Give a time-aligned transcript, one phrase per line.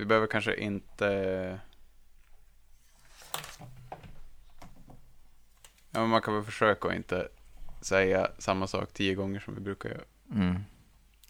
[0.00, 1.06] Vi behöver kanske inte...
[5.90, 7.28] Ja, men man kan väl försöka att inte
[7.80, 10.00] säga samma sak tio gånger som vi brukar göra.
[10.34, 10.64] Mm.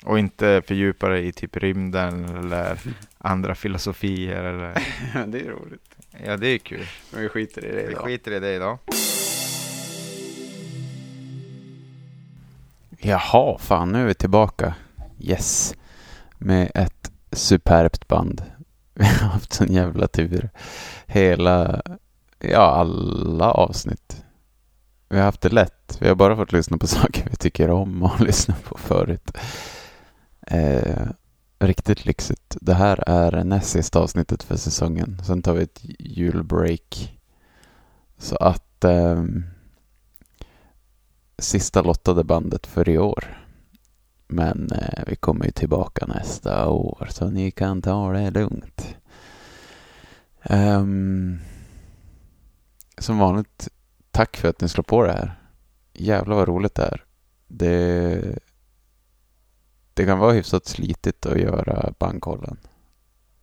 [0.04, 2.80] Och inte fördjupa dig i typ rymden eller
[3.18, 4.74] andra filosofier eller...
[5.26, 5.96] det är roligt.
[6.24, 6.86] Ja, det är kul.
[7.12, 8.04] Men vi skiter i det Vi idag.
[8.04, 8.78] skiter i det idag.
[12.98, 14.74] Jaha, fan nu är vi tillbaka.
[15.20, 15.74] Yes.
[16.38, 18.42] Med ett superbt band.
[19.00, 20.50] Vi har haft sån jävla tur.
[21.06, 21.82] Hela,
[22.38, 24.24] ja alla avsnitt.
[25.08, 25.98] Vi har haft det lätt.
[26.00, 29.30] Vi har bara fått lyssna på saker vi tycker om och lyssna på förut.
[30.46, 31.06] Eh,
[31.58, 32.56] riktigt lyxigt.
[32.60, 35.22] Det här är näst sista avsnittet för säsongen.
[35.26, 37.18] Sen tar vi ett julbreak.
[38.18, 39.24] Så att eh,
[41.38, 43.39] sista lottade bandet för i år.
[44.32, 48.96] Men eh, vi kommer ju tillbaka nästa år så ni kan ta det lugnt.
[50.50, 51.40] Um,
[52.98, 53.68] som vanligt,
[54.10, 55.40] tack för att ni slår på det här.
[55.92, 57.04] Jävlar vad roligt det är.
[57.48, 58.38] Det,
[59.94, 62.56] det kan vara hyfsat slitigt att göra bankkollen.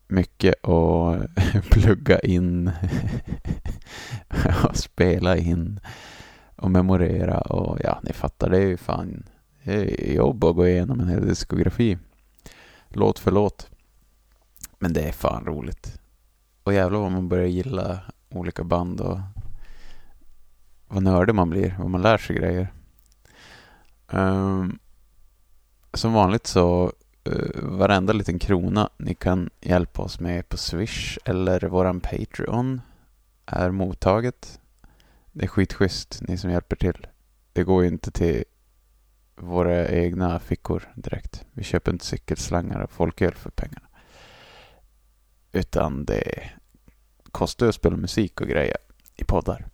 [0.07, 1.35] Mycket att
[1.71, 2.71] plugga in
[4.69, 5.79] och spela in
[6.55, 9.23] och memorera och ja, ni fattar, det är ju fan
[10.15, 11.97] jobb att gå igenom en hel diskografi.
[12.89, 13.69] Låt för låt.
[14.79, 15.99] Men det är fan roligt.
[16.63, 19.19] Och jävlar vad man börjar gilla olika band och
[20.87, 22.73] vad nördig man blir, vad man lär sig grejer.
[24.11, 24.79] Um,
[25.93, 26.91] som vanligt så
[27.29, 32.81] uh, varenda liten krona ni kan hjälpa oss med på Swish eller våran Patreon
[33.45, 34.59] är mottaget.
[35.31, 37.07] Det är skitschysst, ni som hjälper till.
[37.53, 38.43] Det går ju inte till
[39.37, 41.45] våra egna fickor direkt.
[41.53, 43.87] Vi köper inte cykelslangar och folköl för pengarna.
[45.51, 46.49] Utan det
[47.31, 48.77] kostar ju att spela musik och grejer
[49.15, 49.65] i poddar.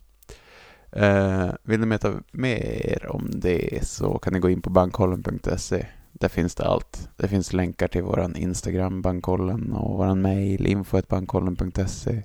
[0.91, 5.85] Eh, vill ni veta mer om det så kan ni gå in på bankkollen.se.
[6.11, 7.09] Där finns det allt.
[7.15, 12.23] Det finns länkar till våran Instagram, bankkollen och våran mail, info.bankkollen.se.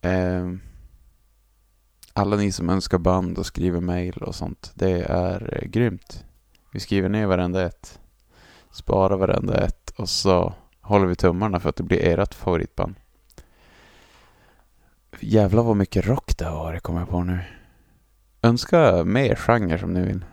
[0.00, 0.52] Eh,
[2.16, 6.24] alla ni som önskar band och skriver mail och sånt, det är eh, grymt.
[6.72, 8.00] Vi skriver ner varenda ett,
[8.72, 12.94] sparar varenda ett och så håller vi tummarna för att det blir ert favoritband.
[15.20, 17.38] Jävlar vad mycket rock det har varit, kommer jag på nu.
[18.42, 20.24] Önska mer genre som ni vill.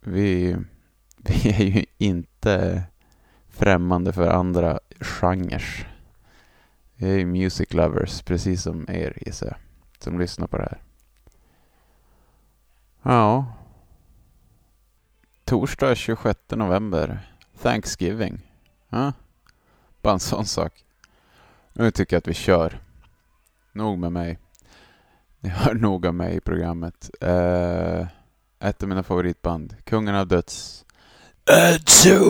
[0.00, 0.56] Vi,
[1.16, 2.82] vi är ju inte
[3.48, 5.92] främmande för andra genrer.
[6.94, 9.56] Vi är ju music lovers, precis som er gissar jag,
[9.98, 10.85] som lyssnar på det här.
[13.08, 13.46] Ja.
[15.44, 17.32] Torsdag 26 november.
[17.62, 18.40] Thanksgiving.
[18.88, 19.12] Ja.
[20.02, 20.72] Bara en sån sak.
[21.72, 22.80] Nu tycker jag att vi kör.
[23.72, 24.38] Nog med mig.
[25.40, 27.10] Ni hör nog av mig i programmet.
[27.24, 28.06] Uh,
[28.60, 29.76] ett av mina favoritband.
[29.84, 30.84] Kungen av döds.
[31.74, 32.26] Entombed.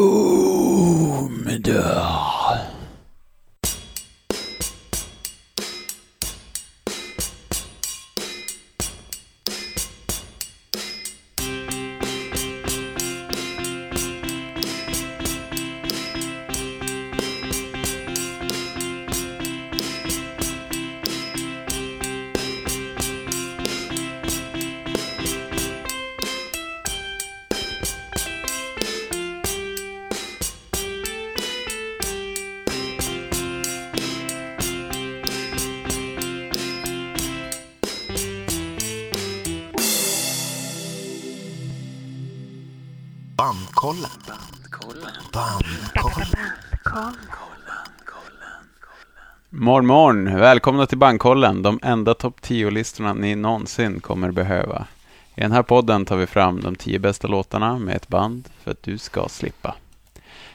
[49.66, 50.36] Morgon, morgon.
[50.40, 54.86] Välkomna till Bankkollen, de enda topp 10-listorna ni någonsin kommer behöva.
[55.34, 58.70] I den här podden tar vi fram de tio bästa låtarna med ett band för
[58.70, 59.74] att du ska slippa.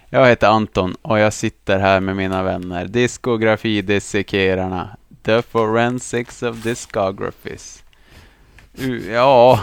[0.09, 4.89] Jag heter Anton och jag sitter här med mina vänner, diskografidissekerarna,
[5.23, 7.83] The Forensics of Discographies.
[8.77, 9.59] U- Ja,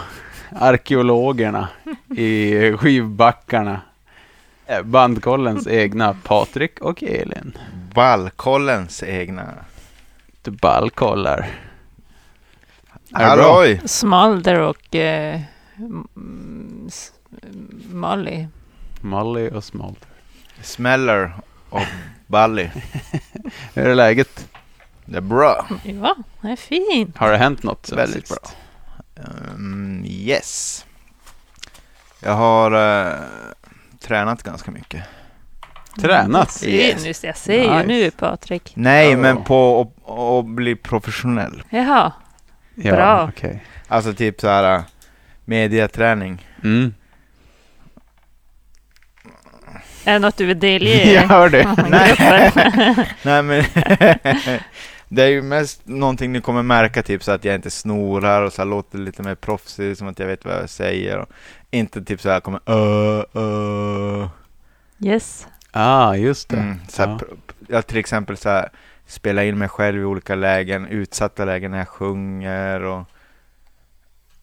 [0.59, 1.67] arkeologerna
[2.17, 3.81] i skivbackarna.
[4.65, 7.57] Eh, Bandkollens egna Patrik och Elin.
[7.95, 9.53] Ballkollens egna.
[10.41, 11.49] Du ballkollar.
[13.09, 13.23] Det?
[13.23, 13.81] Halloj!
[13.85, 15.41] Smalder och eh,
[17.91, 18.47] Molly.
[19.01, 20.07] Molly och Smolder.
[20.61, 21.33] Smäller
[21.69, 21.81] och
[22.27, 22.69] Bally.
[23.73, 24.49] Hur är läget?
[25.05, 25.67] Det är bra.
[25.83, 27.17] Ja, det är fint.
[27.17, 28.41] Har det hänt något sen Väldigt sist?
[29.15, 29.23] bra.
[29.55, 30.85] Um, yes.
[32.19, 33.13] Jag har eh,
[33.99, 35.03] tränat ganska mycket.
[36.01, 36.47] Tränat?
[36.47, 37.83] Jag ser, nu, jag ser Nice.
[37.87, 38.71] nu Patrik.
[38.75, 39.17] Nej, Ja.
[39.17, 41.63] men på att- bli professionell.
[41.69, 42.11] Jaha,
[42.75, 43.29] Ja, Bra.
[43.29, 43.63] okej.
[43.87, 44.81] Alltså typ så här äh,
[45.45, 46.47] mediaträning.
[46.63, 46.93] Mm.
[50.05, 51.13] är det något du vill delge?
[51.13, 51.75] Jag hör det.
[51.89, 52.15] Nej.
[53.23, 53.63] Nej men
[55.07, 58.53] det är ju mest någonting ni kommer märka typ så att jag inte snorar och
[58.53, 61.29] så här låter lite mer proffsig som att jag vet vad jag säger och
[61.71, 64.27] inte typ så här kommer uh, uh.
[65.03, 65.47] Yes.
[65.71, 66.57] Ah, just det.
[66.57, 67.19] Mm, så här,
[67.67, 67.81] Ja.
[67.81, 68.69] till exempel så här
[69.05, 73.03] spela in mig själv i olika lägen, utsatta lägen när jag sjunger och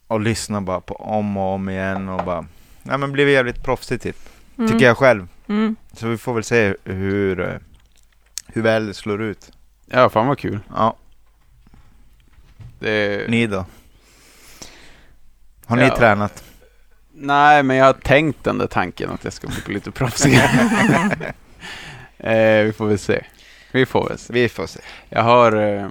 [0.06, 2.46] och lyssna bara på om och om igen och bara
[2.82, 4.16] ja men blir jävligt proffsig typ,
[4.58, 4.70] Mm.
[4.70, 5.28] tycker jag själv.
[5.48, 5.76] Mm.
[5.92, 7.58] Så vi får väl se hur, eh,
[8.46, 9.52] hur väl det slår ut.
[9.86, 10.58] Ja, fan vad kul.
[10.74, 10.96] Ja,
[12.78, 13.30] Det...
[13.30, 13.64] ni då?
[15.66, 15.96] Har ni Ja.
[15.96, 16.44] tränat?
[17.18, 21.34] Nej, men jag har tänkt den där tanken att jag ska bli lite proffsigare.
[22.18, 23.24] eh, vi får väl se.
[23.72, 24.32] Vi får väl se.
[24.32, 24.80] Vi får se.
[25.08, 25.52] Jag har...
[25.52, 25.88] Eh,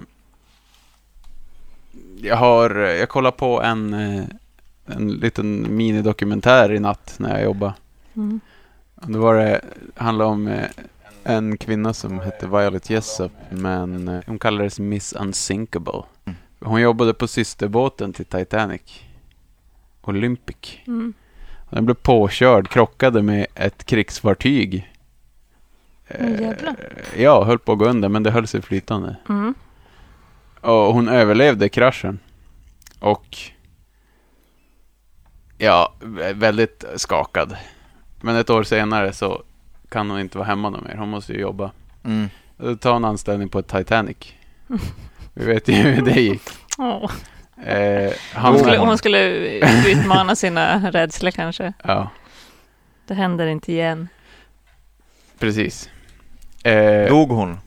[2.22, 2.70] jag har...
[2.76, 4.24] Jag kollar på en, eh,
[4.86, 7.72] en liten minidokumentär i natt när jag jobbar.
[8.16, 8.40] Mm.
[8.94, 9.60] Och Då var det...
[9.94, 10.64] handlade om eh,
[11.24, 16.02] en kvinna som hette Violet Jessup, men eh, hon kallades Miss Unsinkable.
[16.24, 16.36] Mm.
[16.60, 19.05] Hon jobbade på systerbåten till Titanic.
[20.10, 20.78] Olympic.
[20.86, 21.14] Mm.
[21.70, 24.92] Den blev påkörd, krockade med ett krigsfartyg.
[26.08, 26.50] Eh,
[27.16, 29.16] ja, höll på att gå under, men det höll sig flytande.
[29.28, 29.54] Mm.
[30.60, 32.18] Och hon överlevde kraschen.
[33.00, 33.36] Och...
[35.58, 37.56] Ja, vä- väldigt skakad.
[38.20, 39.42] Men ett år senare så
[39.88, 40.96] kan hon inte vara hemma någon mer.
[40.96, 41.70] Hon måste ju jobba.
[42.04, 42.28] Mm.
[42.56, 44.16] Då tar hon anställning på ett Titanic.
[45.34, 46.42] Vi vet ju hur det gick.
[46.78, 47.10] Åh.
[47.64, 49.20] Eh, Hon, skulle, hon skulle
[49.88, 51.72] utmana sina rädslor kanske.
[51.84, 52.10] Ja,
[53.06, 54.08] Det händer inte igen.
[55.38, 55.90] precis.
[56.64, 57.58] Eh, Dog hon?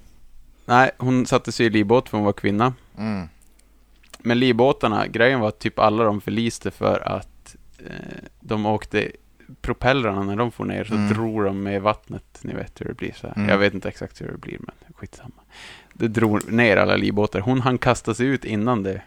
[0.65, 2.74] nej, hon satte sig i livbåt för hon var kvinna.
[2.97, 3.30] Mm.
[4.19, 7.56] Men livbåtarna, grejen var att typ alla de förliste för att
[7.88, 7.94] eh,
[8.39, 9.12] de åkte
[9.62, 11.13] propellrarna när de får ner så Mm.
[11.13, 12.39] drog de med vattnet.
[12.42, 13.33] Ni vet hur det blir så här.
[13.38, 13.50] Mm.
[13.50, 15.42] Jag vet inte exakt hur det blir men skitsamma.
[15.94, 17.39] Det drog ner alla livbåtar.
[17.39, 19.01] Hon hann kasta sig ut innan det.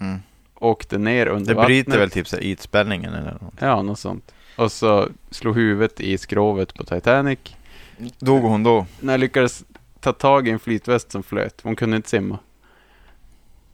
[0.00, 0.18] Mm.
[0.54, 1.66] Åkte ner under Det vattnet.
[1.66, 3.54] bryter väl typ så här ytspänningen eller något.
[3.58, 4.34] Ja, något sånt.
[4.56, 7.38] Och så slog huvudet i skrovet på Titanic.
[8.18, 8.86] Dog hon då?
[9.00, 9.64] När jag lyckades
[10.00, 11.60] ta tag i en flytväst som flöt.
[11.62, 12.38] Hon kunde inte simma.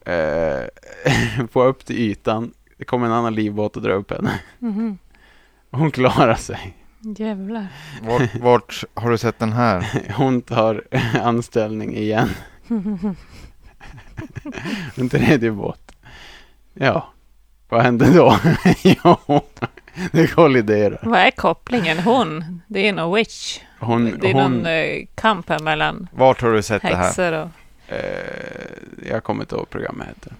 [0.05, 2.53] Eh, få upp till ytan.
[2.77, 4.39] Det kom en annan livbåt och dra upp henne.
[4.59, 4.97] Mhm.
[5.71, 6.77] Hon klarar sig.
[7.17, 7.67] Jävlar.
[8.01, 10.03] Vart, vart har du sett den här?
[10.17, 10.83] Hon tar
[11.23, 12.29] anställning igen.
[14.95, 15.91] En tredje båt.
[16.79, 17.13] Ja,
[17.69, 18.37] vad hände då?
[18.83, 19.41] jo,
[20.11, 20.99] det kolliderar.
[21.03, 21.99] Vad är kopplingen?
[21.99, 23.59] Hon, det är nog witch.
[23.79, 27.31] Hon, Det är hon, någon eh, kamp här mellan Vart har du sett det här?
[27.33, 27.49] och...
[27.93, 30.33] eh, jag kommer inte ihåg vad programmet heter.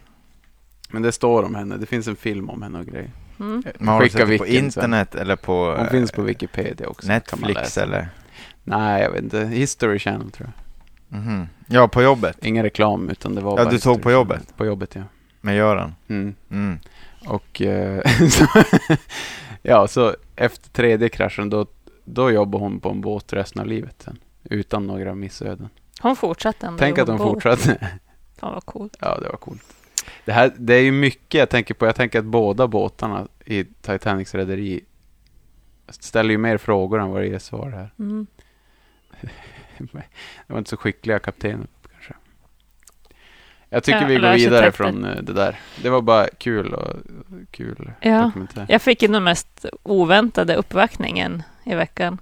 [0.90, 1.78] Men det står om henne.
[1.78, 3.12] Det finns en film om henne och grejer.
[3.40, 3.64] Mm.
[3.80, 4.84] Men har du Skicka sett det på vilken sen.
[4.84, 7.08] internet eller på Hon eh, finns på Wikipedia också.
[7.08, 8.10] Netflix eller?
[8.64, 9.40] Nej, jag vet inte.
[9.46, 10.50] History Channel tror
[11.10, 11.20] jag.
[11.20, 11.48] Mhm.
[11.68, 14.14] Ja, på jobbet Ingen reklam, utan det var Ja, bara du såg History på Channel.
[14.14, 14.58] jobbet?
[14.58, 15.02] På jobbet, ja.
[15.48, 15.96] Med Göran.
[16.08, 16.36] Mm.
[16.52, 16.80] Mm.
[17.28, 18.46] Och eh, så,
[19.62, 21.66] ja, så efter tredje kraschen då,
[22.06, 24.20] då jobbar hon på en båt resten av livet sen.
[24.44, 25.70] Utan några missöden.
[26.02, 26.80] Hon fortsatte ändå.
[26.80, 27.90] Tänk att hon fortsatte.
[28.38, 28.98] Fan vad coolt.
[29.00, 29.64] Ja, det var coolt.
[30.26, 31.86] Det, här, det är ju mycket jag tänker på.
[31.86, 34.82] Jag tänker att båda båtarna i Titanics rederi
[35.90, 37.94] ställer ju mer frågor än vad det ger svar här.
[38.00, 38.28] Mm.
[40.48, 41.68] Det var inte så skickliga kaptener.
[43.70, 45.60] Jag tycker Ja, vi går vidare från eh, det där.
[45.84, 46.96] Det var bara kul och
[47.52, 48.22] kul Ja.
[48.22, 48.66] dokumentär.
[48.70, 52.18] Jag fick ju den mest oväntade uppvaktningen i veckan.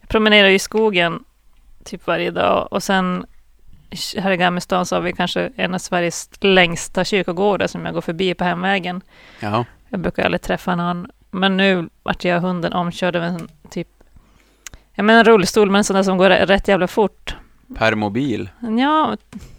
[0.00, 1.24] Jag promenerar i skogen
[1.84, 3.26] typ varje dag och sen
[4.16, 8.00] här i Gammelstaden så har vi kanske en av Sveriges längsta kyrkogårdar som jag går
[8.00, 9.00] förbi på hemvägen.
[9.40, 9.64] Ja.
[9.88, 11.10] Jag brukar aldrig träffa någon.
[11.30, 13.88] Men nu vart jag hunden omkörd av en typ
[14.94, 17.36] jag menar en rullstol, men en sån där som går rätt jävla fort.
[17.78, 18.48] Per mobil.
[18.78, 19.16] Ja,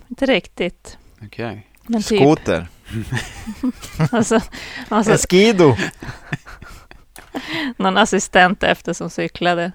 [0.07, 0.98] inte riktigt.
[1.25, 1.67] Okej.
[1.83, 2.19] Men typ.
[2.19, 2.67] Skoter.
[4.11, 4.41] Alltså,
[4.89, 5.75] alltså, En skido.
[7.77, 9.71] någon assistent efter som cyklade.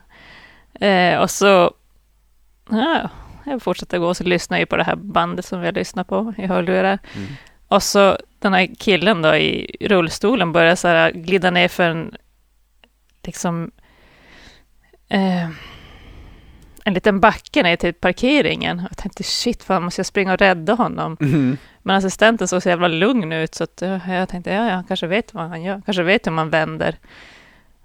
[0.81, 1.75] Eh, och så,
[2.71, 3.11] ja,
[3.45, 6.09] jag fortsatte gå och så lyssnade jag på det här bandet som vi har lyssnat
[6.09, 6.99] på i hörlurar.
[7.15, 7.29] Mm.
[7.69, 12.15] Och så den här killen då i rullstolen började så här glida ner för en,
[13.23, 13.71] liksom,
[15.09, 15.49] eh,
[16.87, 18.87] en liten backe ner till parkeringen.
[18.89, 21.17] Jag tänkte shit, fan måste jag springa och rädda honom?
[21.21, 21.57] Mm.
[21.83, 25.07] Men assistenten såg så jävla lugn ut så att, ja, jag tänkte, ja, han kanske
[25.07, 25.83] vet vad han gör.
[25.85, 26.97] Kanske vet hur man vänder.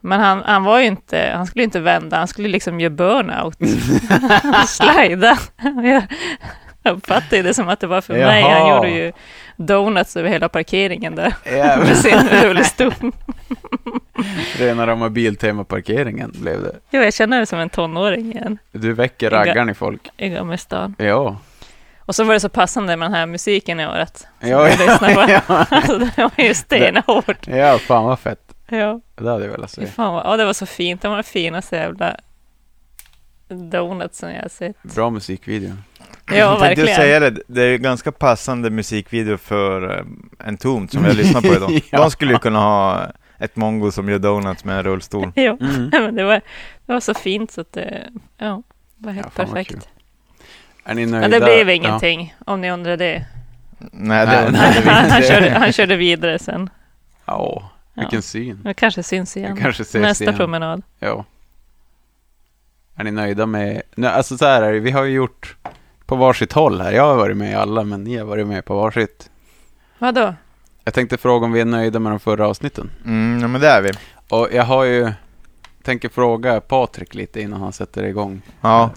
[0.02, 3.58] Men han, han var inte, han skulle inte vända, han skulle liksom göra burnout.
[4.68, 5.38] Slida.
[6.84, 8.42] Jag uppfattade det som att det var för mig.
[8.42, 8.76] Han Jaha.
[8.76, 9.12] gjorde ju
[9.66, 11.34] donuts över hela parkeringen där.
[11.78, 12.94] Med sin rullstol.
[14.58, 16.76] Rena rama Biltema-parkeringen blev det.
[16.92, 20.10] Jo, jag känner mig som en tonåring igen Du väcker raggaren i folk.
[20.18, 20.96] i Gammelstaden.
[20.98, 21.38] Ja.
[22.00, 24.28] Och så var det så passande med den här musiken i året.
[24.40, 25.32] Ja, jag lyssnar på.
[25.48, 27.48] ja, Alltså, det var ju stenhårt.
[27.48, 28.54] ja, fan vad fett.
[28.70, 29.86] Ja, Det hade jag velat se.
[29.86, 31.02] fan vad, ja, det var så fint.
[31.02, 32.16] Det var den finaste jävla
[33.50, 34.84] donutsen jag har sett.
[34.84, 35.72] Bra musikvideo.
[36.38, 36.96] Ja, verkligen.
[36.96, 40.06] säga det, det är ju ganska passande musikvideo för eh,
[40.48, 41.82] en tom som jag lyssnar på idag.
[41.92, 41.98] Ja.
[41.98, 43.08] De skulle ju kunna ha
[43.40, 45.32] ett mongo som gör donuts med en rullstol.
[45.36, 45.90] Jo, Mm.
[45.92, 46.42] men det var,
[46.86, 48.64] det var så fint så att det ja,
[48.98, 49.88] var helt Ja, perfekt.
[50.84, 51.20] Är ni nöjda?
[51.28, 51.74] Men det blev Ja.
[51.74, 53.26] ingenting, om ni undrar det.
[53.92, 54.82] Nej, Nej, det, nej.
[54.86, 56.70] Han, han, körde, han körde vidare sen.
[57.26, 58.22] Ja, vilken Ja.
[58.22, 58.60] syn.
[58.64, 59.56] Det kanske syns igen.
[59.56, 60.38] Det kanske ses Nästa igen.
[60.38, 60.82] promenad.
[61.00, 61.26] Ja.
[62.96, 63.82] Är ni nöjda med...
[63.96, 65.56] Nej, alltså så här är det, vi har ju gjort
[66.12, 66.92] på varsitt håll här.
[66.92, 69.30] Jag har varit med i alla, men ni har varit med på varsitt.
[70.00, 70.34] Vadå?
[70.84, 72.92] Jag tänkte fråga om vi är nöjda med de förra avsnitten.
[73.06, 73.92] mm, ja, men det är vi.
[74.30, 75.12] Och jag har ju...
[75.84, 78.42] Tänker fråga Patrik lite innan han sätter igång.
[78.62, 78.90] Ja.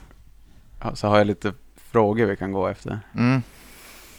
[0.95, 1.53] Så har jag lite
[1.91, 3.01] frågor vi kan gå efter.
[3.15, 3.43] Mm,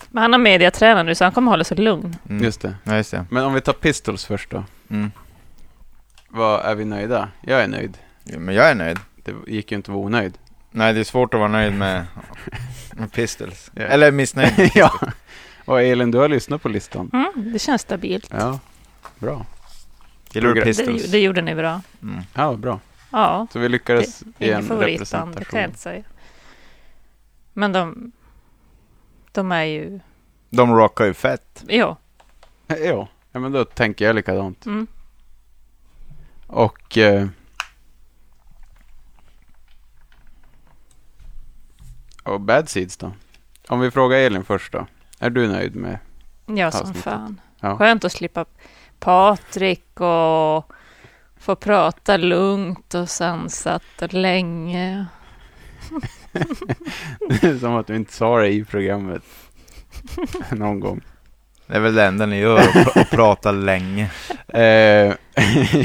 [0.09, 2.15] Men han har mediatränare nu så han kommer hålla sig lugn.
[2.29, 2.43] mm.
[2.43, 2.75] Just det.
[2.83, 3.25] Ja, just det.
[3.29, 4.63] Men om vi tar Pistols först då.
[4.89, 5.11] Mm.
[6.29, 7.29] Vad Är vi nöjda?
[7.41, 7.97] Jag är nöjd.
[8.23, 8.99] Ja, men jag är nöjd.
[9.15, 10.37] Det gick ju inte att vara onöjd.
[10.77, 12.05] Nej, det är svårt att vara nöjd med,
[12.95, 13.71] med Pistols.
[13.75, 13.81] Ja.
[13.83, 14.53] Eller missnöjd.
[14.75, 14.91] ja.
[15.65, 17.09] Och Elin, du har lyssnat på listan.
[17.13, 18.29] Mm, det känns stabilt.
[18.31, 18.59] Ja,
[19.19, 19.45] bra.
[20.31, 21.11] Gillar du Det- Det, Pistols?
[21.11, 21.81] det gjorde ni bra.
[22.01, 22.19] Mm.
[22.33, 22.79] Ja, bra.
[23.11, 25.69] Ja, Så vi lyckades det i en favoritband, det kan jag representation.
[25.69, 26.03] inte säga.
[27.53, 28.11] Men de,
[29.31, 29.99] de är ju,
[30.49, 31.63] De rockar ju fett.
[31.67, 31.97] ja.
[32.67, 34.65] Ja, ja, men då tänker jag likadant.
[34.65, 34.87] Mm.
[36.47, 36.97] Och...
[36.97, 37.27] Eh,
[42.25, 43.11] och Bad Seeds då?
[43.67, 44.87] Om vi frågar Elin först då.
[45.19, 45.99] Är du nöjd med?
[46.45, 47.03] Ja, som Avsnittet.
[47.03, 47.41] fan.
[47.59, 47.77] Ja.
[47.77, 48.45] Skönt att slippa
[48.99, 50.71] Patrik och
[51.39, 55.05] få prata lugnt och sansat och länge.
[57.29, 59.23] Det är som att du inte sa det i programmet.
[60.51, 61.01] Någon gång.
[61.67, 64.11] Det är väl det enda ni gör, att pr- att prata länge.
[64.47, 65.13] Eh,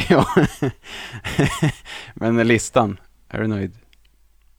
[0.09, 0.27] ja.
[2.15, 3.77] Men listan, är du nöjd?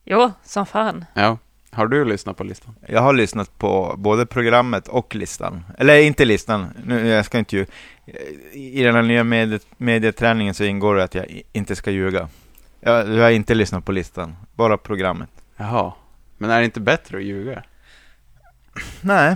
[0.05, 1.05] Jo, som fan.
[1.13, 1.37] Ja.
[1.73, 2.75] Har du lyssnat på listan?
[2.87, 5.63] Jag har lyssnat på både programmet och listan.
[5.77, 7.65] Eller inte listan, nu, jag ska inte ju...
[8.51, 12.27] I den här nya medie, medieträningen så ingår det att jag inte ska ljuga.
[12.79, 15.29] Jag, jag har inte lyssnat på listan, bara programmet.
[15.57, 15.93] Jaha.
[16.37, 17.63] Men är det inte bättre att ljuga?
[19.01, 19.35] Nej,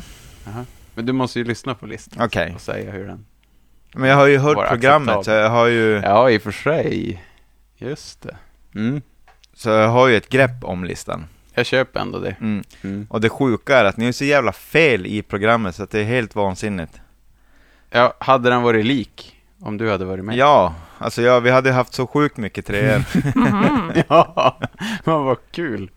[0.96, 2.52] Men du måste ju lyssna på listan okej.
[2.56, 3.26] och säga hur den...
[3.94, 5.24] Men jag har ju hört programmet, acceptabel.
[5.26, 7.24] så jag har ju, Ja, i och för sig.
[7.78, 8.38] Just det.
[8.76, 9.02] Mm.
[9.54, 11.26] så jag har ju ett grepp om listan.
[11.56, 12.36] Jag köper ändå det.
[12.42, 12.64] Mm.
[12.84, 13.08] Mm.
[13.10, 16.00] Och det sjuka är att ni är så jävla fel i programmet så att det
[16.00, 17.02] är helt vansinnigt.
[17.90, 20.36] Ja, hade den varit lik om du hade varit med?
[20.36, 23.04] Ja, alltså ja, vi hade haft så sjukt mycket treor.
[23.36, 23.92] Mhm.
[24.10, 24.60] ja,
[25.04, 25.92] men vad kul.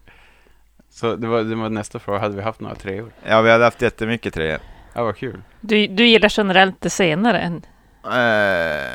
[0.90, 3.12] Så det var, det var nästa fråga, hade vi haft några treor?
[3.26, 4.58] ja, vi hade haft jättemycket treor.
[4.94, 5.42] Ja, vad kul.
[5.60, 7.62] Du, du gillar generellt det senare, än,
[8.04, 8.86] Eh,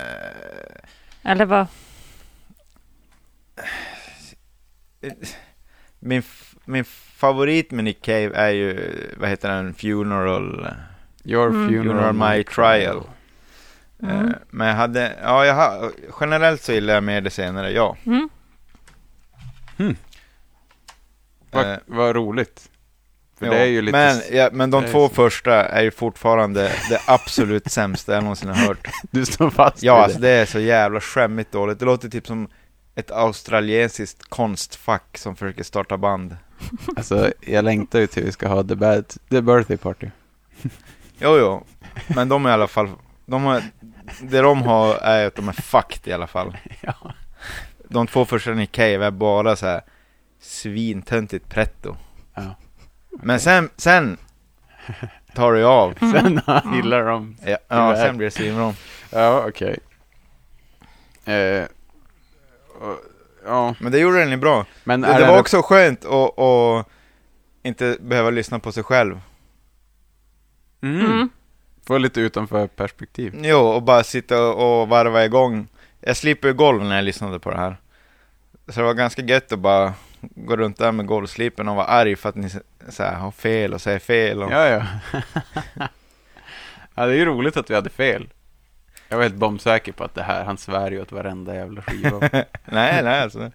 [1.31, 1.67] eller vad?
[5.99, 6.23] min,
[6.65, 6.83] min
[7.17, 10.67] favorit med Nick Cave är ju, vad heter den, Funeral.
[11.25, 11.69] Your Mm.
[11.69, 13.01] funeral, my trial.
[14.03, 14.25] Mm.
[14.27, 17.97] Eh, men jag hade, ja, jag har, generellt så gillar jag mer det senare, ja.
[18.05, 18.29] Mm.
[21.51, 22.69] Vad, Eh, vad roligt.
[23.39, 23.51] För jo.
[23.51, 23.97] det är ju lite...
[23.97, 25.13] men, ja, men de två så.
[25.15, 28.87] första är ju fortfarande det absolut sämsta jag någonsin har hört.
[29.11, 30.27] Du står fast Ja, alltså det.
[30.27, 31.79] det är så jävla skämmigt dåligt.
[31.79, 32.47] Det låter typ som
[32.95, 36.37] ett australiensiskt konstfack som försöker starta band.
[36.97, 40.07] Alltså, jag längtar ju till vi ska ha the, bad, the birthday party.
[41.17, 41.63] Jo, jo.
[42.15, 42.89] Men de är i alla fall...
[43.25, 43.61] De har,
[44.21, 46.57] det de har är att de är fucked i alla fall.
[46.81, 46.93] Ja.
[47.89, 49.81] De två första Nick Cave är bara så här
[50.39, 51.95] svintöntigt pretto.
[52.33, 52.55] Ja.
[53.11, 54.17] Men sen, sen
[55.33, 55.93] tar det av.
[55.99, 56.41] Sen
[56.75, 57.37] gillar de...
[57.45, 58.73] Ja, ja sen blir det svinbra.
[59.09, 59.79] Ja, okej.
[61.25, 61.69] Eh, och-
[63.45, 64.65] ja, Men det gjorde den ju bra.
[64.83, 66.87] men Det, det var också skönt att, att
[67.63, 69.21] inte behöva lyssna på sig själv.
[70.81, 71.05] Mm.
[71.05, 71.29] Mm.
[71.87, 73.33] Få lite utanför perspektiv.
[73.43, 75.67] Jo, och bara sitta och och varva igång.
[76.01, 77.77] Jag slipper ju golv när jag lyssnade på det här.
[78.67, 82.15] Så det var ganska gött att bara gå runt där med golvslipen och vara arg
[82.15, 82.49] för att ni
[82.89, 84.43] så här, har fel och säger fel.
[84.43, 84.51] Och...
[84.51, 84.85] Ja, ja.
[86.95, 88.29] ja, det är ju roligt att vi hade fel.
[89.13, 92.19] Jag var helt bombsäker på att det här, han svär ju åt varenda jävla skiva.
[92.65, 93.51] nej, nej, alltså.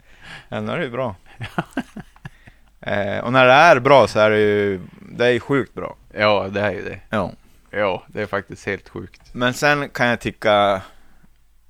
[0.48, 1.16] Ändå är det ju bra.
[2.80, 4.80] eh, och när det är bra så är det ju,
[5.12, 5.96] det är ju sjukt bra.
[6.14, 7.00] ja, det är ju det.
[7.10, 7.32] Ja.
[7.70, 9.20] Ja, det är faktiskt helt sjukt.
[9.34, 10.82] Men sen kan jag tycka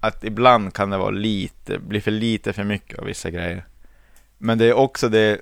[0.01, 3.65] att ibland kan det vara lite, bli för lite för mycket av vissa grejer.
[4.39, 5.41] Men det är också det,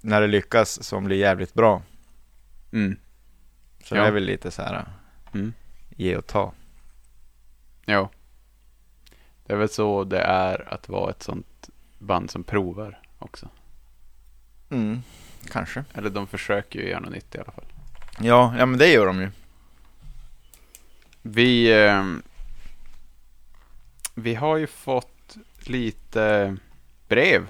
[0.00, 1.82] när det lyckas, som blir jävligt bra.
[2.72, 2.96] Mm.
[3.84, 4.00] Så Ja.
[4.02, 4.84] det är väl lite så här,
[5.34, 5.52] Mm.
[5.96, 6.52] ge och ta.
[7.90, 8.10] Ja.
[9.46, 11.68] Det är väl så det är att vara ett sånt
[11.98, 13.48] band som provar också.
[14.70, 15.02] Mm,
[15.50, 15.84] kanske.
[15.94, 17.64] Eller de försöker ju göra något nytt i alla fall.
[18.20, 19.30] Ja, ja men det gör de ju.
[21.22, 22.04] Vi, eh,
[24.14, 26.56] vi har ju fått lite
[27.08, 27.46] brev.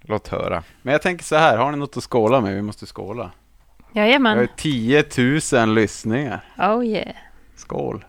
[0.00, 0.62] Låt höra.
[0.82, 2.54] Men jag tänker så här, har ni något att skåla med?
[2.54, 3.30] Vi måste skåla.
[3.92, 4.38] Vi har Jajamän.
[4.38, 5.04] ju 10
[5.52, 6.44] 000 lyssningar.
[6.58, 7.14] Oh yeah.
[7.56, 8.04] Skål.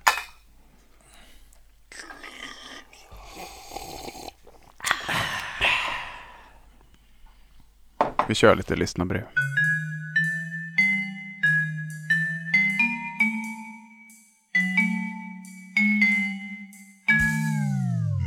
[8.27, 9.23] Vi kör lite lyssnarbrev.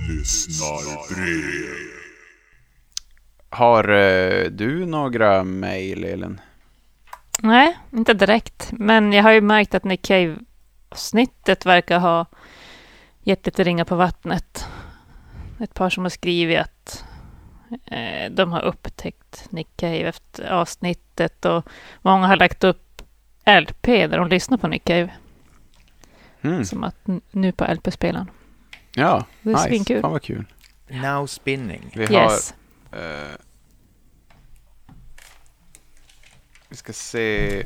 [0.09, 1.79] Lyssnarbrev.
[3.51, 6.41] Har eh, du några mejl, Elin?
[7.43, 8.69] Nej, inte direkt.
[8.73, 12.27] Men jag har ju märkt att Nick Cave-snittet verkar ha
[13.23, 14.67] gett lite ringar på vattnet.
[15.61, 17.05] Ett par som har skrivit att
[18.31, 21.69] de har upptäckt Nick Cave efter avsnittet och
[22.03, 23.03] många har lagt upp
[23.61, 25.11] LP där de lyssnar på Nick Cave.
[26.43, 26.65] Mm.
[26.65, 26.97] Som att
[27.31, 28.31] nu på LP-spelaren.
[28.95, 29.69] Ja, Det är nice.
[29.69, 30.01] svinkul.
[30.01, 30.45] Fan vad kul.
[30.89, 31.91] Now spinning.
[31.95, 32.23] Vi har...
[32.25, 32.55] Yes.
[32.93, 33.37] eh,
[36.69, 37.65] vi ska se...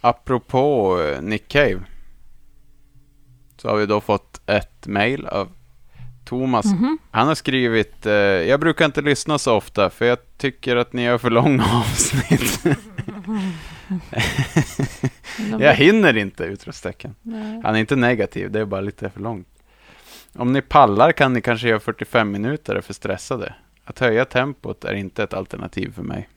[0.00, 1.80] Apropå eh, Nick Cave.
[3.64, 5.48] Så har vi då fått ett mail av
[6.24, 6.66] Thomas.
[6.66, 6.98] Mhm.
[7.10, 11.02] Han har skrivit, eh, jag brukar inte lyssna så ofta för jag tycker att ni
[11.02, 12.64] gör för långa avsnitt.
[15.60, 16.44] Jag hinner inte!
[16.44, 17.14] Utropstecken.
[17.64, 19.48] Han är inte negativ, det är bara lite för långt.
[20.34, 23.54] Om ni pallar kan ni kanske göra 45 minuter för stressade.
[23.84, 26.28] Att höja tempot är inte ett alternativ för mig.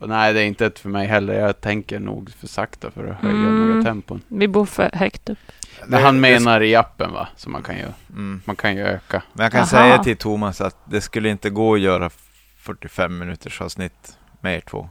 [0.00, 1.34] Och nej, det är inte ett för mig heller.
[1.34, 3.68] Jag tänker nog för sakta för att höja Mm.
[3.68, 4.22] några tempon.
[4.28, 5.38] Vi bor för högt upp.
[5.86, 7.28] Men han menar i appen va?
[7.36, 7.92] Som man kan göra.
[8.10, 8.42] Mm.
[8.44, 9.22] Man kan ju öka.
[9.32, 9.68] Men jag kan Aha.
[9.68, 12.10] säga till Thomas att det skulle inte gå att göra
[12.56, 14.88] 45 minuters avsnitt med er två.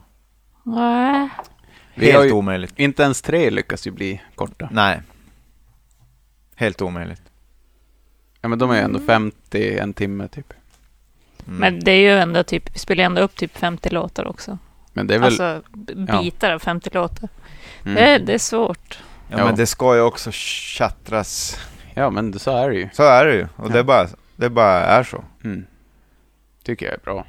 [0.62, 1.28] Nej.
[1.94, 2.78] Helt ju- omöjligt.
[2.78, 4.68] Inte ens tre lyckas ju bli korta.
[4.72, 5.00] Nej.
[6.56, 7.22] Helt omöjligt.
[8.40, 10.52] Ja men de är ju ändå 50, en timme typ.
[11.46, 11.58] Mm.
[11.58, 14.58] Men det är ju ändå typ, vi spelar ju ändå upp typ 50 låtar också.
[14.96, 15.26] Men det är väl...
[15.40, 15.62] Alltså
[16.22, 17.28] bitar av 50 låtar.
[17.84, 17.94] mm.
[17.94, 18.98] Det, är, det är svårt.
[19.28, 19.44] ja, ja.
[19.44, 21.58] men det ska ju också tjattras.
[21.94, 22.88] Ja men det- så är det ju.
[22.92, 23.42] Så är det ju.
[23.56, 23.72] Och Ja.
[23.72, 24.06] det, bara,
[24.36, 25.24] det bara är så.
[25.44, 25.66] Mm.
[26.62, 27.26] Tycker jag är bra.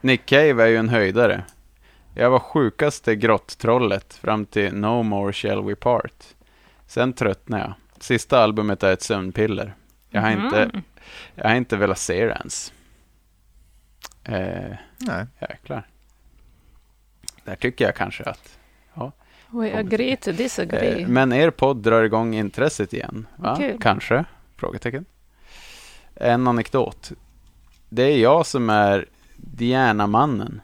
[0.00, 1.44] Nick Cave är ju en höjdare.
[2.14, 6.24] Jag var sjukaste grottrollet fram till No More Shall We Part.
[6.86, 7.74] Sen tröttnade jag.
[8.00, 9.74] Sista albumet är ett sömnpiller.
[10.10, 10.82] Jag har, inte, Mhm.
[11.34, 12.72] jag har inte velat se det ens.
[14.24, 15.26] Eh, Nej.
[15.40, 15.86] jäklar.
[17.44, 18.58] Där tycker jag kanske att...
[19.54, 21.06] We agree to disagree.
[21.06, 23.26] Men er podd drar igång intresset igen.
[23.56, 23.78] Kul.
[23.80, 24.24] Kanske?
[24.56, 25.04] Frågetecken.
[26.14, 27.12] En anekdot.
[27.88, 30.60] Det är jag som är Diana-mannen.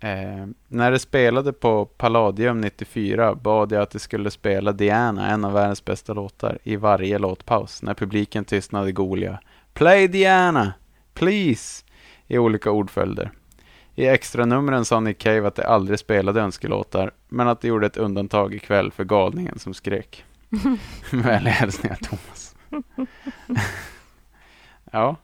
[0.00, 5.44] Eh, när det spelade på Palladium 94 bad jag att det skulle spela Diana, en
[5.44, 7.82] av världens bästa låtar, i varje låtpaus.
[7.82, 9.40] När publiken tystnade goliga
[9.74, 10.72] Play Diana!
[11.14, 11.84] Please!
[12.26, 13.30] I olika ordföljder.
[13.94, 17.86] I extra numren sa Nick Cave att de aldrig spelade önskelåtar, men att de gjorde
[17.86, 20.24] ett undantag ikväll för galningen som skrek.
[21.10, 22.54] Vänliga hälsningar Thomas.
[24.92, 25.16] ja.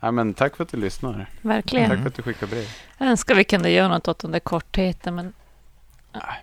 [0.00, 1.30] ja, men tack för att du lyssnar.
[1.42, 1.90] Verkligen.
[1.90, 2.68] Tack för att du skickar brev.
[2.98, 5.32] Jag önskar vi kunde göra något åt den där kortheten, men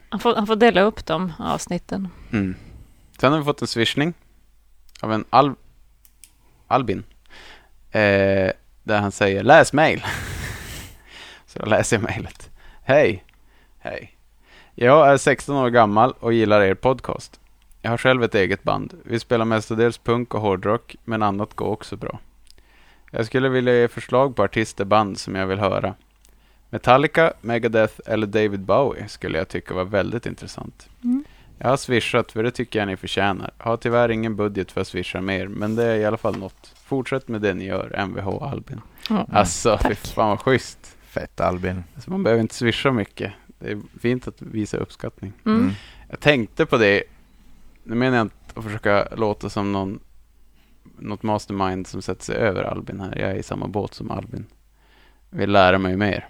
[0.09, 2.07] han får, han får dela upp de avsnitten.
[2.31, 2.55] Mm.
[3.19, 4.13] Sen har vi fått en swishning
[5.01, 5.53] av en Al
[6.67, 7.03] Albin.
[7.91, 8.51] Eh,
[8.83, 10.05] där han säger läs mail.
[11.51, 12.49] Så då läser jag mejlet.
[12.83, 13.23] Hej.
[13.79, 14.17] Hej.
[14.75, 17.39] Jag är 16 år gammal och gillar er podcast.
[17.81, 18.93] Jag har själv ett eget band.
[19.05, 22.19] Vi spelar mestadels punk och hårdrock, men annat går också bra.
[23.11, 25.95] Jag skulle vilja ge förslag på artister band som jag vill höra.
[26.69, 30.89] Metallica, Megadeth eller David Bowie skulle jag tycka var väldigt intressant.
[31.03, 31.23] Mm.
[31.57, 33.51] Jag har swishat för det tycker jag ni förtjänar.
[33.57, 36.73] Har tyvärr ingen budget för att swisha mer, men det är i alla fall något.
[36.85, 38.81] Fortsätt med det ni gör, Mvh Albin.
[39.09, 39.27] Ja.
[39.31, 40.97] Alltså, fy fan vad schysst.
[41.11, 41.83] Fett Albin.
[41.95, 43.33] Alltså, man behöver inte swisha mycket.
[43.59, 45.33] Det är fint att visa uppskattning.
[45.45, 45.71] Mm.
[46.09, 47.03] Jag tänkte på det.
[47.83, 49.99] Nu menar jag inte att försöka låta som någon
[50.99, 53.17] något mastermind som sätter sig över Albin här.
[53.19, 54.45] Jag är i samma båt som Albin.
[55.29, 56.27] Vill lära mig mer.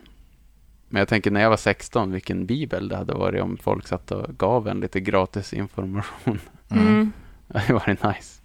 [0.89, 4.11] Men jag tänker när jag var 16, vilken bibel det hade varit om folk satt
[4.11, 6.39] och gav en lite gratis information.
[6.69, 6.87] Mm.
[6.87, 7.11] Mm.
[7.47, 8.41] Det hade varit nice.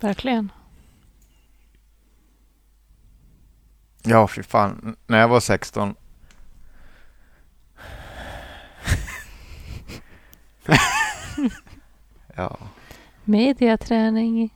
[0.00, 0.52] Verkligen.
[4.02, 4.96] Ja, fy fan.
[5.06, 5.94] När jag var 16.
[12.34, 12.58] ja.
[13.24, 14.54] Mediaträning.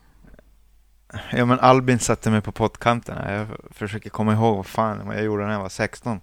[1.32, 3.32] ja, men Albin satte mig på pottkanten.
[3.34, 6.20] Jag försöker komma ihåg vad fan jag gjorde när jag var 16.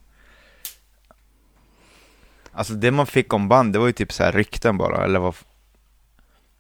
[2.52, 5.20] Alltså det man fick om band, det var ju typ så här rykten bara, eller,
[5.20, 5.36] vad,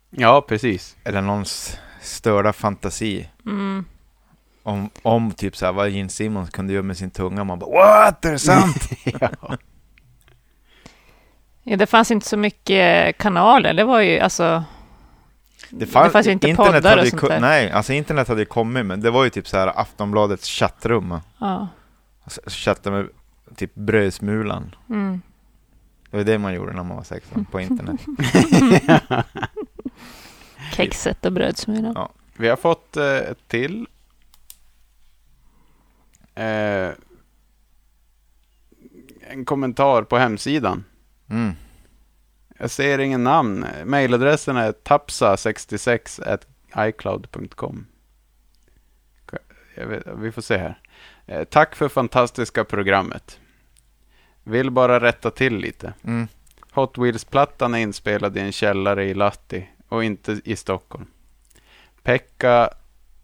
[0.09, 0.97] Ja, precis.
[1.03, 3.29] eller någons störda fantasi.
[3.45, 3.85] Mm.
[4.63, 7.43] Om, om typ så här, vad Gene Simmons kunde göra med sin tunga.
[7.43, 8.89] Man bara what, är det sant?
[9.19, 9.57] ja.
[11.63, 13.73] Ja, det fanns inte så mycket kanaler.
[13.73, 14.63] Det var ju alltså...
[15.69, 17.39] Det fanns, fanns ju inte internet poddar hade och sånt där.
[17.39, 21.19] Nej, alltså internet hade ju kommit, men det var ju typ så här Aftonbladets chattrum.
[21.37, 21.67] Ja.
[22.23, 23.07] Alltså, chatta med
[23.55, 24.75] typ brödsmulan.
[24.89, 25.21] Mm.
[26.09, 28.01] Det var det man gjorde när man var 16 på internet.
[30.73, 31.93] Kexet och brödsmulan.
[31.95, 32.09] Ja.
[32.37, 33.87] Vi har fått eh, ett till.
[36.35, 36.91] Eh,
[39.21, 40.83] en kommentar på hemsidan.
[41.29, 41.51] Mm.
[42.57, 43.65] Jag ser ingen namn.
[43.85, 46.39] Mailadressen är tapsa66
[46.77, 47.85] icloud.com.
[50.15, 50.79] Vi får se här.
[51.25, 53.39] Eh, tack för fantastiska programmet.
[54.43, 55.93] Vill bara rätta till lite.
[56.03, 56.27] Mm.
[56.71, 61.05] Hot Wheels-plattan är inspelad i en källare i Lahti och inte i Stockholm.
[62.03, 62.69] Pekka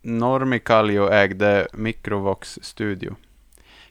[0.08, 3.16] Normikallio ägde Microvox Studio.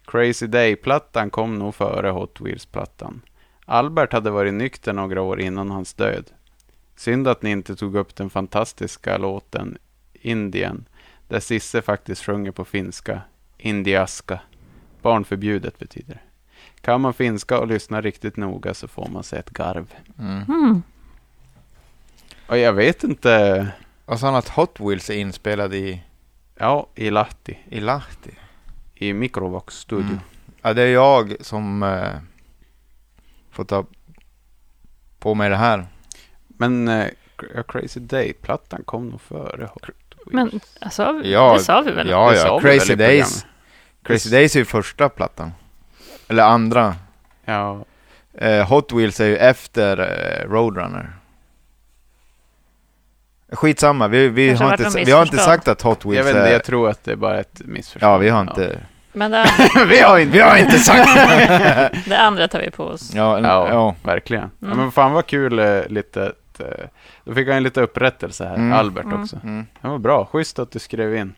[0.04, 3.20] Crazy Day-plattan kom nog före Hot Wheels-plattan.
[3.64, 6.30] Albert hade varit nykter några år innan hans död.
[6.96, 9.78] Synd att ni inte tog upp den fantastiska låten
[10.12, 10.84] Indien,
[11.28, 13.20] där Sisse faktiskt sjunger på finska,
[13.58, 14.40] indiaska.
[15.02, 16.20] Barnförbjudet betyder det.
[16.80, 19.94] Kan man finska och lyssna riktigt noga så får man sig ett garv.
[20.18, 20.42] Mm.
[20.48, 20.82] Mm.
[22.46, 23.66] Och jag vet inte.
[24.06, 26.02] Och så att Hot Wheels är inspelad i,
[26.58, 27.58] Ja, i Lahti.
[27.70, 28.30] i Lahti.
[28.94, 30.06] I Microvox Studio.
[30.06, 30.20] Mm.
[30.62, 32.10] Ja, det är jag som eh,
[33.50, 33.84] får ta
[35.18, 35.86] på mig det här.
[36.46, 37.06] Men eh,
[37.54, 40.32] ja, Crazy Day-plattan kom nog före Hot Wheels.
[40.50, 42.08] Men alltså, Ja, det sa vi väl?
[42.08, 42.58] Ja, Det sa ja.
[42.58, 43.46] väl Crazy Days.
[44.02, 45.52] Crazy Days är ju första plattan.
[46.28, 46.94] Eller andra.
[47.44, 47.84] Ja,
[48.38, 51.12] Eh, Hot Wheels är ju efter eh, Roadrunner.
[53.52, 56.48] Skitsamma, vi, vi, har inte, vi har inte sagt att Hot jag Wheels vet inte,
[56.48, 56.52] är...
[56.52, 58.12] jag tror att det är bara ett missförstånd.
[58.14, 58.80] Ja, vi har inte...
[59.12, 59.46] Men det,
[59.88, 61.08] vi, har inte vi har inte sagt
[62.08, 63.14] det andra tar vi på oss.
[63.14, 63.94] ja, Ja, ja.
[64.02, 64.50] verkligen.
[64.60, 64.78] Ja, Mm.
[64.78, 66.32] men fan vad kul eh, lite.
[66.58, 66.64] eh,
[67.24, 68.72] Då fick han lite upprättelse här, Mm.
[68.72, 69.22] Albert Mm.
[69.22, 69.36] också.
[69.42, 69.66] Mm.
[69.80, 71.34] Det var bra, schysst att du skrev in.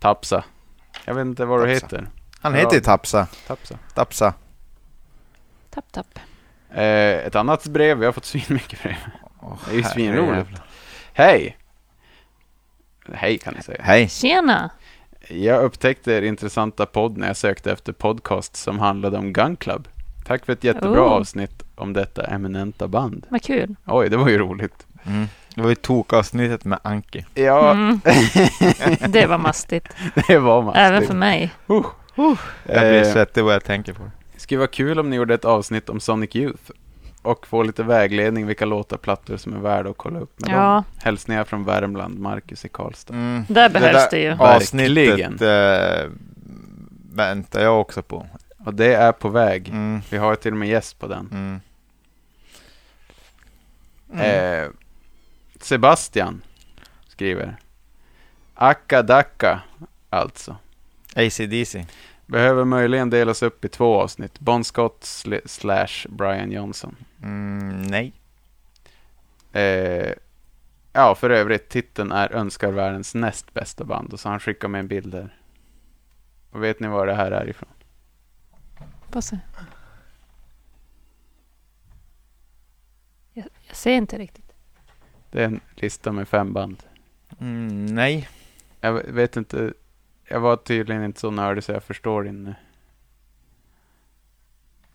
[0.00, 0.44] Tapsa.
[1.04, 1.96] Jag vet inte vad du Tapsa.
[1.96, 2.08] heter.
[2.40, 2.84] Han heter ju Ja.
[2.84, 3.26] Tapsa.
[3.46, 3.78] Tapsa.
[3.94, 4.34] Tapsa.
[5.70, 6.18] Tapp, tapp.
[6.74, 6.84] Eh,
[7.26, 8.94] ett annat brev, vi har fått svinmycket brev.
[9.40, 10.50] Oh, Det är ju svinroligt.
[11.16, 11.56] Hej!
[13.12, 13.82] Hej kan ni säga.
[13.82, 14.08] Hej.
[14.08, 14.70] Tjena!
[15.28, 19.88] Jag upptäckte er intressanta podd när jag sökte efter podcast som handlade om Gun Club.
[20.26, 21.12] Tack för ett jättebra Oh.
[21.12, 23.26] avsnitt om detta eminenta band.
[23.28, 23.76] Vad kul.
[23.86, 24.86] Oj, det var ju roligt.
[25.06, 25.26] Mm.
[25.54, 27.24] Det var ju tokavsnittet med Anki.
[27.34, 28.00] Ja, Mm.
[29.12, 29.88] Det var mastigt.
[30.28, 30.80] det var mastigt.
[30.80, 31.52] Även för mig.
[31.70, 31.86] Uh.
[32.16, 34.10] Jag blir Eh, svettig vad jag tänker på det.
[34.34, 36.62] Det skulle vara kul om ni gjorde ett avsnitt om Sonic Youth
[37.24, 40.60] och få lite vägledning vilka låtar, plattor som är värda att kolla upp med dem.
[40.60, 43.14] Ja, Hälsningar från Värmland, Marcus i Karlstad.
[43.14, 43.44] Mm.
[43.48, 44.36] där behövs det, där ju.
[44.38, 46.10] Avsnittet eh,
[47.12, 48.26] väntar jag också på.
[48.64, 49.68] Och det är på väg.
[49.68, 50.00] Mm.
[50.10, 51.60] Vi har till och med gäst på den.
[54.12, 54.64] Mm.
[54.64, 54.70] Eh,
[55.60, 56.42] Sebastian
[57.08, 57.56] skriver.
[58.54, 59.60] Akka Dacka,
[60.10, 60.56] alltså.
[61.16, 61.86] ACDC.
[62.26, 64.40] Behöver möjligen delas upp i två avsnitt.
[64.40, 66.96] Bon Scott sl- slash Brian Johnson.
[67.22, 68.12] Mm, nej.
[69.52, 70.12] Eh,
[70.92, 74.12] ja, för övrigt, titeln är Önskar världens näst bästa band.
[74.12, 75.36] Och så han skickat med en bild där.
[76.50, 77.68] Och vet ni var det här är ifrån?
[79.10, 79.38] Passa.
[83.32, 84.52] Jag, jag ser inte riktigt.
[85.30, 86.82] Det är en lista med fem band.
[87.40, 88.28] Mm, nej.
[88.80, 89.72] Jag vet inte.
[90.28, 92.54] Jag var tydligen inte så nördig så jag förstår din...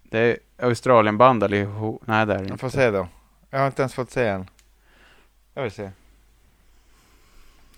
[0.04, 2.02] Det är Australienband allihop.
[2.06, 2.58] Nej, det är det Jag inte.
[2.58, 3.08] får se då.
[3.50, 4.50] Jag har inte ens fått se än.
[5.54, 5.92] Jag vill se.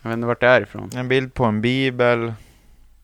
[0.01, 0.89] Jag vet inte vart det är ifrån.
[0.95, 2.33] En bild på en bibel.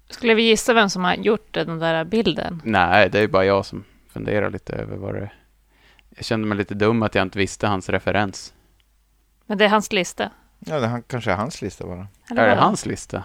[0.10, 2.62] Skulle vi gissa vem som har gjort den där bilden?
[2.66, 5.32] Nej, det är bara jag som fundera lite över vad det...
[6.10, 8.54] Jag kände mig lite dum att jag inte visste hans referens.
[9.46, 10.32] Men det är hans lista.
[10.60, 12.08] Ja, det han, kanske är hans lista bara.
[12.32, 13.24] Eller är det hans lista?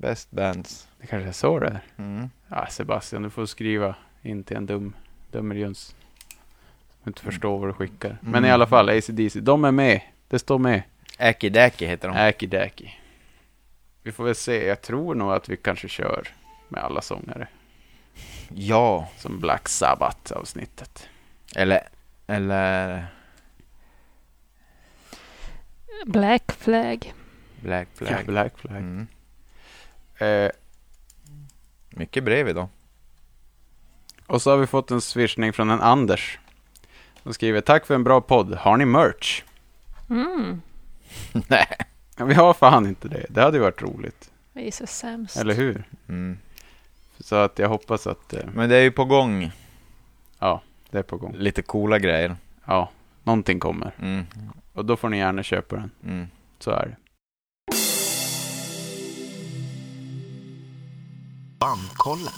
[0.00, 0.88] Best bands.
[1.00, 1.80] Det kanske är så det är.
[1.96, 2.30] Mm.
[2.48, 4.92] Ja, Sebastian, du får skriva in till en dum,
[5.30, 5.94] dummerjöns.
[7.02, 8.16] Som inte förstår vad du skickar.
[8.20, 8.44] Men Mm.
[8.44, 10.00] i alla fall, ACDC, de är med.
[10.28, 10.82] Det står med.
[11.18, 11.50] Aki
[11.86, 12.28] heter de.
[12.28, 12.94] Aki Daki.
[14.02, 14.66] Vi får väl se.
[14.66, 16.28] Jag tror nog att vi kanske kör
[16.68, 17.48] med alla sångare.
[18.48, 21.08] Ja, Som Black Sabbath-avsnittet.
[21.56, 21.88] eller...
[22.26, 23.06] Eller...
[26.06, 27.12] Black flag.
[27.62, 28.26] Black Ja, Flag.
[28.26, 28.76] Black Flag.
[28.76, 29.06] Mm.
[30.20, 30.50] Eh,
[31.90, 32.68] Mycket brev idag.
[34.26, 36.38] och så har vi fått en swishning från en Anders.
[37.22, 38.54] Som skriver, tack för en bra podd.
[38.54, 39.42] Har ni merch?
[40.10, 40.60] Mm.
[41.48, 41.66] Nej.
[42.16, 43.26] Ja, vi har fan inte det.
[43.30, 44.30] Det hade ju varit roligt.
[44.52, 45.36] Vi är så sämst.
[45.36, 45.84] Eller hur?
[46.08, 46.38] Mm.
[47.20, 49.52] Så att jag hoppas att eh, Men det är ju på gång.
[50.38, 51.34] ja, det är på gång.
[51.36, 52.36] Lite coola grejer.
[52.64, 52.90] Ja,
[53.22, 53.94] någonting kommer.
[53.98, 54.24] Mm.
[54.72, 55.90] Och då får ni gärna köpa den.
[56.04, 56.26] Mm.
[56.58, 56.96] Så är det.
[61.60, 62.32] Bandkollen.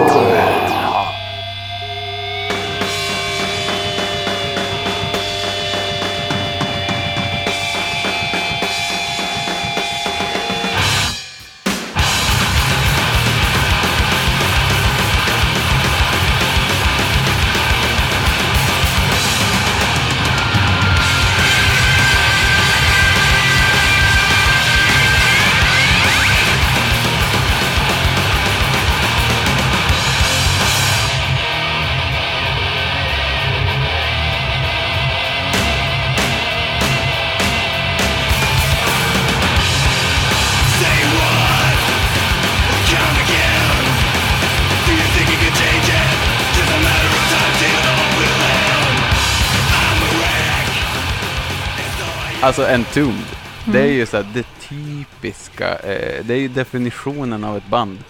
[52.49, 53.37] Alltså Entombed.
[53.65, 55.79] Det är ju så här, det typiska.
[55.79, 58.05] Eh, det är ju definitionen av ett band.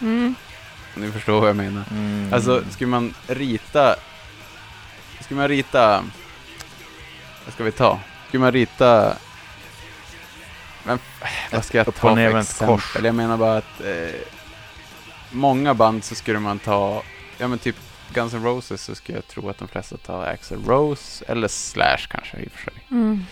[0.00, 0.34] Mm.
[0.94, 1.84] Ni förstår vad jag menar.
[1.90, 2.34] Mm.
[2.34, 3.96] Alltså, skulle man rita...
[5.20, 6.04] Skulle man rita...
[7.44, 8.00] Vad ska vi ta?
[8.28, 9.16] Skulle man rita...
[10.84, 10.98] Men,
[11.52, 12.66] vad ska jag Upp ta för exempel?
[12.66, 12.96] kors.
[13.04, 13.80] Jag menar bara att...
[13.80, 14.20] Eh,
[15.30, 17.02] många band så skulle man ta...
[17.38, 17.76] Ja men typ
[18.12, 22.06] Guns N' Roses så skulle jag tro att de flesta tar Axl Rose eller Slash
[22.08, 22.74] kanske i och för sig.
[22.90, 23.24] Mm.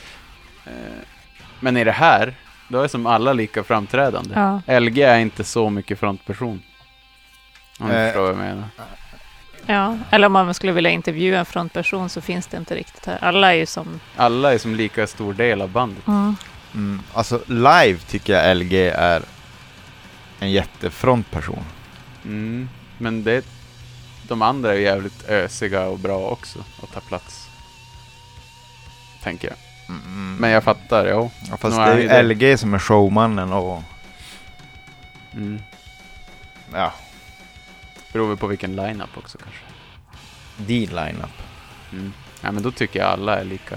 [1.60, 2.34] Men i det här,
[2.68, 4.34] då är som alla lika framträdande.
[4.66, 4.80] Ja.
[4.80, 6.62] LG är inte så mycket frontperson.
[7.78, 8.64] Om du Eh, förstår vad jag menar.
[9.66, 9.98] ja.
[10.10, 13.18] Eller om man skulle vilja intervjua en frontperson så finns det inte riktigt här.
[13.24, 14.00] Alla är ju som...
[14.16, 16.06] Alla är som lika stor del av bandet.
[16.06, 16.36] Mm.
[16.74, 17.02] Mm.
[17.14, 19.22] Alltså live tycker jag LG är
[20.40, 21.64] en jättefrontperson.
[22.24, 22.68] Mm.
[22.98, 23.44] Men det,
[24.28, 27.48] de andra är jävligt ösiga och bra också och tar plats.
[29.22, 29.56] Tänker jag.
[30.06, 30.36] Mm.
[30.40, 31.30] Men jag fattar, ja.
[31.50, 33.82] ja, fast det är ju det- LG som är showmannen och
[35.34, 35.62] Mm.
[36.72, 36.92] ja,
[38.12, 39.60] Beror väl på vilken line-up också kanske.
[40.56, 41.42] din lineup.
[41.92, 42.12] Mm.
[42.40, 43.76] Ja, men då tycker jag alla är lika.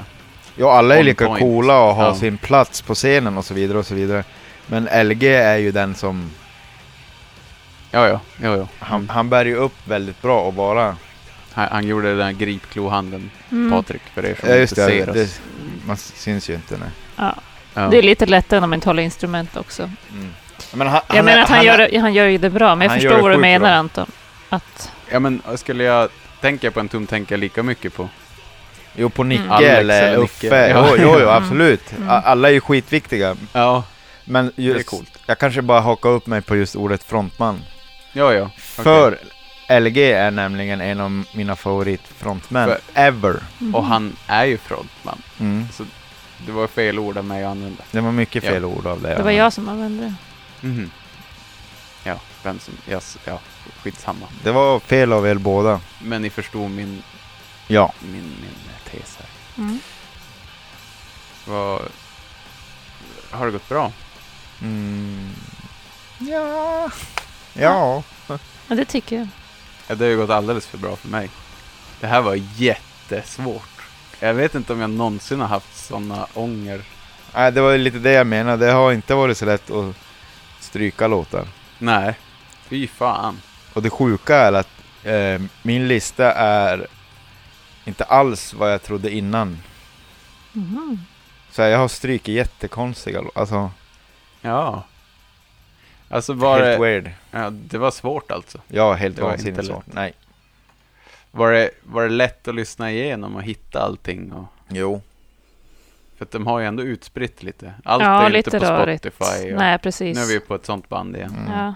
[0.55, 1.39] Ja, alla är On lika point.
[1.39, 2.15] coola och har Ja.
[2.15, 4.23] sin plats på scenen och så vidare och så vidare.
[4.67, 6.31] Men LG är ju den som,
[7.91, 8.19] Ja, ja.
[8.41, 8.67] Jo, jo.
[8.79, 9.09] han, Mm.
[9.09, 10.97] han bär ju upp väldigt bra och bara...
[11.55, 13.71] Han, han gjorde den där gripklohanden, Mm.
[13.71, 15.15] Patrik, för er som Ja, just inte det, ser oss.
[15.15, 15.39] det,
[15.87, 16.77] man syns ju inte.
[16.77, 16.89] Nej.
[17.15, 17.35] Ja.
[17.73, 17.87] Ja.
[17.87, 19.83] Det är lite lättare när man inte håller instrument också.
[19.83, 20.33] Mm.
[20.73, 22.75] Men han, Jag menar är- att han, är- gör, det, han gör ju det bra,
[22.75, 23.69] men jag han förstår det vad du menar bra.
[23.75, 24.11] Anton.
[24.49, 26.09] Att, Ja, men skulle jag
[26.41, 28.09] tänka på en tom tänka lika mycket på.
[28.95, 29.51] Jo, på Nicke Mm.
[29.51, 30.45] Alex eller Uffe.
[30.45, 30.69] Nicke.
[30.73, 30.95] Jo, Ja.
[30.97, 31.29] jo, jo, Mm.
[31.43, 31.91] absolut.
[31.97, 32.09] Mm.
[32.09, 33.35] Alla är ju skitviktiga.
[33.53, 33.83] Ja,
[34.25, 35.17] Men det är just, coolt.
[35.25, 37.61] jag kanske bara hakar upp mig på just ordet frontman.
[38.13, 38.49] Ja, ja.
[38.57, 39.17] För
[39.69, 43.43] LG är nämligen en av mina favoritfrontmän För- ever.
[43.59, 43.75] Mhm.
[43.75, 45.21] Och han är ju frontman.
[45.39, 45.67] Mm.
[45.73, 45.85] Så
[46.45, 47.83] det var fel ord av mig att använda.
[47.91, 48.51] Det var mycket Ja.
[48.51, 49.15] fel ord av det.
[49.15, 50.67] Det var jag som använde det.
[50.67, 50.91] Mhm.
[52.03, 52.73] Ja, vem som...
[52.89, 53.39] Yes, ja,
[53.83, 54.27] skitsamma.
[54.43, 55.79] Det var fel av er båda.
[56.01, 57.03] Men ni förstod min,
[57.67, 57.93] Ja.
[58.01, 58.55] min, min
[58.91, 59.27] tes här.
[59.63, 59.79] Mm.
[61.45, 61.81] Vad...
[63.31, 63.91] Har det gått bra?
[64.61, 65.29] Mm.
[66.19, 66.89] Ja.
[67.53, 68.03] Ja.
[68.67, 69.27] Ja, det tycker jag.
[69.87, 71.29] Ja, det har ju gått alldeles för bra för mig.
[71.99, 73.69] Det här var jättesvårt.
[74.19, 76.81] Jag vet inte om jag någonsin har haft sådana ånger.
[77.33, 78.65] Nej, det var ju lite det jag menade.
[78.65, 79.95] Det har inte varit så lätt att
[80.59, 81.47] stryka låtar.
[81.79, 82.15] Nej,
[82.67, 83.41] fy fan.
[83.73, 84.69] Och det sjuka är att
[85.03, 86.87] eh, min lista är
[87.85, 89.59] inte alls vad jag trodde innan.
[90.53, 91.05] Mhm.
[91.51, 93.71] Så här, jag har strykit jättekonstiga lå- Alltså,
[94.41, 94.83] Ja.
[96.15, 97.11] Alltså var helt det, weird.
[97.31, 98.59] ja, det var svårt alltså.
[98.67, 99.85] Ja, helt vansinnigt inte svårt.
[99.85, 100.13] Nej.
[101.31, 104.31] Var det, var det lätt att lyssna igenom och hitta allting?
[104.31, 105.01] Och, Jo.
[106.17, 107.73] för att de har ju ändå utspritt lite.
[107.83, 109.05] Allt ja, är lite inte på rörigt.
[109.05, 109.53] Spotify.
[109.53, 110.17] Och, Nej, precis.
[110.17, 111.35] nu är vi på ett sånt band igen.
[111.37, 111.51] Mm.
[111.59, 111.73] Ja.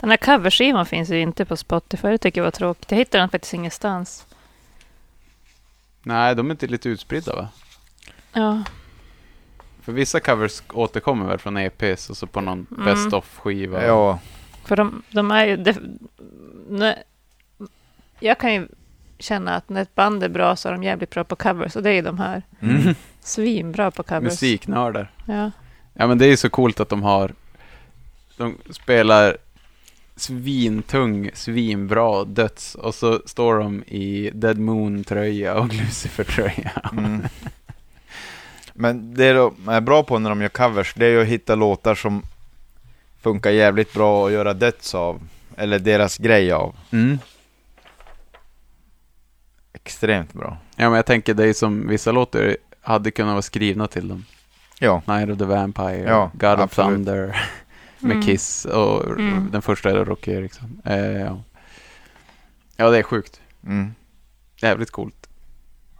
[0.00, 2.08] Den här coverskivan finns ju inte på Spotify.
[2.08, 2.90] Det tycker jag var tråkigt.
[2.90, 4.26] Jag hittade den faktiskt ingenstans.
[6.02, 7.48] Nej, de är inte lite utspridda va?
[8.32, 8.62] Ja,
[9.82, 12.84] För vissa covers återkommer väl från EPs och så på någon Mm.
[12.84, 13.86] best of-skiva.
[13.86, 14.18] Ja.
[14.64, 15.56] för de, de är ju...
[15.56, 15.76] Det,
[16.68, 17.02] när,
[18.20, 18.68] jag kan ju
[19.18, 21.76] känna att när ett band är bra så är de jävligt bra på covers.
[21.76, 22.42] Och det är ju de här.
[22.60, 22.94] Mm.
[23.20, 24.22] Svinbra på covers.
[24.22, 25.10] Musiknördar.
[25.26, 25.50] Ja.
[25.94, 27.32] Ja men det är ju så coolt att de har
[28.36, 29.36] De spelar
[30.16, 36.70] Svintung, svinbra döds och så står de i Dead Moon-tröja och Lucifer-tröja.
[36.92, 37.22] Mm.
[38.74, 41.54] Men det de är bra på när de gör covers, det är ju att hitta
[41.54, 42.22] låtar som
[43.20, 45.20] funkar jävligt bra att göra döds av.
[45.56, 46.76] Eller deras grej av.
[46.90, 47.18] Mm.
[49.72, 50.56] Extremt bra.
[50.76, 54.24] Ja men jag tänker det är som vissa låtar hade kunnat vara skrivna till dem.
[54.78, 55.02] Ja.
[55.06, 56.90] Night of the Vampire, Ja, God of absolut.
[56.94, 57.26] Thunder
[57.98, 58.22] med Mm.
[58.22, 59.48] Kiss och Mm.
[59.52, 60.80] den första är Rocky Eriksson.
[60.84, 61.42] Eh, ja.
[62.76, 63.40] ja det är sjukt.
[63.66, 63.94] Mm.
[64.56, 65.28] Jävligt coolt.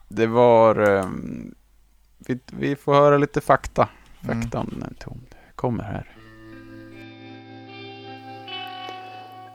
[0.08, 0.76] Det var...
[0.76, 1.54] ehm,
[2.26, 3.88] vi, vi får höra lite fakta.
[4.24, 4.42] Mm.
[4.42, 5.34] Fakta om Entombed.
[5.56, 6.08] Kommer här.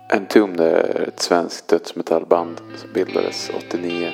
[0.10, 4.12] Entombed är ett svenskt dödsmetallband som bildades 89.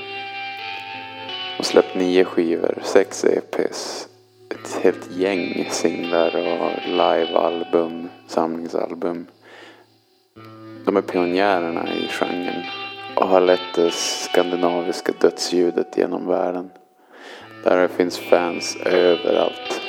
[1.59, 4.07] Och släppt nio skivor, sex EPs,
[4.49, 9.25] ett helt gäng singlar och livealbum, samlingsalbum.
[10.85, 12.63] De är pionjärerna i genren
[13.15, 16.69] och har lett det skandinaviska dödsljudet genom världen.
[17.63, 19.81] Där det finns fans överallt.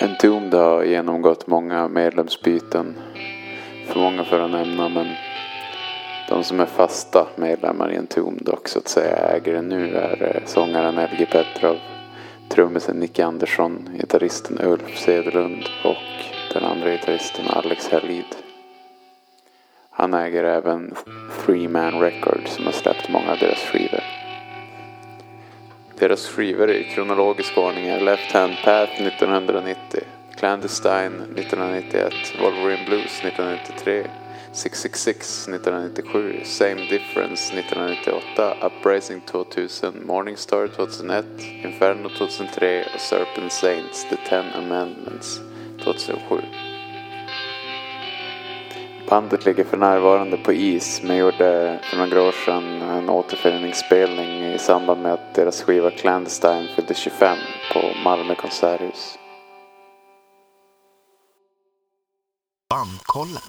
[0.00, 2.94] Entombed har genomgått många medlemsbyten.
[3.86, 5.06] För många för att nämna men
[6.28, 10.36] de som är fasta medlemmar i Entombed och så att säga äger det nu är
[10.36, 11.76] eh, sångaren LG Petrov,
[12.48, 18.36] trummisen Nicke Andersson, gitarristen Ulf Cederlund och den andra gitarristen Alex Helid.
[19.90, 20.94] Han äger även
[21.44, 24.25] Three Man Records som har släppt många av deras skivor.
[25.98, 30.00] Deras skivor i kronologisk ordning är Left Hand Path 1990,
[30.38, 34.06] Clandestine 1991, Wolverine Blues 1993,
[34.52, 41.24] 666 1997, Same Difference 1998, Uprising 2000, Morningstar 2001,
[41.64, 45.40] Inferno 2003 och Serpent Saints The Ten Amendments
[45.84, 46.75] 2007.
[49.08, 54.58] Bandet ligger för närvarande på is men gjorde för några år sedan en återföreningsspelning i
[54.58, 57.38] samband med att deras skiva Clandestine fyllde 25
[57.72, 59.18] på Malmö konserthus.
[62.70, 63.42] Bandkollen.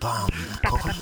[0.00, 0.94] Bandkollen.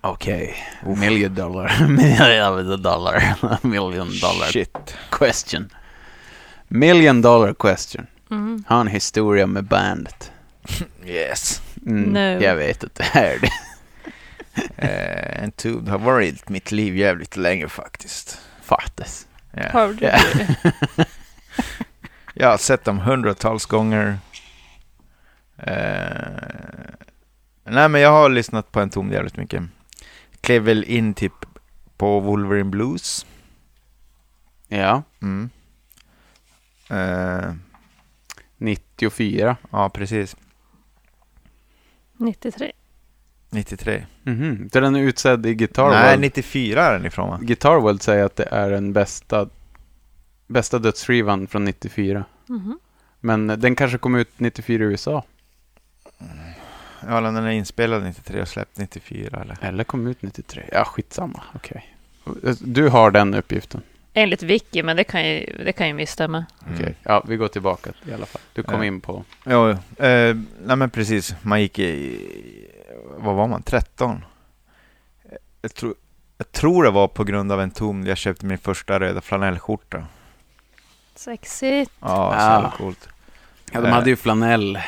[0.00, 0.56] Okej,
[0.96, 3.34] million dollar, million dollar,
[3.66, 4.96] million dollar Shit.
[5.10, 5.70] question.
[6.68, 8.06] Million dollar question.
[8.30, 8.64] Mm.
[8.66, 10.32] Har en historia med bandet?
[11.06, 11.62] Yes.
[11.86, 12.42] Mm, No.
[12.44, 13.50] Jag vet att det är det.
[14.76, 18.40] Eh, en tub har varit mitt liv jävligt länge faktiskt.
[18.62, 19.26] Fattas.
[19.52, 19.68] Ja.
[19.72, 20.20] Har du det?
[22.34, 24.18] Jag har sett dem hundratals gånger.
[25.56, 26.94] Eh,
[27.64, 29.62] nej men jag har lyssnat på en tom jävligt mycket.
[30.40, 31.32] Klev väl in typ
[31.96, 33.26] på Wolverine Blues.
[34.68, 35.50] Ja, Mm.
[36.90, 37.52] Eh,
[38.58, 39.56] 94.
[39.70, 40.36] ja precis.
[42.16, 42.72] 93.
[43.50, 44.06] 93.
[44.22, 44.70] Mhm.
[44.72, 46.20] Så den är utsedd i Guitar Nej, World.
[46.20, 47.38] 94 är den ifrån va?
[47.42, 49.48] Guitar World säger att det är den bästa,
[50.46, 52.24] bästa dödsskivan från 94.
[52.46, 52.78] Mhm.
[53.20, 55.24] Men den kanske kom ut 94 i USA.
[57.06, 59.58] Ja, den är inspelad 93 och släppt 94 eller?
[59.60, 60.64] Eller kom ut 93.
[60.72, 61.42] Ja, skitsamma.
[61.54, 61.94] Okej.
[62.60, 63.82] Du har den uppgiften.
[64.12, 66.44] Enligt Wiki, men det kan ju, det kan ju misstämma.
[66.62, 66.76] Okej.
[66.82, 66.94] Mm.
[67.02, 68.40] Ja, vi går tillbaka i alla fall.
[68.52, 68.84] Du kom Ja.
[68.84, 69.24] in på...
[69.46, 69.76] Jo, eh,
[70.64, 71.34] nej men precis.
[71.42, 72.18] Man gick i,
[73.16, 74.24] vad var man, 13?
[75.62, 75.94] Jag tror,
[76.38, 80.06] jag tror det var på grund av en tom jag köpte min första röda flanellskjorta.
[81.14, 81.92] Sexigt.
[82.00, 82.52] Ja, så Ah.
[82.54, 83.08] jävla coolt.
[83.72, 83.92] Ja, de Eh.
[83.94, 84.78] hade ju flanell.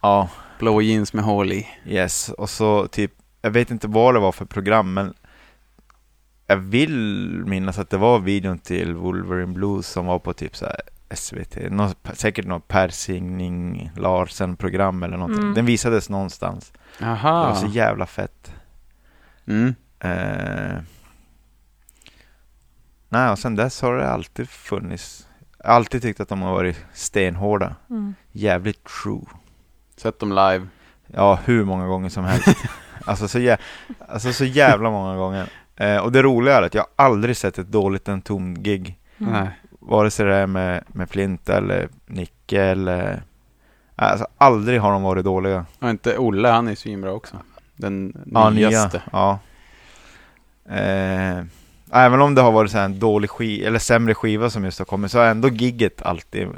[0.00, 1.68] Ja, Blå jeans med hål i.
[1.86, 2.28] yes.
[2.28, 3.12] Och så typ,
[3.42, 5.14] jag vet inte vad det var för program, men
[6.50, 6.98] jag vill
[7.46, 10.80] minnas att det var videon till Wolverine Blues som var på typ så här
[11.14, 15.42] SVT, nå, säkert något Per Singning Larsen-program eller någonting.
[15.42, 15.54] Mm.
[15.54, 16.72] Den visades någonstans.
[16.98, 17.16] Det var
[17.54, 17.66] så Aha.
[17.72, 18.52] jävla fett.
[19.46, 19.74] Mm.
[20.00, 20.82] Eh,
[23.08, 25.28] Nej, och sen dess har det alltid funnits.
[25.58, 27.76] Jag har alltid tyckt att de har varit stenhårda.
[27.90, 28.14] Mm.
[28.32, 29.22] Jävligt true.
[29.96, 30.66] Sett dem live.
[31.06, 32.48] Ja, hur många gånger som helst.
[33.04, 33.58] alltså, så jä-
[34.08, 35.48] alltså så jävla många gånger.
[35.80, 38.98] Eh, och det roliga är att jag aldrig sett ett dåligt Entombed-gig.
[39.18, 39.32] Mm.
[39.32, 39.48] Nej.
[39.78, 43.22] Vare sig det är med, med Flint eller Nicke eller...
[43.96, 45.66] Alltså aldrig har de varit dåliga.
[45.78, 47.36] Och inte Olle, han är svinbra också.
[47.76, 48.96] Den Ja, nyaste.
[48.96, 49.02] nya.
[49.12, 49.38] Ja.
[50.76, 51.44] Eh,
[51.92, 54.78] även om det har varit så här en dålig skiva, eller sämre skiva som just
[54.78, 56.48] har kommit, så har ändå gigget alltid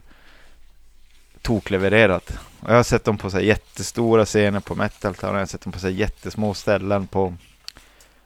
[1.43, 2.39] toklevererat.
[2.61, 5.47] Och jag har sett dem på så här jättestora scener på metal, och jag har
[5.47, 7.35] sett dem på så här jättesmå ställen på,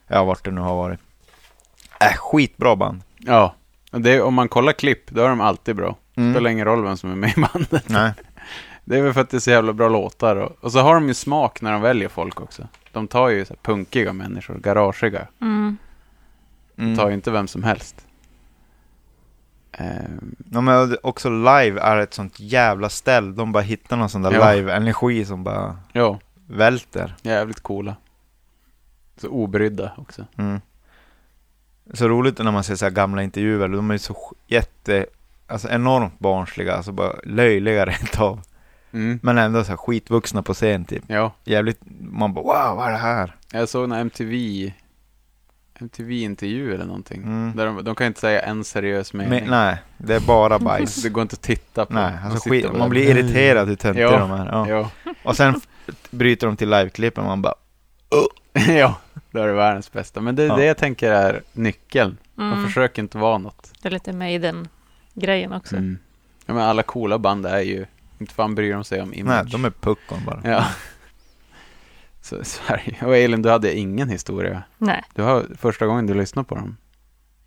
[0.07, 0.99] ja vart det nu har varit.
[2.01, 3.01] Äh, skitbra band.
[3.17, 3.55] Ja.
[3.91, 5.95] Det, om man kollar klipp, då är de alltid bra.
[6.15, 6.33] Mm.
[6.33, 7.89] Spelar ingen roll vem som är med i bandet.
[7.89, 8.11] Nej.
[8.85, 10.35] Det är väl för att det är så jävla bra låtar.
[10.35, 12.67] Och, och så har de ju smak när de väljer folk också.
[12.91, 15.27] De tar ju så här punkiga människor, garagiga.
[15.41, 15.77] Mm.
[16.77, 16.97] Mm.
[16.97, 18.05] tar ju inte vem som helst.
[19.71, 23.35] Ehm, Ja, men också live är ett sånt jävla ställ.
[23.35, 24.51] De bara hittar någon sån där Ja.
[24.53, 27.15] live-energi som bara ja, välter.
[27.21, 27.95] jävligt coola.
[29.17, 30.25] Så obrydda också.
[30.37, 30.61] Mm.
[31.93, 35.05] Så roligt när man ser så här gamla intervjuer, de är ju så jätte,
[35.47, 38.41] alltså enormt barnsliga, alltså bara löjliga rent av.
[38.91, 39.19] Mm.
[39.23, 41.03] Men ändå så här skitvuxna på scen typ.
[41.07, 43.35] Ja, Jävligt, man bara wow, vad är det här?
[43.51, 44.73] jag såg en MTV
[45.79, 47.23] MTV-intervju eller någonting.
[47.23, 47.53] Mm.
[47.55, 49.39] Där de, de kan inte säga en seriös mening.
[49.39, 50.95] Men, nej, det är bara bajs.
[51.03, 51.93] Det går inte att titta på.
[51.93, 52.87] nej, alltså skit, man där.
[52.89, 54.17] blir irriterad hur töntiga Ja.
[54.19, 54.45] de är.
[54.45, 54.69] Ja.
[54.69, 54.89] Ja.
[55.23, 55.61] Och sen
[56.09, 57.53] bryter de till liveklippen och man bara
[58.67, 58.95] ja,
[59.31, 60.21] då är det världens bästa.
[60.21, 60.55] Men det är Ja.
[60.55, 62.17] det jag tänker är nyckeln.
[62.37, 62.49] Mm.
[62.49, 63.71] Man försöker inte vara något.
[63.81, 65.75] Det är lite Maiden-grejen också.
[65.75, 65.97] Mm.
[66.45, 67.85] Ja, men alla coola band är ju,
[68.19, 69.43] inte fan bryr de sig om image.
[69.43, 70.41] nej, de är puckon bara.
[70.43, 70.65] Ja.
[72.21, 72.35] Så,
[72.67, 73.07] det ju.
[73.07, 74.63] Och Elin, du hade ingen historia.
[74.77, 76.77] Nej, Du har första gången du lyssnade på dem.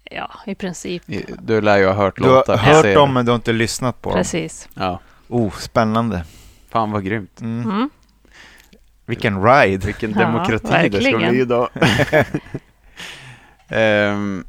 [0.04, 1.02] ja, i princip.
[1.42, 2.56] Du lär ju ha hört Du har låtar.
[2.56, 3.14] hört dem det.
[3.14, 4.18] men du har inte lyssnat på dem.
[4.18, 4.68] Precis.
[4.74, 6.24] Ja, Oh, spännande.
[6.70, 7.40] fan vad grymt.
[7.40, 7.70] Mm.
[7.70, 7.90] Mm.
[9.10, 9.86] Vilken ride.
[9.86, 11.20] Vilken Ja, demokrati det verkligen.
[11.20, 11.68] ska bli idag.
[14.14, 14.44] um,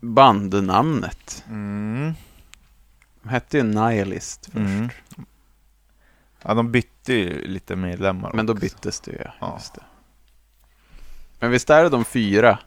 [0.00, 1.44] bandnamnet.
[1.48, 2.14] Mm.
[3.22, 4.56] De hette ju Nihilist först.
[4.56, 4.88] Mm.
[6.42, 8.60] Ja, de bytte ju lite medlemmar Men då också.
[8.60, 9.18] byttes det ju.
[9.40, 9.52] Ja.
[9.58, 9.80] Just det.
[11.40, 12.58] Men visst är det de fyra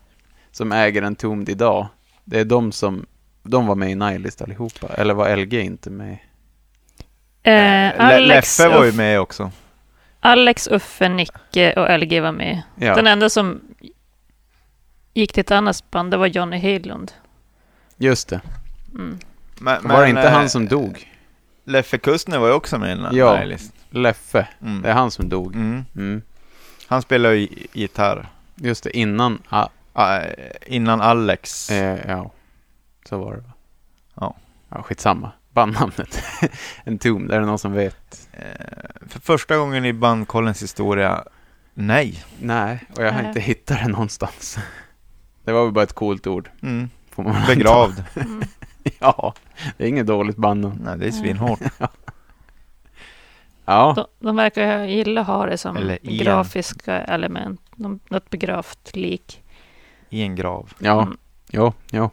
[0.52, 1.88] som äger en tomd idag?
[2.24, 3.06] Det är de som,
[3.44, 4.88] de var med i Nihilist allihopa.
[4.88, 6.18] Eller var LG inte med?
[7.44, 8.28] Eh, Le- Alex,
[8.60, 9.52] Leffe var ju med också.
[10.20, 12.62] Alex, Uffe, Nicke och LG var med.
[12.76, 13.62] Ja, Den enda som
[15.14, 17.12] gick till ett annat band, det var Johnny Hedlund.
[17.98, 18.42] just det.
[18.94, 19.20] Mm.
[19.62, 21.12] Men, var det inte eh, han som dog?
[21.64, 23.36] Leffe Kustner var ju också med i den här Ja.
[23.36, 23.74] Nihilist.
[23.90, 24.48] Leffe.
[24.62, 24.82] Mm.
[24.82, 25.56] Det är han som dog.
[25.56, 25.86] Mm.
[25.96, 26.22] Mm.
[26.88, 28.28] Han spelar ju gi- gitarr.
[28.56, 29.42] Just det, innan.
[29.50, 30.22] Ah, Ah,
[30.66, 31.72] innan Alex.
[31.72, 32.32] eh, ja,
[33.10, 33.52] så var det va?
[34.16, 34.36] Ja.
[34.70, 35.32] Ja, skitsamma.
[35.54, 36.24] Bandnamnet.
[36.84, 38.30] en tomd, är det någon som vet?
[38.32, 41.24] Eh, för första gången i bandkollens historia,
[41.74, 42.24] nej.
[42.40, 43.28] Nej, och jag har Nej.
[43.28, 44.58] inte hittat det någonstans.
[45.44, 46.50] Det var väl bara ett coolt ord.
[46.62, 46.90] Mm.
[47.10, 47.36] Får man.
[47.48, 48.04] Begravd.
[48.16, 48.42] Mm.
[49.00, 49.34] Ja,
[49.78, 50.82] det är inget dåligt bandnamn.
[50.84, 51.60] nej, det är svinhårt.
[53.66, 57.62] Ja, De, de verkar gilla att ha det som Eller grafiska element.
[57.76, 59.44] De, något begravt lik.
[60.10, 60.74] I en grav.
[60.80, 61.18] ja, Mm.
[61.52, 62.10] jo, jo.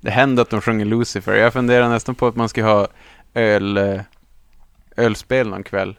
[0.00, 1.34] Det händer att de sjunger Lucifer.
[1.34, 2.88] Jag funderar nästan på att man ska ha
[3.34, 4.00] öl, eh,
[4.96, 5.98] ölspel någon kväll.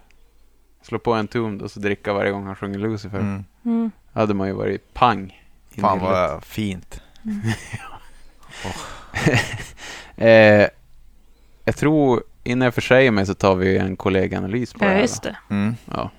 [0.82, 3.20] Slå på en tomd och så dricka varje gång han sjunger Lucifer.
[3.20, 3.44] Mm.
[3.66, 3.92] Mm.
[4.14, 5.42] hade man ju varit pang.
[5.82, 7.02] Fan vad fint.
[10.16, 10.68] eh,
[11.66, 15.02] jag tror, innan jag försäger mig så tar vi en kollegaanalys på det Ja, här.
[15.02, 15.32] just va?
[15.50, 15.56] det.
[15.56, 15.76] Mm.
[15.86, 16.10] Ja.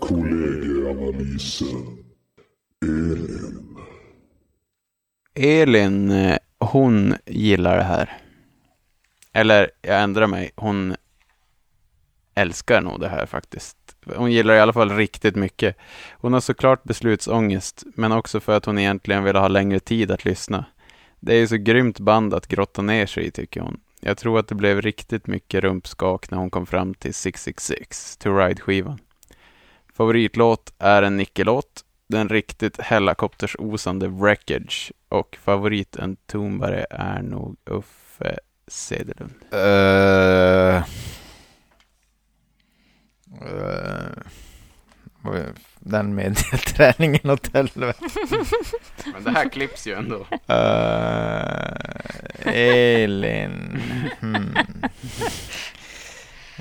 [0.00, 1.98] Kollegieanalysen.
[2.86, 3.76] Elin.
[5.34, 8.18] Elin, eh, hon gillar det här.
[9.32, 10.50] Eller, jag ändrar mig.
[10.56, 10.96] Hon
[12.34, 13.76] älskar nog det här faktiskt.
[14.16, 15.76] Hon gillar det i alla fall riktigt mycket.
[16.12, 20.24] Hon har såklart beslutsångest, men också för att hon egentligen vill ha längre tid att
[20.24, 20.64] lyssna.
[21.20, 23.80] Det är ju så grymt band att grotta ner sig i, tycker hon.
[24.00, 28.36] Jag tror att det blev riktigt mycket rumpskak när hon kom fram till 666, To
[28.36, 28.98] Ride-skivan.
[29.94, 38.38] Favoritlåt är en Nicke-låt, den riktigt helikoptersosande Wreckage och favoriten tombare är nog Uffe
[38.68, 39.34] Cederlund.
[45.22, 47.98] Vad är- den medieträningen åt helvete.
[49.12, 50.26] Men det här klipps ju ändå.
[50.46, 51.72] Eh,
[52.54, 53.80] Elin.
[54.20, 54.54] Hmm.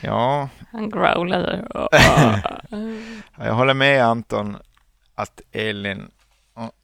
[0.02, 1.68] Ja, Han growlade.
[3.38, 4.58] jag håller med Anton
[5.16, 6.11] att Elin...
[6.53, 6.76] och-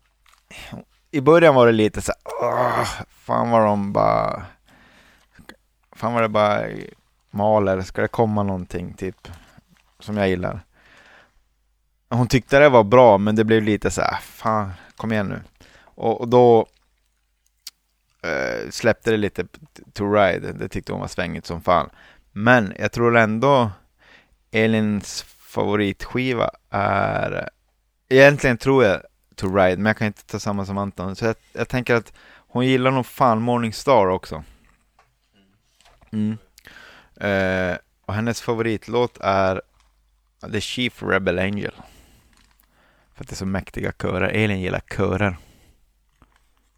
[1.12, 4.46] I början var det lite så här, "Åh, fan vad de bara...
[5.96, 6.68] Fan vad det bara
[7.32, 9.28] maler, ska det komma någonting typ
[10.00, 10.60] som jag gillar?
[12.10, 15.42] Hon tyckte det var bra, men det blev lite så här, fan, kom igen nu.
[15.84, 16.66] Och, och då
[18.24, 19.46] eh, släppte det lite
[19.94, 21.90] to ride, det tyckte hon var svängigt som fan.
[22.32, 23.72] Men jag tror ändå
[24.52, 27.50] Elins favoritskiva är,
[28.12, 29.02] egentligen tror jag
[29.36, 31.16] to ride, men jag kan inte ta samma som Anton.
[31.16, 32.14] Så jag, jag tänker att
[32.48, 34.44] hon gillar nog fan Morningstar också.
[36.12, 36.38] Mm.
[37.16, 39.62] Eh, och hennes favoritlåt är
[40.52, 41.74] The Chief Rebel Angel.
[43.14, 44.30] För att det är så mäktiga körer.
[44.30, 45.38] Elin gillar körer.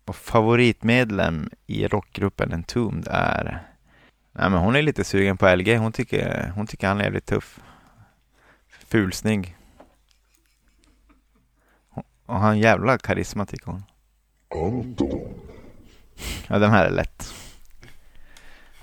[0.06, 3.68] Och favoritmedlem i rockgruppen Entombed är...
[4.32, 5.78] Nej men hon är lite sugen på LG.
[5.78, 7.60] Hon tycker, hon tycker han är jävligt tuff.
[8.88, 9.58] Fulsnygg.
[12.26, 13.84] Och han jävla karisma tycker hon.
[16.48, 17.34] Ja den här är lätt.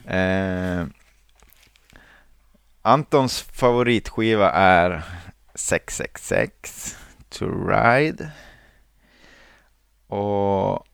[0.07, 0.87] Eh,
[2.83, 5.03] Antons favoritskiva är
[5.55, 6.97] 666
[7.29, 8.31] To Ride.
[10.07, 10.87] Och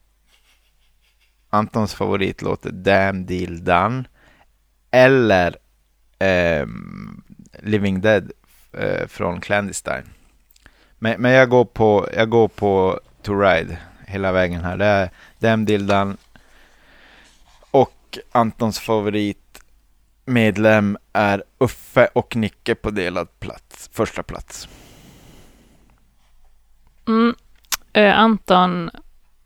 [1.51, 4.05] Antons favoritlåt är Damn Deal Done.
[4.90, 5.57] Eller
[6.18, 7.22] ehm,
[7.59, 8.32] Living Dead
[8.72, 10.05] eh, från Clandestine.
[10.99, 14.76] Men, men jag går på, jag går på To Ride hela vägen här.
[14.76, 16.16] Det är Dem Dildan
[17.70, 19.62] Och Antons favorit
[20.24, 24.68] medlem är Uffe och Nicke på delad plats, första plats.
[27.09, 27.34] Mm.
[27.92, 28.90] Eh, Anton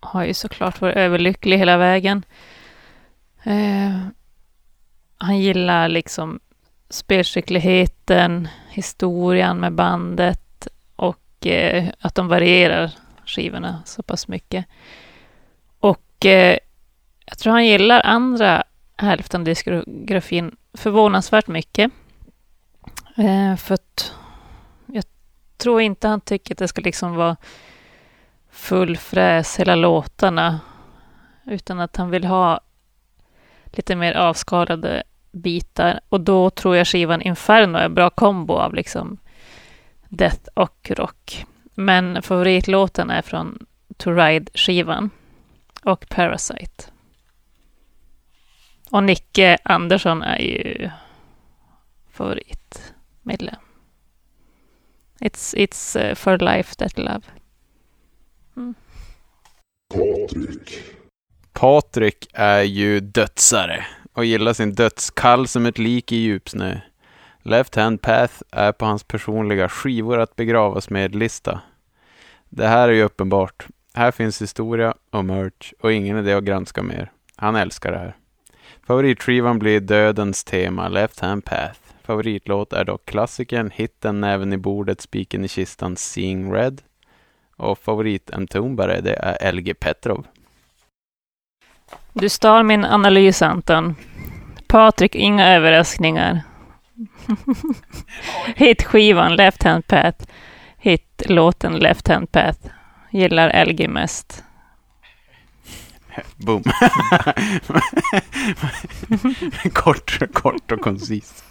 [0.00, 2.24] har ju såklart varit överlycklig hela vägen.
[3.42, 3.98] Eh,
[5.18, 6.40] han gillar liksom
[6.90, 10.49] spelskickligheten, historien med bandet
[11.40, 12.90] och eh, att de varierar
[13.26, 14.66] skivorna så pass mycket.
[15.80, 16.58] Och eh,
[17.26, 18.62] jag tror han gillar andra
[18.96, 21.90] hälften av diskografin förvånansvärt mycket.
[23.16, 24.14] Eh, för att
[24.86, 25.04] jag
[25.56, 27.36] tror inte han tycker att det ska liksom vara
[28.50, 30.60] full fräs hela låtarna.
[31.46, 32.60] Utan att han vill ha
[33.64, 36.00] lite mer avskalade bitar.
[36.08, 39.18] Och då tror jag skivan Inferno är en bra kombo av liksom
[40.10, 41.46] death och rock.
[41.74, 45.10] Men favoritlåten är från To Ride-skivan
[45.82, 46.84] och Parasite.
[48.90, 50.90] Och Nicke Andersson är ju
[52.10, 53.60] favoritmedlem.
[55.20, 57.22] It's, it's uh, for life that love.
[58.56, 58.74] Mm.
[59.94, 60.82] Patrik.
[61.52, 66.80] Patrik är ju dödsare och gillar sin dödskall som ett lik i djupsnö.
[67.42, 71.60] Left Hand Path är på hans personliga skivor att begravas med-lista.
[72.48, 73.66] Det här är ju uppenbart.
[73.94, 77.10] Här finns historia och merch och ingen idé att granska mer.
[77.36, 78.16] Han älskar det här.
[78.86, 81.80] Favoritskivan blir Dödens tema, Left Hand Path.
[82.02, 86.82] Favoritlåt är dock klassikern, hitten Näven i bordet, Spiken i kistan, Seeing Red.
[87.56, 90.26] Och favoritentombare, det är LG Petrov.
[92.12, 93.94] Du stal min analys, Anton.
[94.66, 96.42] Patrik, inga överraskningar.
[98.56, 100.24] Hit-skivan Left Hand Path.
[100.78, 102.58] Hit-låten Left Hand Path.
[103.10, 104.44] Gillar LG mest.
[106.36, 106.62] Boom.
[109.72, 111.44] kort, kort och koncis.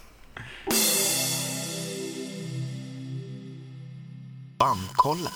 [4.58, 5.32] Bandkollen.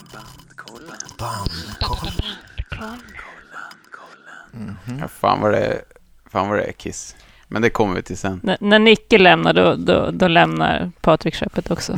[1.19, 2.27] Bandkollen.
[4.99, 5.81] Ja, fan vad det,
[6.31, 7.15] fan vad det är Kiss.
[7.53, 8.41] Men det kommer vi till sen.
[8.47, 11.97] N- när Nicke lämnar, då, då, då lämnar Patrik skeppet också.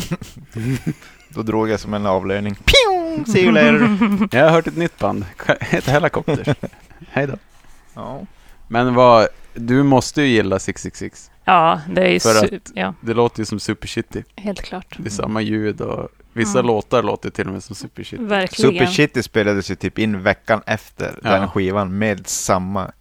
[1.30, 2.56] Då drog jag som en avlöning.
[2.56, 3.32] Pew!
[3.32, 4.28] See you later.
[4.38, 5.26] Jag har hört ett nytt band.
[5.60, 6.56] Heter Helicopters.
[7.10, 7.34] Hej då.
[7.94, 8.22] ja.
[8.68, 11.32] Men vad, du måste ju gilla 666.
[11.46, 14.24] Ja, det är ju För att- ja, Det låter ju som Super Shitty.
[14.36, 14.96] helt klart.
[14.98, 16.68] Det är samma ljud och vissa Mm.
[16.68, 18.24] låtar låter till och med som Super Shitty.
[18.24, 18.72] Verkligen.
[18.72, 21.32] Super Shitty spelades ju typ in veckan efter Ja.
[21.32, 22.92] den skivan med samma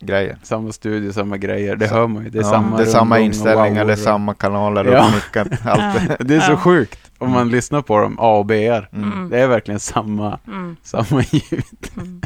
[0.00, 0.38] grejer.
[0.42, 1.76] Samma studio, samma grejer.
[1.76, 2.30] Det Så- hör man ju.
[2.30, 5.06] Det är Ja, samma det är samma inställningar, det är samma kanaler Ja.
[5.06, 5.66] och mycket.
[5.66, 6.18] Allt.
[6.28, 6.56] Det är så Ja.
[6.56, 8.88] sjukt om man lyssnar på dem, A och B-ar.
[8.92, 9.12] Mm.
[9.12, 9.30] Mm.
[9.30, 11.64] Det är verkligen samma, Mm, samma ljud.
[11.96, 12.20] mm.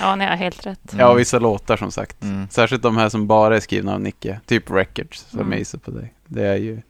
[0.00, 0.92] Ja, ni har helt rätt.
[0.92, 1.00] Mm.
[1.06, 2.22] Ja, och vissa låtar som sagt.
[2.22, 2.48] Mm.
[2.50, 4.40] Särskilt de här som bara är skrivna av Nicke.
[4.46, 5.52] Typ Records, som Mm.
[5.52, 6.12] jag gissar på dig.
[6.26, 6.82] Det är ju...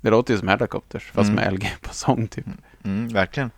[0.00, 1.44] Det låter ju som Helicopters, fast Mm.
[1.44, 2.46] med LG på sång typ.
[2.84, 3.50] Mm, verkligen.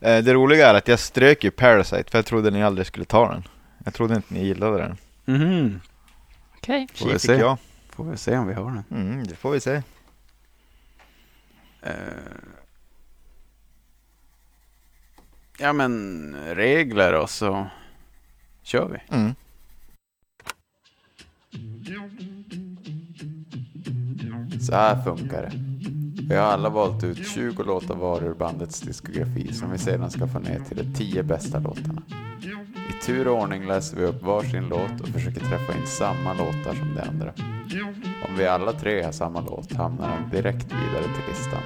[0.00, 3.04] Eh, det roliga är att jag strök ju Parasite för jag trodde ni aldrig skulle
[3.04, 3.42] ta den.
[3.84, 4.96] Jag trodde inte ni gillade den.
[5.24, 5.80] Mhm.
[6.56, 6.88] Okej.
[6.94, 7.32] Får vi se.
[7.32, 7.58] jag.
[7.88, 8.84] Får vi se om vi har den.
[8.90, 9.82] Mm, det får vi se.
[11.82, 11.92] Eh,
[15.58, 17.66] ja men regler och så
[18.62, 19.16] kör vi.
[19.16, 19.34] Mm.
[24.60, 25.52] Så här funkar det.
[26.28, 30.26] Vi har alla valt ut 20 låtar var ur bandets diskografi som vi sedan ska
[30.26, 32.02] få ner till de 10 bästa låtarna.
[32.88, 36.74] I tur och ordning läser vi upp varsin låt och försöker träffa in samma låtar
[36.74, 37.32] som de andra.
[38.28, 41.62] Om vi alla tre har samma låt hamnar den direkt vidare till listan.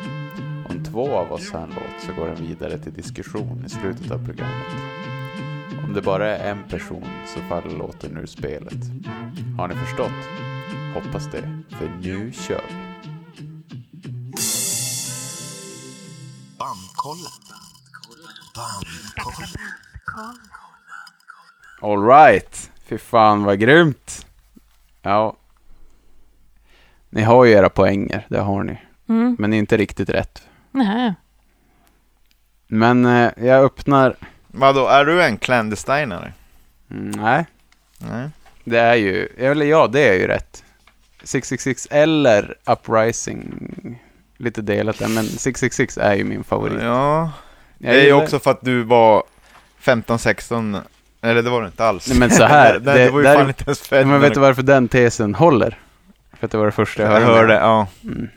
[0.69, 4.11] Om två av oss har en låt så går den vidare till diskussion i slutet
[4.11, 4.67] av programmet.
[5.85, 8.85] Om det bara är en person så faller låten ur spelet.
[9.59, 10.29] Har ni förstått?
[10.95, 12.75] Hoppas det, för nu kör vi.
[16.59, 17.33] Bandkollen.
[18.55, 19.49] Bandkollen.
[21.81, 24.27] Alright, fy fan vad grymt.
[25.03, 25.37] Ja.
[27.11, 28.79] Ni har ju era poänger, det har ni.
[29.09, 29.37] Mm.
[29.39, 30.43] Men inte riktigt rätt.
[30.71, 31.15] Nej.
[32.67, 34.17] Men eh, jag öppnar...
[34.47, 36.33] Vadå, är du en clandestinare?
[36.91, 37.47] Mm, nej,
[37.99, 38.29] Nej.
[38.65, 39.27] det är ju...
[39.39, 40.65] Eller ja, det är ju rätt.
[41.23, 44.03] 666 eller Uprising.
[44.37, 46.83] Lite delat där, men 666 är ju min favorit.
[46.83, 47.33] Ja,
[47.79, 49.23] Jag det är ju också för att du var
[49.83, 50.81] 15-16,
[51.23, 52.09] eller det var du inte alls.
[52.09, 54.21] Nej, men så här, det, det- det, var ju där- fan inte ens född Men
[54.21, 55.79] vet du varför den tesen håller?
[56.33, 57.35] För att det var det första jag jag hörde.
[57.39, 57.87] hörde, ja.
[58.05, 58.29] Mm.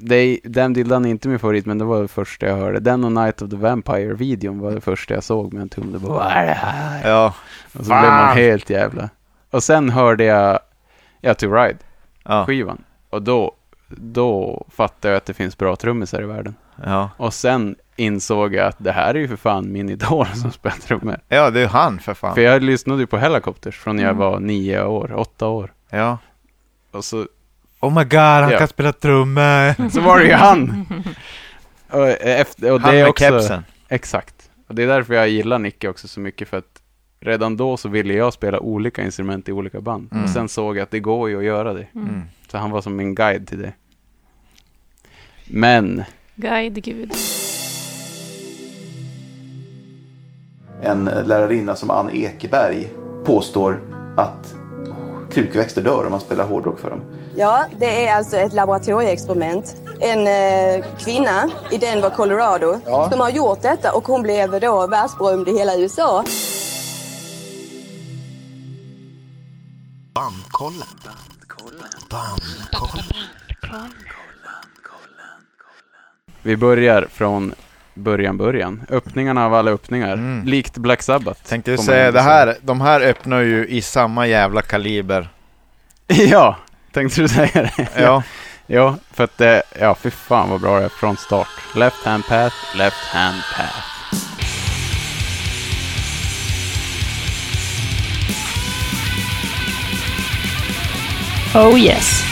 [0.00, 2.80] Det är, den Dillan är inte min favorit, men det var det första jag hörde.
[2.80, 5.92] Den och Night of the Vampire-videon var det första jag såg med en tum.
[5.92, 7.10] Det bara, vad är det här?
[7.10, 7.34] Ja,
[7.64, 8.00] Och så Fan.
[8.02, 9.08] blev man helt jävla...
[9.50, 10.58] Och sen hörde jag
[11.20, 12.78] Ja to Ride-skivan.
[13.10, 13.52] ja, Och då,
[13.88, 16.54] då fattade jag att det finns bra trummisar i världen.
[16.84, 17.10] ja.
[17.16, 20.76] Och sen insåg jag att det här är ju för fan min idol som spelar
[20.76, 21.20] trummor.
[21.28, 22.34] Ja, det är han för fan.
[22.34, 24.18] För jag lyssnade ju på Helicopters från jag Mm.
[24.18, 25.72] var nio år, åtta år.
[25.90, 26.18] Ja.
[26.90, 27.26] Och så
[27.80, 28.58] Oh my god, han Ja.
[28.58, 29.88] kan spela trummor!
[29.90, 30.86] Så var det ju han!
[31.90, 33.64] Och, efter, och Han det är med också, kepsen.
[33.88, 34.50] Exakt.
[34.68, 36.82] Och det är därför jag gillar Nicke också så mycket för att
[37.20, 40.08] redan då så ville jag spela olika instrument i olika band.
[40.12, 40.24] Mm.
[40.24, 41.86] Och sen såg jag att det går ju att göra det.
[41.94, 42.08] Mm.
[42.08, 42.22] Mm.
[42.48, 43.72] Så han var som min guide till det.
[45.46, 47.12] Men Guide Gud.
[50.82, 52.88] En lärarinna som Ann Ekeberg
[53.24, 53.80] påstår
[54.16, 54.54] att
[55.30, 57.00] krukväxter dör om man spelar hårdrock för dem.
[57.36, 59.76] Ja, det är alltså ett laboratorieexperiment.
[60.00, 62.80] En eh, kvinna i Denver, Colorado,
[63.10, 66.24] som har gjort detta och hon blev då världsberömd i hela USA.
[70.14, 70.88] Bandkollen.
[72.10, 73.12] Bandkollen.
[76.42, 77.54] vi börjar från
[77.94, 78.82] början, början.
[78.88, 80.12] Öppningarna av alla öppningar.
[80.12, 80.46] Mm.
[80.46, 81.42] Likt Black Sabbath.
[81.42, 85.28] Tänkte ju man säga, det här, de här öppnar ju i samma jävla kaliber.
[86.06, 86.56] ja,
[86.92, 87.88] tänkte du säga det?
[88.02, 88.22] Ja,
[88.66, 91.48] Ja, för att det, ja fy fan vad bra det är från start.
[91.74, 93.92] Left hand path, left hand path.
[101.56, 102.31] Oh yes.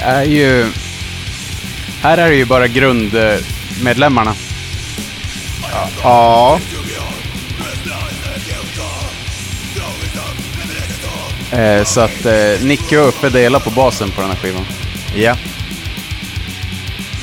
[0.00, 0.72] Är ju...
[2.02, 4.34] Här är det ju bara grundmedlemmarna.
[6.02, 6.60] ja,
[11.52, 14.66] Eh, så att eh, Nicke och Uffe delar på basen på den här skivan.
[15.14, 15.36] ja.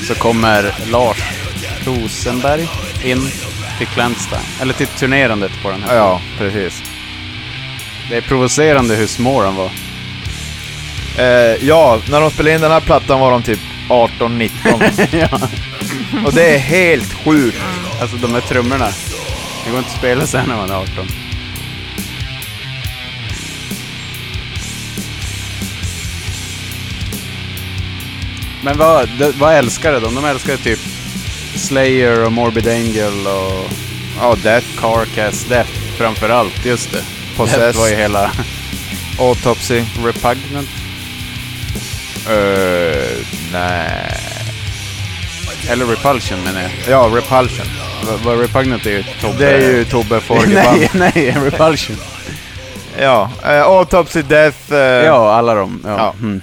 [0.08, 1.18] Så kommer Lars
[1.86, 2.68] Rosenberg
[3.04, 3.30] in
[3.78, 4.42] till Clandestine.
[4.62, 5.96] Eller till turnerandet på den här.
[5.96, 6.84] Ja, precis.
[8.10, 9.72] Det är provocerande hur små de var.
[11.18, 13.60] Eh, ja, när de spelade in den här plattan var de typ
[13.90, 14.50] 18-19.
[15.32, 15.40] ja.
[16.26, 17.62] och det är helt sjukt.
[18.02, 18.88] Alltså de här trummorna.
[19.66, 21.08] Det går inte att spela sen när man är 18.
[28.62, 29.10] Men vad,
[29.40, 30.16] vad älskar de?
[30.16, 30.80] De älskar typ
[31.56, 33.72] Slayer och Morbid Angel och
[34.20, 36.66] Ja, Death, Carcass, Death framför allt.
[36.66, 37.04] Just det.
[37.36, 37.58] Possess.
[37.58, 38.32] Death var ju hela
[39.20, 39.84] Autopsy.
[40.04, 40.70] Repugnant.
[42.32, 44.14] Uh, nej.
[45.70, 46.72] Eller Repulsion menar jag.
[46.90, 47.66] Ja, Repulsion.
[48.06, 49.38] Vad- Vad Repugnant är ju Tobbe.
[49.38, 50.78] Det är ju Tobbe Forgeband.
[50.94, 51.96] nej, nej, Repulsion.
[53.00, 54.74] Ja, eh, Autopsy, Death.
[54.74, 55.82] eh, Ja, alla de.
[55.86, 55.98] Ja.
[55.98, 56.14] Ja.
[56.20, 56.42] Mm.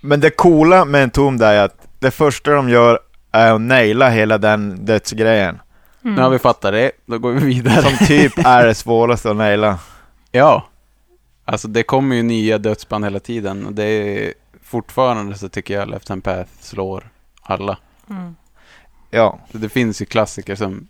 [0.00, 2.98] Men det coola med en tom där är att det första de gör
[3.32, 5.58] är att naila hela den dödsgrejen.
[6.04, 6.14] Mm.
[6.16, 7.82] Nu har vi fattat det, då går vi vidare.
[7.82, 9.78] Som typ är det svåraste att naila.
[10.32, 10.68] Ja.
[11.44, 15.88] Alltså det kommer ju nya dödsband hela tiden och det är fortfarande så tycker jag
[15.88, 17.10] Left Hand Path slår
[17.42, 17.78] alla.
[18.10, 18.36] Mm.
[19.10, 20.88] Ja, Så det finns ju klassiker som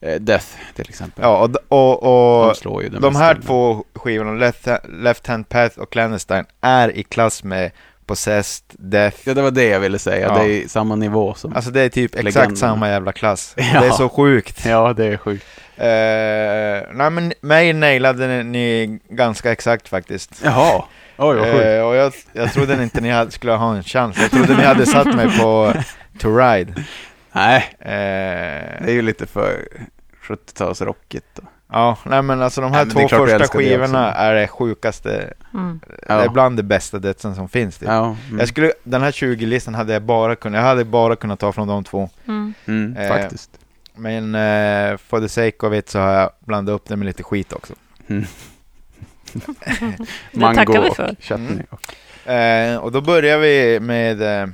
[0.00, 1.22] eh, Death till exempel.
[1.24, 3.24] ja och, och, de och slår ju det de mesta.
[3.24, 7.70] här två skivorna, Left, Left Hand Path och Clandestine, är i klass med
[8.06, 9.16] Possessed, Death.
[9.24, 10.26] Ja, det var det jag ville säga.
[10.28, 10.42] Ja.
[10.42, 11.52] Det är samma nivå som...
[11.56, 12.56] Alltså det är typ exakt Legenden.
[12.56, 13.54] samma jävla klass.
[13.74, 13.80] Ja.
[13.80, 14.64] Det är så sjukt.
[14.66, 15.46] ja, det är sjukt.
[15.80, 20.40] Eh, nej men mig nailade ni, ganska exakt faktiskt.
[20.44, 20.84] Jaha.
[21.16, 21.64] Oj, vad sjukt.
[21.64, 24.18] Eh, och jag, jag trodde inte ni hade, skulle ha en chans.
[24.20, 25.72] Jag trodde ni hade satt mig på
[26.18, 26.72] To Ride.
[27.32, 27.88] Nej, Eh,
[28.84, 29.68] det är ju lite för
[30.28, 31.22] 70-talsrockigt.
[31.34, 31.42] då.
[31.72, 35.32] ja, nej men alltså de här Nej, två första skivorna är det sjukaste.
[35.54, 35.80] Mm.
[36.06, 37.78] Det är bland det bästa dödsen som finns.
[37.78, 37.88] Typ.
[37.88, 38.38] Ja, mm.
[38.38, 41.68] Jag skulle, den här 20-listan hade jag bara kunnat, jag hade bara kunnat ta från
[41.68, 42.10] de två.
[42.28, 42.54] Mm.
[42.66, 43.50] Mm, eh, faktiskt.
[44.00, 47.22] Men eh, for the sake of it så har jag blandat upp det med lite
[47.22, 47.74] skit också.
[48.06, 48.24] Mm.
[50.32, 51.16] Det Mango tackar vi och för.
[51.20, 51.62] chutney.
[52.36, 54.48] Eh, och då börjar vi med eh,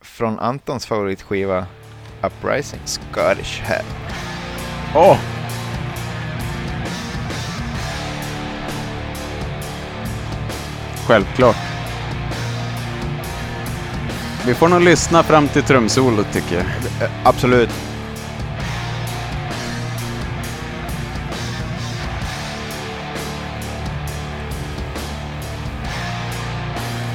[0.00, 1.66] från Antons favoritskiva
[2.22, 3.84] Uprising Scottish Hell.
[4.94, 5.18] Åh!
[11.06, 11.56] Självklart.
[14.46, 16.64] Vi får nog lyssna fram till trumsolot tycker jag.
[17.02, 17.70] Eh, absolut.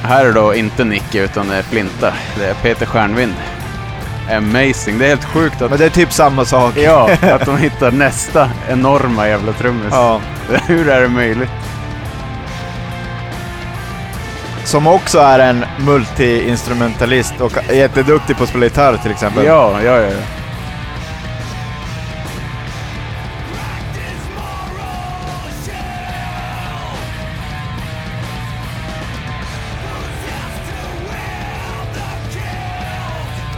[0.02, 2.12] Här är då inte Nicke utan det är Flinta.
[2.38, 3.34] Det är Peter Stjärnvind.
[4.30, 4.98] Amazing.
[4.98, 6.76] Det är helt sjukt att, Men det är typ samma sak.
[6.76, 9.88] ja, att de hittar nästa enorma jävla trummis.
[9.90, 10.20] Ja.
[10.66, 11.50] Hur är det möjligt?
[14.66, 19.44] Som också är en multi-instrumentalist och är jätteduktig på att spela gitarr till exempel.
[19.44, 20.02] Ja, ja, ja.
[20.02, 20.10] ja.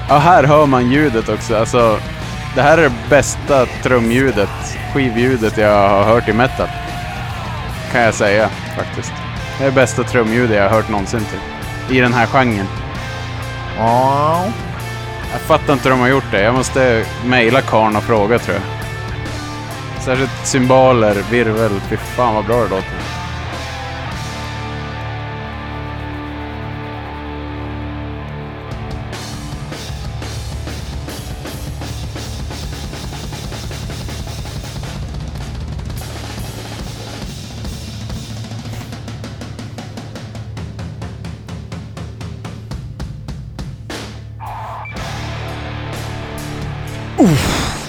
[0.09, 1.57] Ja, här hör man ljudet också.
[1.57, 1.99] Alltså,
[2.55, 6.69] det här är det bästa trumljudet, skivljudet jag har hört i metal.
[7.93, 9.28] Kan jag säga faktiskt.
[9.59, 11.91] Det är bästa trumljudet jag har hört någonsin typ.
[11.97, 12.67] I den här genren.
[13.79, 14.45] Ja.
[15.33, 16.43] Jag fattar inte hur de har gjort det.
[16.43, 18.65] Jag måste mejla karln och fråga tror jag.
[20.03, 21.81] Särskilt symboler, virvel.
[21.89, 23.18] Fy fan vad bra det låter.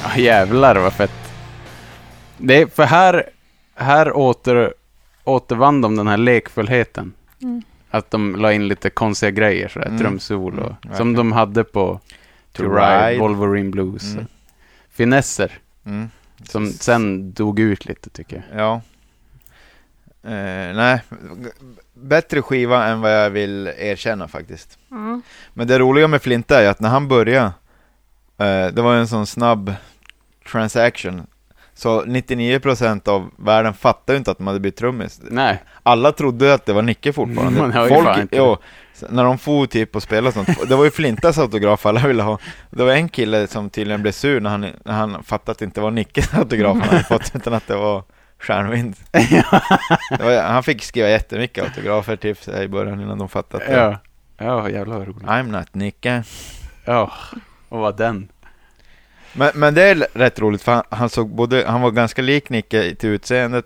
[0.03, 1.11] Ah, jävlar vad fett.
[2.37, 3.29] Det är, för här,
[3.75, 4.73] här åter,
[5.23, 7.13] återvann de den här lekfullheten.
[7.41, 7.61] Mm.
[7.89, 9.99] Att de la in lite konstiga grejer, sådär, Mm.
[9.99, 10.75] trumsolo.
[10.85, 11.99] Mm, som de hade på
[12.51, 13.19] To, To Ride, Ride.
[13.19, 14.13] Wolverine Blues.
[14.13, 14.25] Mm.
[14.91, 15.51] Finesser,
[15.85, 16.09] Mm.
[16.43, 18.61] som sen dog ut lite tycker jag.
[18.61, 18.81] Ja.
[20.23, 21.01] Eh, nej,
[21.93, 24.77] bättre skiva än vad jag vill erkänna faktiskt.
[24.91, 25.21] Mm.
[25.53, 27.51] Men det roliga med Flinta är att när han började,
[28.45, 29.73] det var en sån snabb
[30.51, 31.27] transaction.
[31.73, 35.21] Så 99% av världen fattade ju inte att de hade bytt trummis.
[35.23, 37.59] Nej, Alla trodde att det var Nicke fortfarande.
[37.61, 38.57] Man hör ju fan inte jo,
[39.09, 42.39] när de for typ och spelade sånt, det var ju Flintas autograf alla ville ha.
[42.69, 45.65] Det var en kille som tydligen blev sur när han, när han fattade att det
[45.65, 48.03] inte var Nickes autograf han hade fått, utan att det var
[48.39, 48.95] Stjärnvind.
[50.19, 53.97] Var, han fick skriva jättemycket autografer typ i början innan de fattade att det ja.
[54.37, 55.23] Ja, jävlar vad roligt.
[55.23, 56.23] I'm not Nicke.
[56.85, 57.11] Ja,
[57.69, 58.29] och vad den.
[59.33, 62.49] Men, men det är rätt roligt för han, han såg både, han var ganska lik
[62.49, 63.65] Nicke till utseendet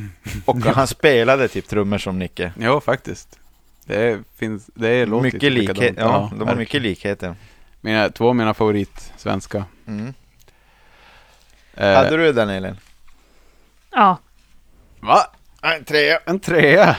[0.44, 2.52] och han spelade typ trummor som Nicke.
[2.58, 3.38] Ja, faktiskt.
[3.86, 5.98] Det är, finns, det är, låter Mycket likhet, likadant.
[5.98, 7.34] ja, de har mycket likheter.
[7.80, 9.64] Mina, två av mina favorit svenska.
[9.86, 10.14] Mm.
[11.74, 12.76] Eh, Hade du den Elin?
[13.90, 14.18] Ja,
[15.00, 15.26] Va?
[15.62, 16.18] En trea.
[16.26, 16.96] En trea?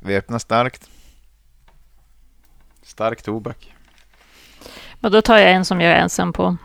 [0.00, 0.90] Vi öppnar starkt.
[2.82, 3.73] Stark tobak.
[5.04, 6.56] Men då tar jag en som jag är ensam på.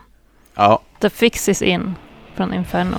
[0.55, 1.95] Ja, The Fix Is In
[2.35, 2.97] från Inferno.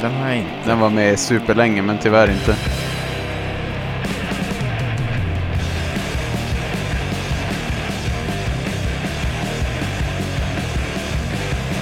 [0.00, 0.50] Den har jag inte.
[0.66, 2.56] den var med superlänge men tyvärr inte.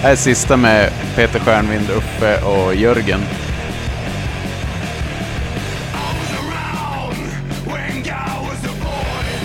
[0.03, 3.21] Här är sista med Peter Stjärnvind, Uffe och Jörgen.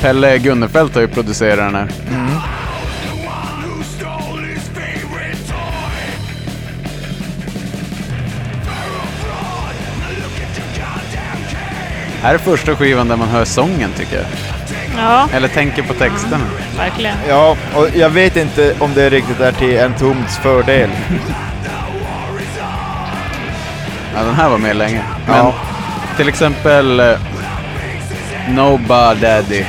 [0.06, 1.88] Pelle Gunnefelt har ju producerat den här.
[2.10, 2.28] Mm.
[12.22, 14.26] Här är första skivan där man hör sången tycker jag.
[14.98, 15.28] Ja.
[15.34, 16.34] Eller tänker på texten.
[16.34, 17.18] Mm, verkligen.
[17.28, 20.90] Ja, och jag vet inte om det riktigt är till en tomts fördel.
[24.16, 25.04] ja, den här var med länge.
[25.28, 25.54] Men ja.
[26.18, 27.20] till exempel eh,
[28.50, 29.66] No Bar Daddy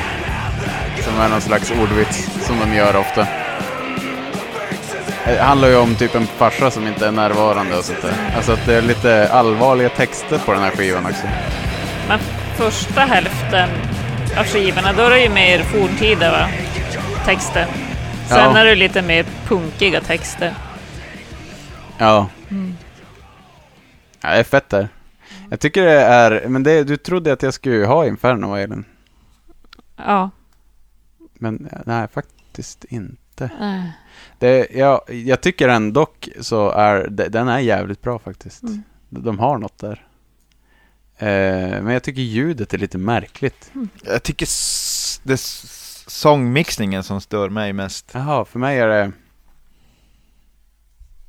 [1.07, 3.27] som är någon slags ordvits som de gör ofta.
[5.25, 8.13] Det handlar ju om typ en farsa som inte är närvarande och sånt där.
[8.35, 11.27] Alltså att det är lite allvarliga texter på den här skivan också.
[12.07, 12.19] Men
[12.55, 13.69] första hälften
[14.39, 16.47] av skivorna, då är det ju mer forntida va?
[17.25, 17.65] texter.
[18.27, 18.57] Sen Ja.
[18.57, 20.53] är det lite mer punkiga texter.
[21.97, 22.29] Ja.
[24.21, 24.89] ja det är fett där.
[25.49, 28.85] Jag tycker det är, men det, du trodde att jag skulle ha Inferno Elin.
[29.97, 30.29] Ja.
[31.39, 33.43] Men nej, faktiskt inte.
[33.61, 33.83] eh,
[34.39, 36.07] Det, ja, jag tycker ändå
[36.41, 38.63] så är de- den är jävligt bra faktiskt.
[38.63, 38.83] Mm.
[39.09, 40.07] De, har något där.
[41.17, 43.71] Eh, men jag tycker ljudet är lite märkligt.
[44.03, 44.45] Jag tycker
[45.27, 45.39] det är
[46.09, 48.11] sångmixningen som stör mig mest.
[48.13, 49.11] Jaha, för mig är det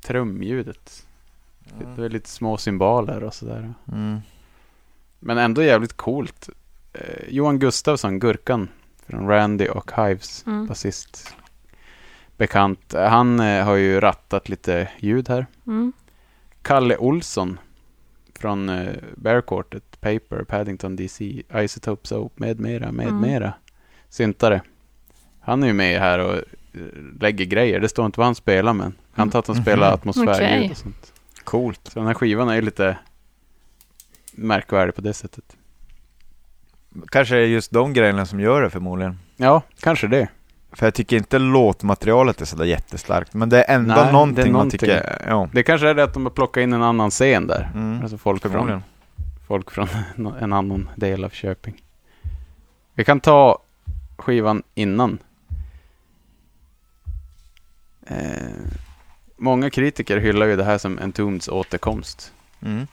[0.03, 1.07] trumljudet.
[1.97, 3.75] Det är lite små cymbaler och sådär.
[3.93, 4.19] Mm.
[5.19, 6.49] Men ändå jävligt coolt.
[6.93, 8.69] Eh, Johan Gustafsson, Gurkan,
[9.09, 10.67] från Randy och Hives, Mm.
[10.67, 11.35] basist.
[12.37, 12.95] Bekant.
[12.95, 15.47] Han eh, har ju rattat lite ljud här.
[15.67, 15.93] Mm.
[16.63, 17.59] Kalle Olsson
[18.39, 23.21] från eh, Bear Quartet, Paper, Paddington DC, Isotope Soap med mera, med Mm.
[23.21, 23.53] mera.
[24.09, 24.63] Syntare.
[25.41, 26.43] Han är ju med här och eh,
[27.21, 27.81] lägger grejer.
[27.81, 29.95] Det står inte vad han spelar men jag antar att han spelar Mhm.
[29.95, 31.13] atmosfärljud och sånt.
[31.45, 31.81] Coolt.
[31.93, 32.99] Så den här skivan är ju lite
[34.33, 35.57] märkvärdig på det sättet.
[37.09, 39.19] Kanske är just de grejerna som gör det förmodligen.
[39.37, 40.29] Ja, kanske det.
[40.73, 44.13] För jag tycker inte låtmaterialet är sådär jättestarkt, men det är ändå Nej, det är
[44.13, 44.79] någonting, man någonting.
[44.79, 45.49] tycker, ja.
[45.53, 47.71] Det kanske är det att de har plockat in en annan scen där.
[47.75, 48.03] Mm.
[48.03, 48.83] Alltså folk från,
[49.47, 49.89] folk från
[50.41, 51.83] en annan del av Köping.
[52.95, 53.59] Vi kan ta
[54.17, 55.19] skivan innan.
[58.07, 58.17] Eh,
[59.37, 62.33] många kritiker hyllar ju det här som Entombeds återkomst.
[62.61, 62.87] Mm.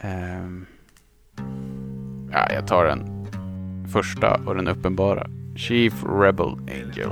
[0.00, 0.66] Ehm,
[2.34, 3.26] ja, jag tar den
[3.92, 5.26] första och den uppenbara.
[5.56, 7.08] Chief Rebel Angel.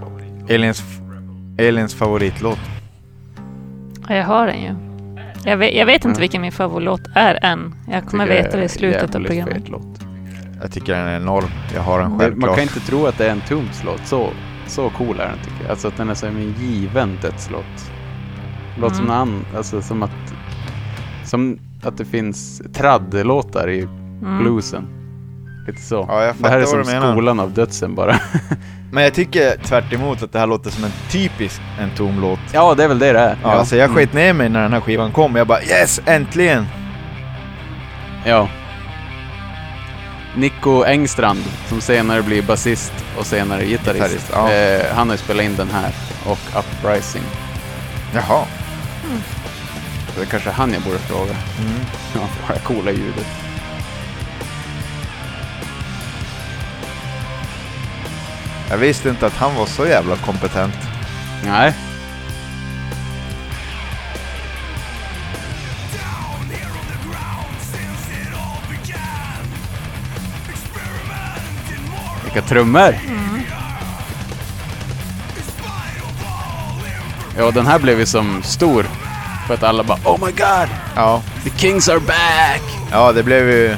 [0.50, 0.82] Aliens,
[1.58, 2.58] Aliens favoritlåt.
[4.08, 4.74] Ja, jag har den ju.
[5.44, 6.20] Jag vet, jag vet inte Mm.
[6.20, 7.74] vilken min favoritlåt är än.
[7.90, 9.68] Jag kommer Tycker veta det i slutet av programmet.
[9.68, 10.00] låt.
[10.62, 11.44] Jag tycker den är enorm.
[11.74, 12.48] Jag har den självklart.
[12.48, 14.06] man kan inte tro att det är en Tombs låt.
[14.06, 14.28] Så,
[14.66, 15.70] så cool är den tycker jag.
[15.70, 17.92] Alltså att den är som en given dödslåt.
[18.80, 19.16] Låter som Mm.
[19.16, 20.34] en annan, alltså som att,
[21.24, 24.38] som att det finns tradd-låtar i Mm.
[24.38, 24.84] bluesen.
[25.66, 26.06] Lite så.
[26.08, 28.16] Ja, jag det här är som skolan av dödsen bara.
[28.92, 29.84] Men jag tycker tvärt
[30.22, 32.38] att det här låter som en typisk en tom låt.
[32.52, 33.36] ja, det är väl det det är.
[33.42, 33.96] Ja, Alltså jag Mm.
[33.96, 35.36] sket ner mig när den här skivan kom.
[35.36, 36.66] Jag bara yes, äntligen!
[38.24, 38.48] Ja.
[40.36, 44.02] Nico Engstrand, som senare blir basist och senare gitarrist.
[44.04, 44.52] Gitarrist, ja.
[44.52, 45.94] eh, han har ju spelat in den här
[46.26, 47.22] och Uprising.
[48.14, 48.44] Jaha.
[50.14, 51.32] Så det är kanske han jag borde fråga.
[51.60, 51.80] Mm.
[52.14, 53.26] Ja, det här coola ljudet.
[58.72, 60.74] Jag visste inte att han var så jävla kompetent.
[61.44, 61.72] Nej.
[72.24, 72.94] Vilka trummor!
[77.38, 78.86] Ja, den här blev ju som stor.
[79.46, 80.68] För att alla bara Oh my god!
[80.96, 81.22] Ja.
[81.44, 82.62] The Kings are back!
[82.90, 83.76] Ja, det blev ju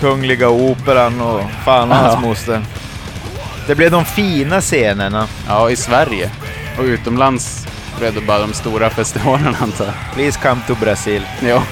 [0.00, 2.20] Kungliga Operan och fan och hans Ja.
[2.20, 2.62] moster.
[3.66, 5.28] Det blev de fina scenerna.
[5.48, 6.30] Ja, i Sverige.
[6.78, 7.66] Och utomlands
[7.98, 9.94] blev det bara de stora festivalerna antar jag.
[10.14, 11.22] Please come to Brazil.
[11.42, 11.62] Ja.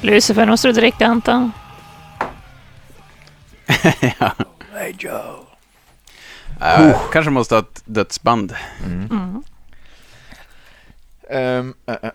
[0.00, 1.52] Lucifer, nu måste du dricka Anton.
[4.00, 4.32] ja.
[4.74, 5.36] Hey Joe.
[6.60, 8.54] Äh, kanske måste ha ett dödsband.
[8.86, 9.42] Mm.
[11.30, 12.10] Ehm, äh, äh,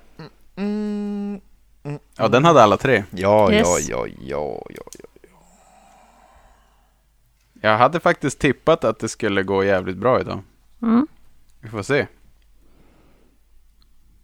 [0.58, 1.40] mm,
[1.86, 3.04] mm, Ja, den hade alla tre.
[3.12, 3.68] Ja, Yes.
[3.68, 5.06] ja, ja, ja, ja, ja.
[7.64, 10.44] Jag hade faktiskt tippat att det skulle gå jävligt bra idag.
[10.82, 11.08] Mm.
[11.60, 12.08] Vi får se.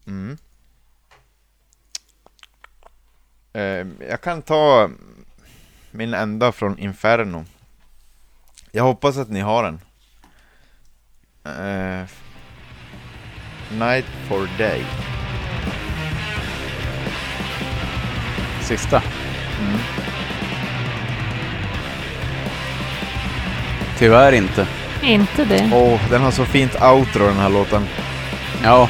[0.08, 0.38] Mm.
[3.54, 4.90] Ehm, jag kan ta
[5.92, 7.46] min enda från Inferno.
[8.72, 9.80] Jag hoppas att ni har den.
[11.44, 12.06] Eh,
[13.80, 14.86] Night for Day.
[18.62, 19.04] Sista.
[19.60, 19.80] Mm.
[23.98, 24.68] Tyvärr inte.
[25.02, 25.70] Inte det.
[25.74, 27.88] Åh, den har så fint outro den här låten.
[28.64, 28.90] Ja.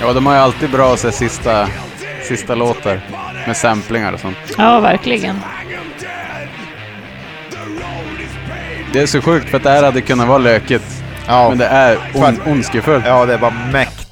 [0.00, 1.68] Ja, de har ju alltid bra så här, sista,
[2.22, 3.00] sista låtar
[3.46, 4.36] med samplingar och sånt.
[4.58, 5.40] Ja, verkligen.
[8.92, 10.84] Det är så sjukt för att det här hade kunnat vara lökigt.
[11.26, 13.04] Ja, Men det är on- ondskefullt.
[13.06, 14.08] ja det är bara mäkt.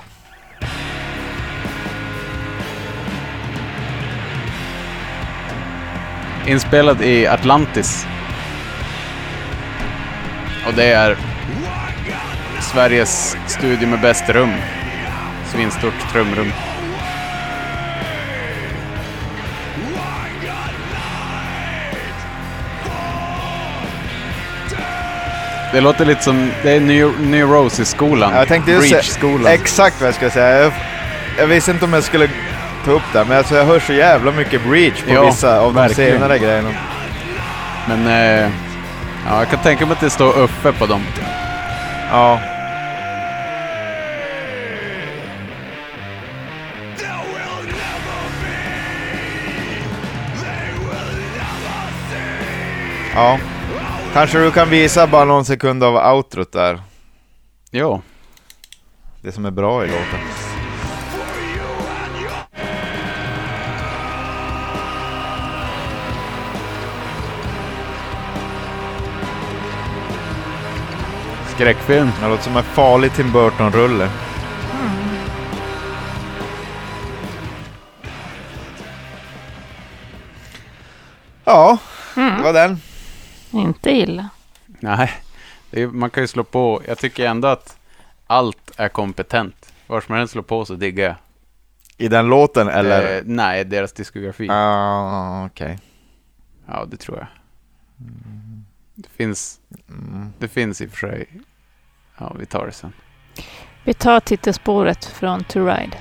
[6.46, 8.06] Inspelad i Atlantis.
[10.66, 11.16] Och det är
[12.60, 14.52] Sveriges studio med bäst rum.
[15.52, 16.52] Svinstort trumrum.
[25.72, 28.34] Det låter lite som, det är New, New Roses-skolan.
[28.34, 29.46] Jag tänkte just Breach-skolan.
[29.52, 30.62] Exakt vad jag skulle säga.
[30.62, 30.72] Jag,
[31.38, 32.28] jag visste inte om jag skulle
[32.84, 35.74] ta upp det, men alltså jag hör så jävla mycket Breach på Ja, vissa av
[35.74, 36.12] de verkligen.
[36.12, 36.68] senare grejerna.
[37.88, 38.50] Men eh,
[39.28, 41.02] ja, jag kan tänka mig att det står uppe på dem.
[42.10, 42.40] Ja.
[53.14, 53.38] Ja.
[54.12, 56.80] Kanske du kan visa bara någon sekund av outrot där.
[57.70, 58.02] Jo.
[59.22, 60.45] Det som är bra i låten.
[71.56, 72.10] Skräckfilm.
[72.20, 74.10] Det låter som en farlig Tim Burton-rulle.
[81.44, 81.78] Ja,
[82.14, 82.80] det var den.
[83.50, 84.28] Inte illa.
[84.66, 85.10] Nej,
[85.70, 86.82] det är, man kan ju slå på.
[86.88, 87.76] Jag tycker ändå att
[88.26, 89.72] allt är kompetent.
[89.86, 91.16] Vars man än slår på så diggar jag.
[91.96, 93.16] I den låten eller?
[93.16, 94.46] Eh, nej, deras diskografi.
[94.46, 95.78] Ja, okej.
[96.66, 97.26] Ja, det tror jag.
[98.98, 99.58] Det finns,
[100.38, 101.28] det finns i och för sig.
[102.18, 102.92] Ja, vi tar det sen.
[103.84, 105.98] Vi tar titelspåret från To Ride.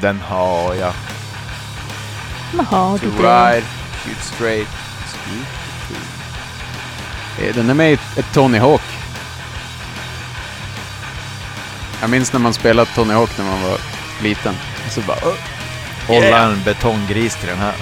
[0.00, 0.92] Den har jag.
[2.56, 3.52] Jaha, To du det.
[3.56, 3.66] ride,
[4.04, 4.68] shoot straight,
[5.06, 5.46] speak.
[7.48, 8.82] Eh, Den är med i ett, Tony Hawk.
[12.00, 13.78] Jag minns när man spelade Tony Hawk när man var
[14.22, 14.54] liten.
[14.86, 15.18] Och så bara...
[15.24, 15.34] "Åh."
[16.06, 17.74] Hålla en betonggris till den här.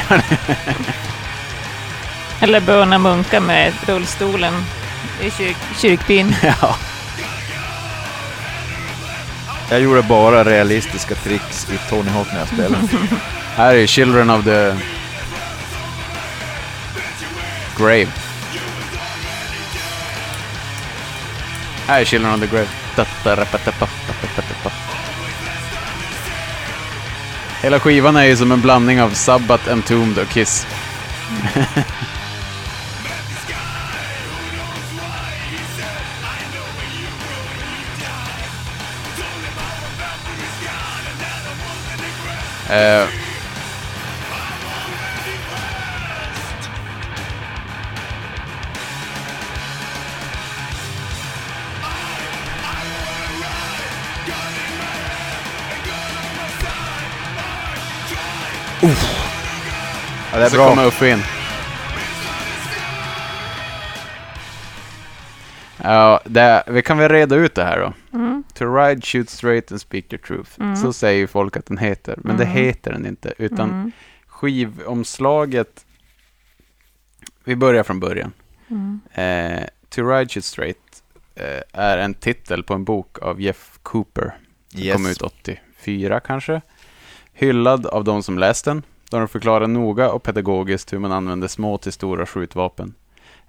[2.40, 4.54] Eller böna munkar med rullstolen
[5.22, 6.34] i kyrk, kyrkbyn.
[6.42, 6.76] ja.
[9.70, 12.88] Jag gjorde bara realistiska tricks i Tony Hawk när jag spelade.
[13.56, 14.76] Här är Children of the
[17.78, 18.08] Grave.
[21.86, 22.66] Här är Children of the Grave.
[27.62, 30.66] Hela skivan är ju som en blandning av Sabbath, Entombed och Kiss.
[42.70, 43.08] Eh,
[60.32, 60.68] Ja, det är så bra.
[60.68, 61.22] kommer Uffe in.
[65.82, 68.18] Ja, det, vi kan väl reda ut det här då.
[68.18, 68.44] Mm.
[68.54, 70.50] To ride, shoot straight and speak the truth.
[70.60, 70.76] Mm.
[70.76, 72.56] Så säger ju folk att den heter, men det Mm.
[72.56, 73.32] heter den inte.
[73.38, 73.92] Utan Mm.
[74.26, 75.86] skivomslaget...
[77.44, 78.32] Vi börjar från början.
[78.70, 79.00] Mm.
[79.14, 81.02] Eh, to ride, shoot straight
[81.34, 84.36] eh, är en titel på en bok av Jeff Cooper.
[84.68, 84.94] Som Yes.
[84.96, 86.60] kom ut 84 kanske.
[87.32, 91.48] Hyllad av de som läst den, då de förklarar noga och pedagogiskt hur man använder
[91.48, 92.94] små till stora skjutvapen.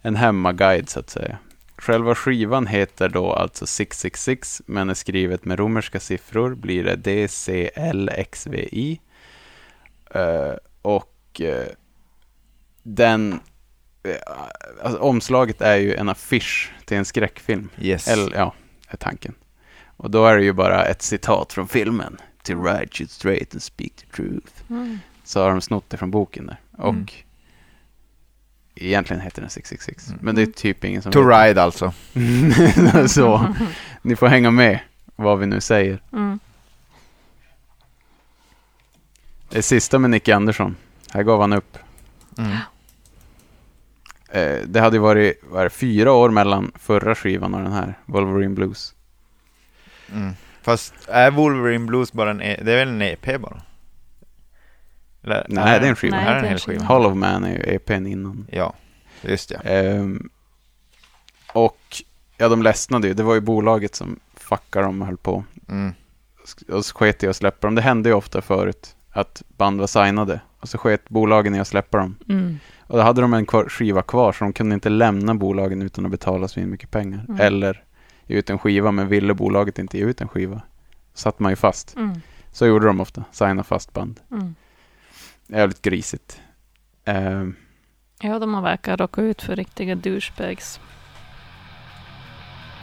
[0.01, 1.38] En hemmaguide så att säga.
[1.82, 8.99] Själva skivan heter då alltså 666, men är skrivet med romerska siffror blir det DCLXVI.
[10.11, 11.67] Eh, och eh,
[12.84, 13.39] den...
[14.03, 14.15] eh,
[14.84, 17.69] alltså, omslaget är ju en affisch till en skräckfilm.
[17.79, 18.07] Yes.
[18.07, 18.53] Eller, ja,
[18.88, 19.34] är tanken.
[19.97, 22.17] Och då är det ju bara ett citat från filmen.
[22.43, 24.53] To ride shoot straight and speak the truth.
[24.69, 24.99] Mm.
[25.23, 26.57] Så har de snott det från boken där.
[26.77, 27.07] Och Mm.
[28.76, 30.07] Egentligen heter den 666.
[30.09, 30.19] Mm.
[30.24, 31.38] Men det är typ ingen som To vet.
[31.47, 31.93] ride alltså.
[33.07, 33.55] Så
[34.01, 34.80] ni får hänga med
[35.15, 36.01] vad vi nu säger.
[36.13, 36.39] Mm.
[39.49, 40.76] Det sista med Nicky Andersson.
[41.13, 41.78] Här gav han upp.
[42.38, 42.51] Mm.
[44.34, 48.55] Eh, det hade ju varit det, fyra år mellan förra skivan och den här, Wolverine
[48.55, 48.95] Blues.
[50.13, 50.34] Mm.
[50.61, 53.61] Fast är Wolverine Blues bara en, E- det är väl en EP bara?
[55.24, 56.15] Eller, Nej, det är en skiva.
[56.15, 56.80] Nej, Här är en hel skiva.
[56.80, 56.93] skiva.
[56.93, 58.47] Hollow Man är ju EPn innan.
[58.51, 58.74] Ja,
[59.22, 59.59] just ja.
[59.59, 60.30] Ehm,
[61.53, 62.03] och
[62.38, 63.13] ja, de ledsnade ju.
[63.13, 65.43] Det var ju bolaget som fuckade dem och höll på.
[65.69, 65.93] Mm.
[66.72, 67.76] och så sket i att släppa dem.
[67.76, 71.67] Det hände ju ofta förut att band var signade och så sket bolagen i att
[71.67, 72.15] släppa dem.
[72.30, 72.59] Mm.
[72.80, 76.11] Och då hade de en skiva kvar så de kunde inte lämna bolagen utan att
[76.11, 77.26] betala så mycket pengar.
[77.30, 77.41] Mm.
[77.41, 77.84] Eller
[78.26, 80.61] ge ut en skiva men ville bolaget inte ge ut en skiva.
[81.13, 81.95] Satt man ju fast.
[81.95, 82.22] Mm.
[82.51, 84.19] Så gjorde de ofta, signa fast band.
[84.32, 84.55] Mm.
[85.52, 86.41] Jävligt grisigt.
[87.06, 87.56] Ehm,
[88.24, 90.80] Ja, de har verkar råka ut för riktiga douchebags.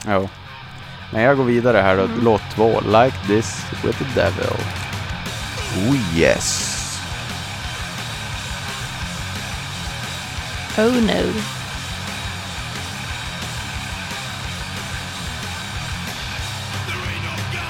[0.06, 0.28] ja.
[1.12, 2.02] Men jag går vidare här då.
[2.04, 2.24] Mm.
[2.24, 2.80] Låt två.
[2.80, 4.56] Like this with the devil.
[5.88, 6.74] Oh yes.
[10.78, 11.32] Oh no.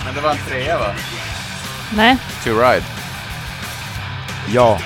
[0.04, 0.94] Men det var en trea va?
[1.94, 2.84] Nej, To ride.
[4.52, 4.78] Ja.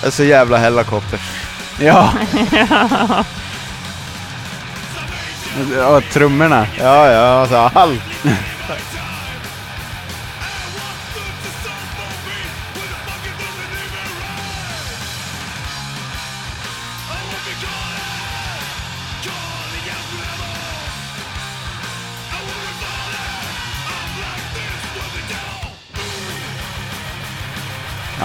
[0.00, 1.20] Det är så jävla helikopter.
[1.78, 2.12] Ja.
[5.76, 6.66] ja, trummorna.
[6.78, 8.02] Ja, ja, alltså allt.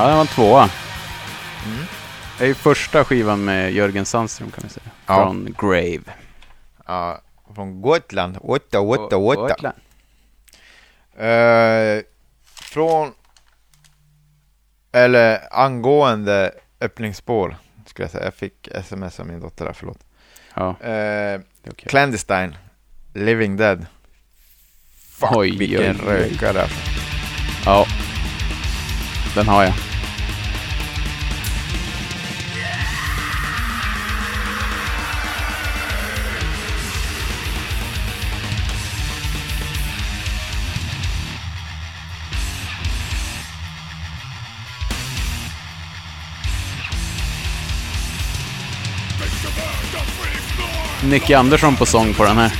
[0.01, 0.69] Ja, den var tvåa.
[2.37, 4.85] Det är ju första skivan med Jörgen Sandström kan vi säga.
[5.07, 5.15] Ja.
[5.15, 6.01] Från Grave.
[6.87, 7.21] Ja,
[7.55, 8.37] från Gotland.
[8.41, 9.73] Åtta, åtta, åtta.
[11.25, 12.01] Eh,
[12.43, 13.11] från...
[14.91, 18.23] Eller angående öppningsspår, skulle jag säga.
[18.23, 19.99] Jag fick sms av min dotter där, förlåt.
[20.55, 20.89] Ja, Eh, det
[21.63, 21.89] är okej.
[21.89, 22.57] Clandestine,
[23.13, 23.85] Living Dead.
[25.09, 26.13] Fuck, Oj, vilken oj, oj.
[26.13, 26.79] rökare alltså.
[27.65, 27.85] Ja.
[29.35, 29.73] Den har jag.
[51.03, 52.51] Nicky Andersson på sång på den här.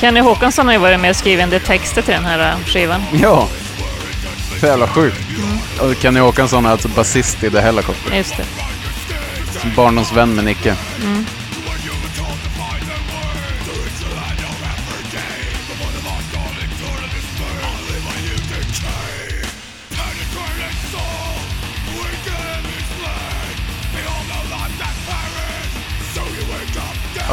[0.00, 2.64] Kenny Håkansson har ju varit med och skrivit en del texter till den här äh,
[2.66, 3.02] skivan.
[3.12, 3.48] Ja.
[4.60, 5.20] Så jävla sjukt.
[5.80, 8.16] Och Kenny Håkansson är alltså basist i The Helicopter.
[8.16, 8.44] Just det.
[9.76, 10.68] Barndomsvän med Nicke.
[10.68, 11.06] Ja,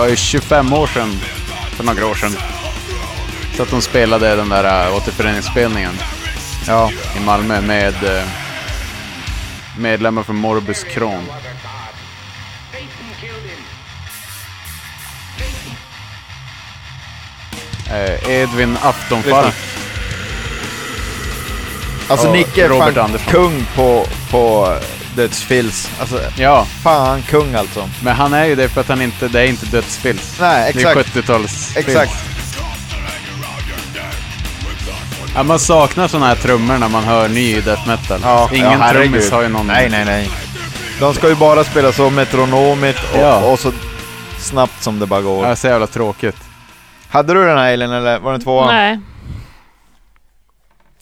[0.05, 1.19] det är 25 år sedan,
[1.75, 2.35] för några år sedan,
[3.57, 5.93] så att de spelade den där äh, återföreningsspelningen
[6.67, 6.91] Ja.
[7.17, 8.23] i Malmö med äh,
[9.77, 11.23] medlemmar från Morbus Kron.
[17.89, 19.55] Eh, Edvin Aftonfalk.
[22.07, 23.31] Alltså Nicke är Robert fan Andersson.
[23.33, 24.75] kung på, på
[25.21, 25.91] dödsfills.
[25.99, 27.89] Alltså, Ja, fan kung alltså.
[28.03, 30.37] men han är ju det för att han inte, det är inte dödsfills.
[30.39, 31.15] Nej, Det är exakt.
[31.15, 32.11] 70-tals Exakt.
[35.35, 38.19] Ja, man saknar såna här trummor när man hör ny death metal.
[38.23, 39.67] Ja, Ingen ja, trummis har ju någon...
[39.67, 40.29] Nej, nej, nej.
[40.99, 43.51] De ska ju bara spela så metronomigt och, Ja.
[43.51, 43.71] och så
[44.39, 45.47] snabbt som det bara går.
[45.47, 46.37] Ja, så jävla tråkigt.
[47.09, 48.67] Hade du den här Elin eller var den tvåan?
[48.67, 48.99] Nej,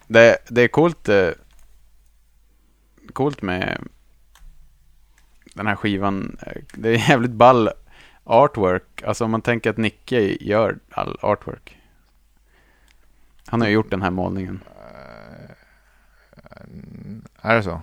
[0.07, 1.27] Det, det är coolt, eh,
[3.13, 3.77] coolt med
[5.60, 6.38] den här skivan.
[6.48, 7.69] Eh, Det är jävligt ball
[8.23, 9.03] artwork.
[9.03, 11.77] Alltså om man tänker att Nicke gör all artwork.
[13.48, 14.60] Han har ju gjort den här målningen.
[17.41, 17.81] Är det så?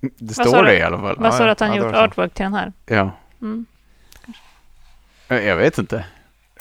[0.00, 0.76] Det står det du?
[0.78, 1.16] i alla fall.
[1.18, 2.72] vad sa du att han Ja, gjort artwork till den här?
[2.86, 3.10] Ja.
[3.40, 3.66] Mm.
[5.28, 6.06] Eh, Jag vet inte.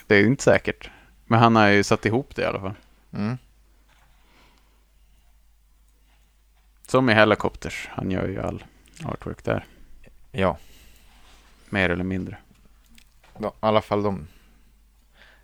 [0.07, 0.89] Det är inte säkert.
[1.25, 2.73] Men han har ju satt ihop det i alla fall.
[3.13, 3.37] Mm.
[6.87, 7.89] Som i Helicopters.
[7.91, 8.63] Han gör ju all
[9.05, 9.65] artwork där.
[10.31, 10.57] Ja,
[11.69, 12.37] Mer eller mindre.
[13.37, 14.27] de, i alla fall de.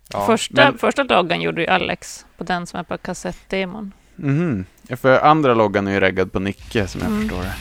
[0.08, 0.26] Ja.
[0.26, 3.92] första, men- första loggan gjorde ju Alex på den som är på kassettdemon.
[4.16, 4.64] Mhm.
[4.88, 7.20] Ja, För andra loggan är ju reggad på Nicke som jag Mm.
[7.28, 7.54] förstår det.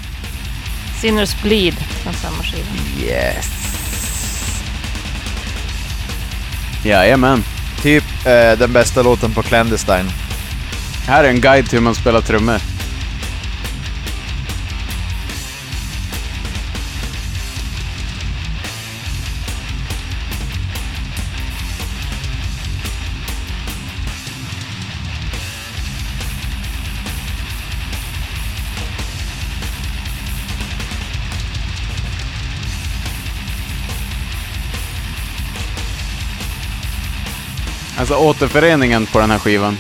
[1.02, 2.68] Sinners Bleed från samma skiva.
[3.08, 3.54] Yes.
[6.86, 7.44] Jajamän.
[7.82, 10.10] Typ eh, den bästa låten på Clandestine.
[11.08, 12.58] Här är en guide till hur man spelar trummor.
[38.10, 39.78] Alltså återföreningen på den här skivan.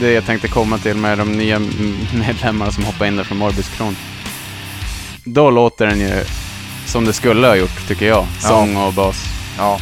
[0.00, 1.58] Det jag tänkte komma till med de nya
[2.14, 3.96] medlemmarna som hoppade in där från Morbus Kron.
[5.24, 6.24] Då låter den ju
[6.86, 8.26] som det skulle ha gjort, tycker jag.
[8.42, 8.48] Ja.
[8.48, 9.24] Sång och bas.
[9.58, 9.78] Ja.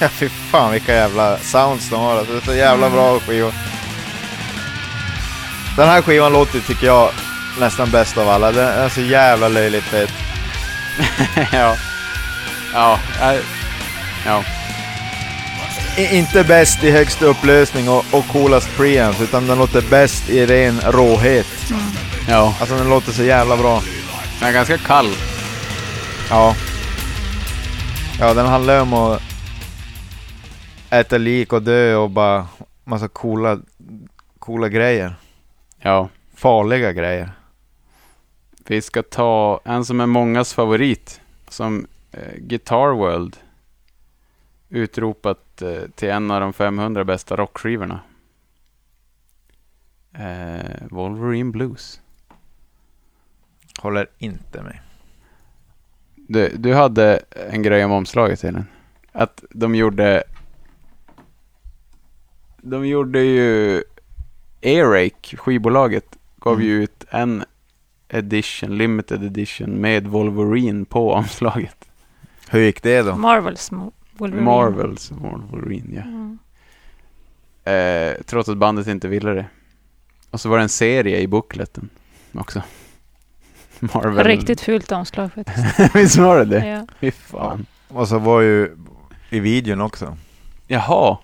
[0.00, 2.14] Ja, fy fan vilka jävla sounds de har.
[2.14, 3.52] Det är så jävla bra skiva.
[5.76, 7.10] Den här skivan låter, tycker jag,
[7.60, 8.52] nästan bäst av alla.
[8.52, 10.10] Den är så jävla löjligt fet.
[11.52, 11.76] ja.
[12.74, 12.98] Ja.
[13.20, 13.38] jag-
[14.26, 14.42] Ja.
[15.96, 20.46] I, inte bäst i högsta upplösning och, och coolast preamps, utan den låter bäst i
[20.46, 21.46] ren råhet.
[22.28, 22.54] Ja.
[22.60, 23.82] Alltså den låter så jävla bra.
[24.40, 25.14] Den är ganska kall.
[26.30, 26.54] Ja.
[28.20, 29.22] Ja, den handlar om att
[30.90, 32.48] äta lik och dö och bara
[32.84, 33.60] massa coola,
[34.38, 35.14] coola grejer.
[35.78, 36.08] Ja.
[36.34, 37.30] Farliga grejer.
[38.66, 41.20] Vi ska ta en som är mångas favorit.
[41.48, 43.36] Som eh, Guitar World
[44.68, 48.00] utropat eh, till en av de 500 bästa rockskivorna.
[50.12, 52.00] Eh, Wolverine Blues.
[53.80, 54.78] Håller inte med.
[56.14, 58.66] Du, du hade en grej om omslaget till den.
[59.12, 60.22] Att de gjorde...
[62.62, 63.82] De gjorde ju...
[64.62, 66.66] Airake, skivbolaget, gav Mm.
[66.66, 67.44] ju ut en
[68.08, 71.76] edition, limited edition med Wolverine på omslaget.
[72.50, 73.16] Hur gick det då?
[73.16, 73.70] Marvels
[74.12, 74.44] Wolverine.
[74.44, 76.02] Marvels Wolverine, ja.
[76.02, 76.38] Mm.
[77.64, 79.46] Eh, trots att bandet inte ville det.
[80.30, 81.88] Och så var det en serie i bookleten
[82.34, 82.62] också.
[83.80, 84.26] Marvel.
[84.26, 85.94] Riktigt fult omslag faktiskt.
[85.94, 86.66] Visst var det det?
[86.66, 86.86] ja.
[87.00, 87.66] Fy fan.
[87.88, 88.76] Och så var ju
[89.30, 90.16] i videon också.
[90.66, 91.18] Jaha.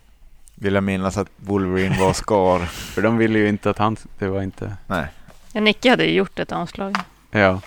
[0.58, 2.58] Vill jag minnas att Wolverine var Scar.
[2.66, 3.96] För de ville ju inte att han...
[4.18, 4.76] Det var inte...
[4.86, 5.06] Nej.
[5.52, 6.96] Ja, Nicke hade ju gjort ett omslag.
[7.30, 7.60] Ja.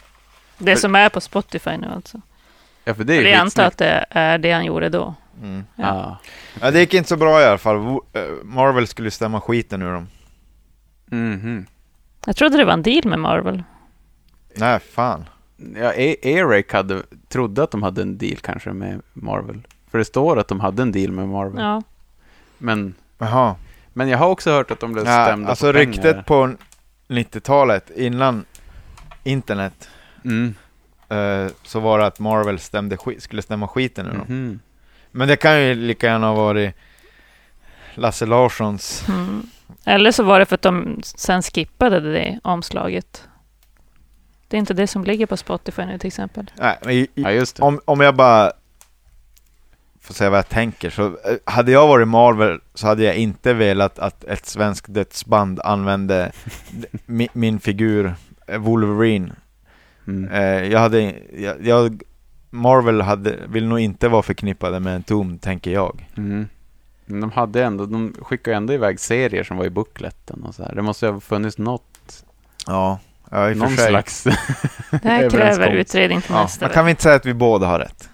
[0.58, 2.22] Det som är på Spotify nu alltså.
[2.84, 5.14] Ja, för det är ju jag antar att det är det han gjorde då.
[5.42, 5.64] Mm.
[5.76, 5.84] Ja.
[5.86, 6.18] Ja.
[6.62, 7.76] Ja, det gick inte så bra i alla fall.
[7.78, 10.08] Eh, Marvel skulle stämma skiten ur dem.
[11.06, 11.66] Mhm.
[12.26, 13.64] Jag trodde det var en deal med Marvel.
[14.56, 15.26] Nej, fan.
[15.76, 19.62] Ja, E- Eric hade, trodde att de hade en deal kanske med Marvel.
[19.92, 21.64] För det står att de hade en deal med Marvel.
[21.64, 21.82] Ja.
[22.60, 23.56] Men, Jaha.
[23.94, 25.86] men jag har också hört att de blev Ja, stämda alltså på pengar.
[25.94, 26.54] ryktet på
[27.08, 28.46] 90-talet, innan
[29.24, 29.90] internet,
[30.26, 30.56] Mm.
[31.10, 34.26] eh, så var det att Marvel stämde skit, skulle stämma skiten ur dem.
[34.28, 34.60] Mhm.
[35.12, 36.76] Men det kan ju lika gärna ha varit
[37.96, 39.06] Lasse Larssons...
[39.10, 39.44] Mm.
[39.86, 43.24] Eller så var det för att de sen skippade det omslaget.
[44.48, 46.52] Det är inte det som ligger på Spotify nu till exempel.
[46.58, 47.64] Nej, men i, i, Ja, just det.
[47.64, 48.52] om, om jag bara
[50.10, 53.54] får säga vad jag tänker, så eh, hade jag varit Marvel så hade jag inte
[53.54, 56.32] velat att ett svenskt dödsband använde
[57.06, 58.14] mi, min figur
[58.48, 59.36] eh, Wolverine.
[60.08, 60.32] Mm.
[60.32, 62.02] Eh, jag hade, jag, jag,
[62.50, 66.08] Marvel hade, vill nog inte vara förknippade med en tom, tänker jag.
[66.18, 66.48] Mm.
[67.06, 70.64] Men de hade ändå, de skickade ändå iväg serier som var i bookleten och så
[70.64, 70.76] här.
[70.76, 72.26] Det måste ju ha funnits något,
[72.68, 73.00] Ja,
[73.32, 73.88] ja i någon sig.
[73.88, 74.24] slags...
[74.24, 77.68] Det här kräver utredning till Ja, nästa men kan vi inte säga att vi båda
[77.68, 78.10] har rätt?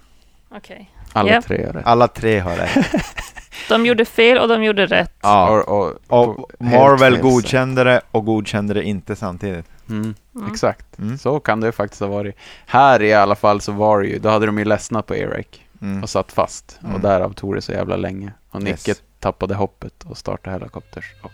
[0.50, 0.92] Okej.
[1.16, 1.42] Alla Ja.
[1.42, 1.86] tre har rätt.
[1.86, 2.92] Alla tre har rätt.
[3.70, 5.14] De gjorde fel och de gjorde rätt.
[5.22, 5.50] Ja.
[5.50, 5.68] Och,
[6.10, 9.66] och, Och Marvel fel godkände det och godkände det inte samtidigt.
[9.90, 10.16] Mm.
[10.36, 10.52] Mm.
[10.52, 11.00] Exakt.
[11.00, 11.18] Mm.
[11.18, 12.36] Så kan det faktiskt ha varit.
[12.66, 15.62] Här i alla fall så var det ju, då hade de ju ledsnat på Eric
[15.82, 16.04] Mm.
[16.04, 16.80] och satt fast.
[16.84, 16.96] Mm.
[16.96, 18.32] Och därav tog det så jävla länge.
[18.52, 19.02] Och Nicke Yes.
[19.20, 21.32] tappade hoppet och startade Helicopters och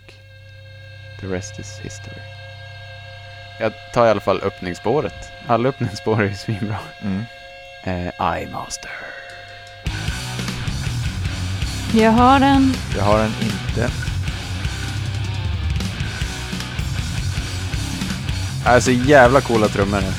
[1.20, 2.16] the rest is history.
[3.60, 5.14] Jag tar i alla fall öppningsspåret.
[5.46, 6.76] Alla öppningsspår är ju svinbra.
[7.02, 7.22] Mm.
[7.84, 8.90] Eh, iMaster.
[11.94, 12.74] Jag har den.
[12.96, 13.90] Jag har den inte.
[18.64, 20.12] Alltså jävla coola trummor nu.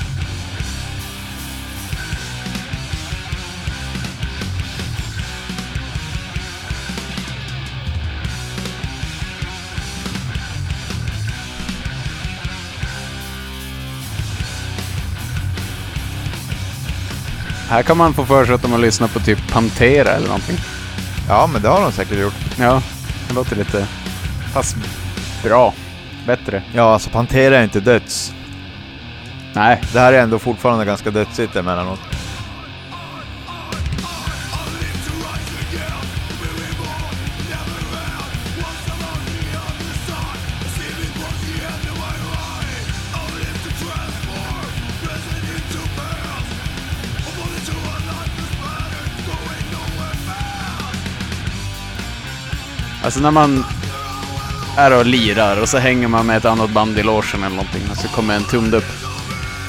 [17.73, 20.57] Här kan man få för sig att de har lyssnat på typ Pantera eller någonting.
[21.29, 22.33] Ja, men det har de säkert gjort.
[22.59, 22.81] Ja,
[23.27, 23.87] det låter lite...
[24.53, 24.75] Fast
[25.43, 25.73] bra.
[26.27, 26.63] Bättre.
[26.73, 28.33] Ja, alltså Pantera är inte döds.
[29.53, 31.99] Nej, Det här är ändå fortfarande ganska dödsigt emellanåt.
[53.13, 53.63] Alltså när man
[54.77, 57.81] är och lirar och så hänger man med ett annat band i logen eller någonting
[57.91, 58.83] och så kommer en tumd upp.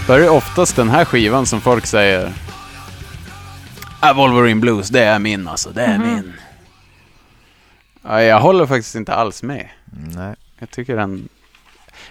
[0.07, 2.33] Då är det oftast den här skivan som folk säger
[4.01, 6.07] ah, Wolverine Blues, det är min alltså, det är Mhm.
[6.15, 6.33] min.
[8.03, 9.69] Ja, jag håller faktiskt inte alls med.
[10.15, 10.35] Nej.
[10.59, 11.29] Jag tycker den...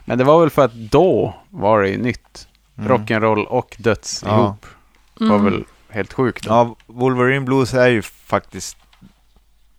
[0.05, 2.47] Men det var väl för att då var det ju nytt.
[2.77, 2.91] Mm.
[2.91, 4.35] Rock'n'roll och döds Ja.
[4.39, 4.65] ihop
[5.13, 5.43] var Mm.
[5.45, 6.45] väl helt sjukt.
[6.45, 8.77] Ja, Wolverine Blues är ju faktiskt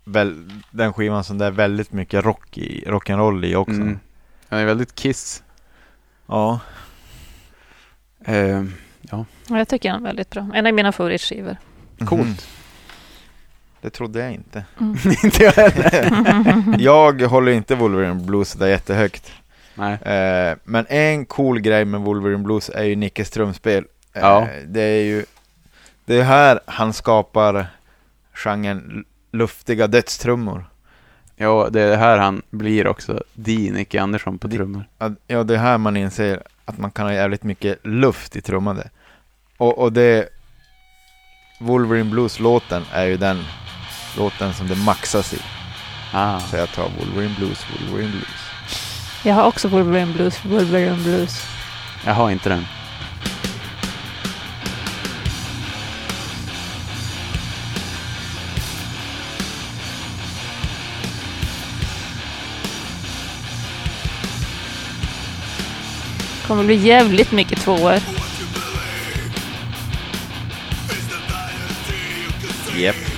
[0.04, 3.72] väl, den skivan som det är väldigt mycket rock i, rock'n'roll i också.
[3.72, 3.98] Mm.
[4.48, 5.42] Den är väldigt Kiss.
[6.26, 6.60] Ja.
[8.24, 8.64] Eh,
[9.10, 10.48] Ja, Jag tycker den är väldigt bra.
[10.54, 11.56] En av mina favoritskivor.
[11.98, 12.20] coolt.
[12.26, 12.34] Mhm.
[13.80, 14.64] Det trodde jag inte.
[15.24, 16.74] inte jag heller.
[16.78, 19.32] Jag håller inte Wolverine Blues där jättehögt.
[19.74, 19.92] Nej.
[19.94, 23.84] Eh, men en cool grej med Wolverine Blues är ju Nickes trumspel.
[24.12, 24.48] Eh, Ja.
[24.66, 25.24] Det är ju
[26.04, 27.66] det är här han skapar
[28.32, 29.04] genren
[29.34, 30.64] luftiga dödstrummor.
[31.36, 33.22] Ja, det är här han blir också.
[33.34, 34.84] Di Nicke Andersson på trummor.
[34.98, 38.40] Ja, Ja, det är här man inser att man kan ha jävligt mycket luft i
[38.40, 38.90] trummande.
[39.56, 40.28] Och, och det...
[41.60, 43.44] Wolverine Blues-låten är ju den
[44.16, 45.38] låten som det maxas i.
[46.12, 46.40] Ah.
[46.40, 48.50] Så jag tar Wolverine Blues, Wolverine Blues.
[49.24, 51.46] Jag har också Wolverine Blues, Wolverine Blues.
[52.04, 52.64] Jag har inte den.
[66.54, 67.98] Kommer bli jävligt mycket tvåor.
[72.76, 73.13] Yep.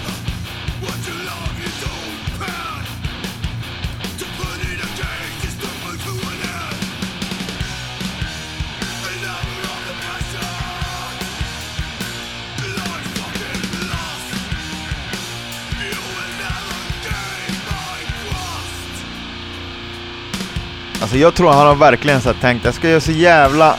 [21.01, 23.74] Alltså jag tror han har verkligen så tänkt, jag ska göra så jävla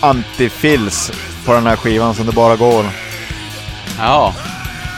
[0.00, 1.12] anti-fills
[1.44, 2.86] på den här skivan som det bara går.
[3.98, 4.34] Ja.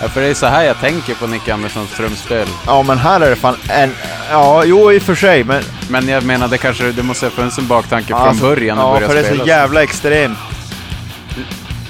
[0.02, 2.48] ja, för det är så här jag tänker på Nicke Anderssons trumspel.
[2.66, 3.94] Ja men här är det fan en,
[4.30, 7.30] ja jo i och för sig men Men jag menar, det kanske det måste ha
[7.30, 9.42] funnits en baktanke från Alltså, början när Ja började för det är spela.
[9.44, 10.38] så jävla extremt.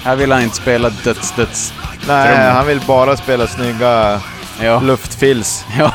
[0.03, 1.73] Här vill han inte spela döds, döds.
[2.07, 4.21] Nej han vill bara spela snygga
[4.61, 4.79] Ja.
[4.79, 5.65] luftfills.
[5.79, 5.91] ja.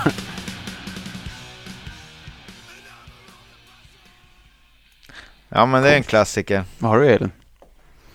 [5.54, 6.64] Ja men det är en klassiker.
[6.78, 7.30] Vad har du Elin?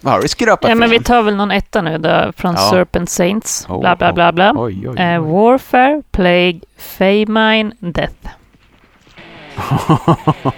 [0.01, 2.69] Vad har du skrapat Ja, men vi tar väl någon etta nu då, från Ja.
[2.71, 3.65] Serpent Saints.
[3.69, 4.53] Oh, Bla, bla, bla, bla.
[4.55, 4.99] Oj, oj, oj.
[4.99, 8.13] Eh, Warfare, Plague, Famine, Death.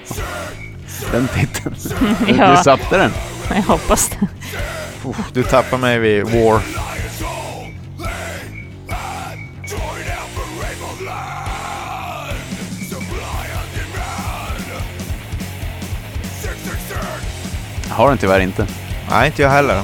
[1.11, 1.75] Den titeln.
[2.27, 3.11] Du ja, satte den.
[3.55, 4.27] jag hoppas det.
[5.33, 6.61] Du tappar mig vid War.
[17.91, 18.67] Jag har den tyvärr inte.
[19.09, 19.81] Nej inte jag heller.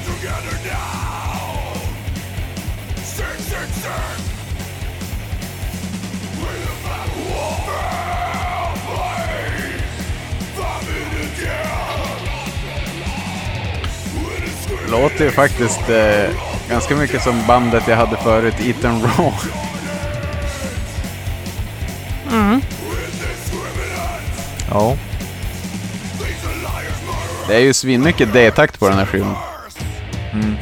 [14.91, 16.29] Låter ju faktiskt eh,
[16.69, 19.31] ganska mycket som bandet jag hade förut, Eaton Raw.
[22.31, 22.61] Mm.
[24.69, 24.97] Ja.
[27.47, 29.35] Det är ju svinmycket D-takt på den här skivan.
[30.33, 30.55] Mm.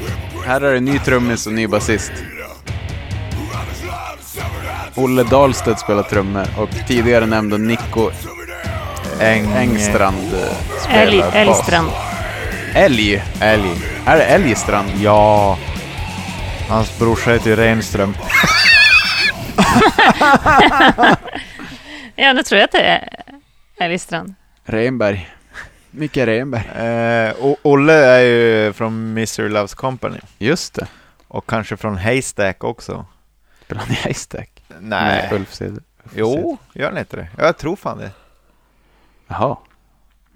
[0.45, 2.11] Här är det ny trummis och ny basist.
[4.95, 8.11] Olle Dahlstedt spelar trummor och tidigare nämnda Nico
[9.19, 11.35] Äng, Engstrand eh, spelar Älg, bas.
[11.35, 11.89] Älgstrand.
[12.73, 13.23] Älg?
[13.39, 13.71] Älg.
[14.05, 14.89] Här är Älgstrand.
[15.01, 15.57] Ja.
[16.69, 18.17] Hans brorsa heter ju Renström.
[22.17, 23.09] Ja, nu tror jag att det är
[23.79, 24.33] Älgstrand.
[24.65, 25.29] Renberg.
[25.95, 26.65] Micke Renberg.
[26.65, 30.19] Eh, och Olle är ju från Mystery Loves Company.
[30.37, 30.87] Just det.
[31.27, 33.05] Och kanske från Haystack också.
[33.65, 34.63] Spelar han i Haystack?
[34.79, 35.21] Nej.
[35.21, 35.35] Ceder.
[35.35, 35.83] Ulf Ceder.
[36.15, 37.27] Jo, gör han inte det?
[37.37, 38.11] Jag tror fan det.
[39.27, 39.57] Jaha.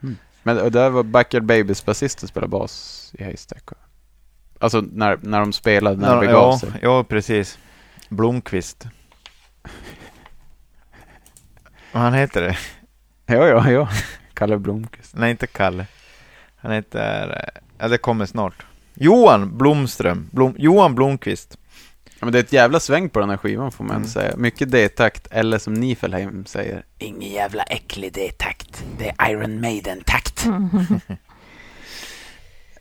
[0.03, 0.17] Mm.
[0.43, 3.63] Men och där var Backyard Babies basisten spelade bas i Haystack.
[4.59, 6.69] Alltså när, när de spelade, när det begav ja, sig.
[6.81, 7.57] ja, precis.
[8.09, 8.87] Blomqvist.
[11.91, 12.57] Vad han heter det?
[13.25, 13.89] Ja, ja, ja.
[14.39, 15.15] Kalle Blomqvist.
[15.15, 15.85] Nej, inte Kalle.
[16.55, 17.29] Han heter...
[17.55, 18.65] eh, Ja, det kommer snart.
[18.93, 20.29] Johan Blomström.
[20.31, 21.57] Blom, Johan Blomqvist.
[22.05, 24.07] Ja, men det är ett jävla sväng på den här skivan får man Mm.
[24.07, 24.37] säga.
[24.37, 28.83] Mycket D-takt, eller som Nifelheim säger, ingen jävla äcklig D-takt.
[28.97, 30.45] Det är Iron Maiden-takt.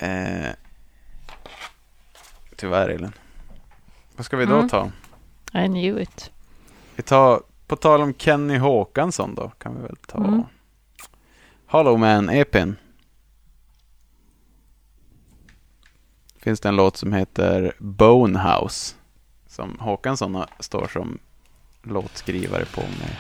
[0.01, 0.51] eh,
[2.57, 3.13] tyvärr, Elin.
[4.17, 4.69] Vad ska vi då Mm.
[4.69, 4.91] ta?
[5.55, 6.31] I knew it.
[6.97, 10.43] Vi tar på tal om Kenny Håkansson då, kan vi väl ta Mm.
[11.71, 12.73] Hollow Man EPn.
[16.41, 18.95] Finns det en låt som heter Bonehouse.
[19.47, 21.19] Som Håkansson står som
[21.83, 23.17] låtskrivare på med.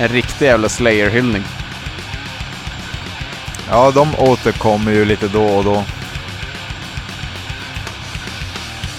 [0.00, 1.42] En riktig jävla Slayer-hyllning.
[3.68, 5.84] Ja, de återkommer ju lite då och då.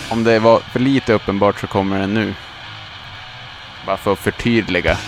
[0.09, 2.33] Om det var för lite uppenbart så kommer den nu.
[3.85, 4.97] Bara för att förtydliga.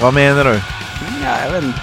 [0.00, 0.60] Vad menar du?
[1.24, 1.80] Ja, jag vet inte.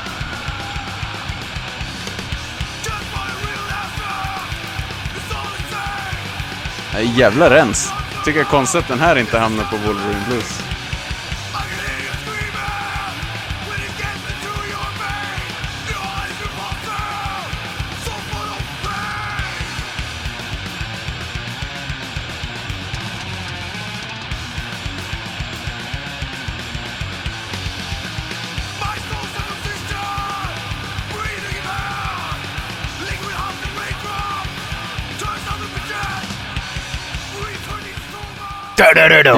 [6.99, 7.93] Jävla rens.
[8.25, 10.70] Tycker konstigt att den här inte hamnar på Wolverine Blues.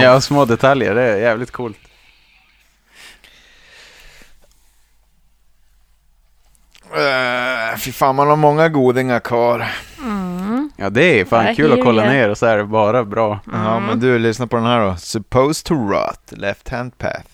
[0.02, 0.96] Ja, små detaljer.
[0.96, 1.78] Det är jävligt coolt.
[6.94, 9.68] Uh, fy fan, man har många godingar kvar.
[10.00, 10.72] Mm.
[10.78, 12.12] Ja, det är fan kul att kolla ya.
[12.12, 13.40] ner och så är det bara bra.
[13.52, 14.96] Ja, men du, lyssna på den här då.
[14.96, 17.28] Supposed to rot, left hand path.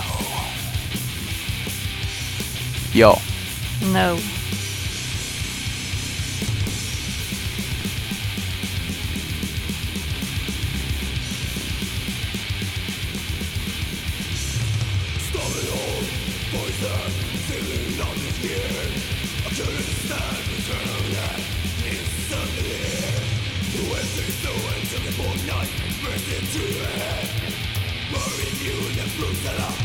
[2.93, 3.17] ja.
[3.93, 4.17] No.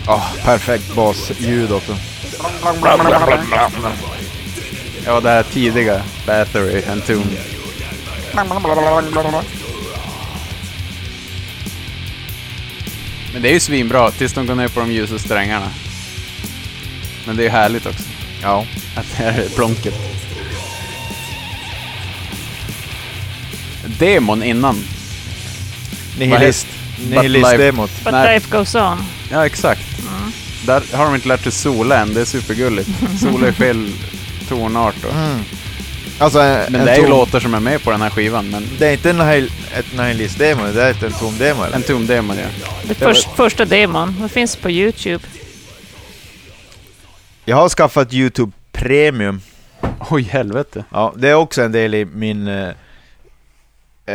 [0.08, 1.96] Oh, perfekt basljud också.
[5.06, 6.02] Ja, det här tidiga.
[6.26, 7.24] Battery and Tune.
[13.32, 15.68] Men det är ju svinbra tills de går ner på de ljusa strängarna.
[17.26, 18.04] Men det är ju härligt också.
[18.42, 18.66] Ja.
[18.96, 19.94] Att det här är plonket.
[23.98, 24.84] Demon innan.
[26.18, 26.66] Nihilist.
[26.98, 27.90] But Nihilist-demot.
[28.04, 28.98] But life goes on.
[29.30, 29.80] Ja, exakt.
[30.66, 32.14] Där har de inte lärt sig sola än.
[32.14, 32.88] Det är supergulligt.
[33.20, 33.90] Sola är fel
[34.48, 35.04] tonart.
[35.04, 35.12] Och.
[35.14, 35.38] Mm.
[36.18, 38.10] Alltså, en, Men en det är ju tom- låtar som är med på den här
[38.10, 38.50] skivan.
[38.50, 41.76] Men Det är inte en nihil- ett nihilist-demo, det är en tom demo eller?
[41.76, 42.68] en tom demon, ja.
[42.82, 44.16] Det förs- första demon.
[44.22, 45.24] Det finns på YouTube.
[47.44, 49.40] Jag har skaffat YouTube Premium.
[50.10, 50.84] Oj, helvete.
[50.92, 52.68] Ja, det är också en del i min eh,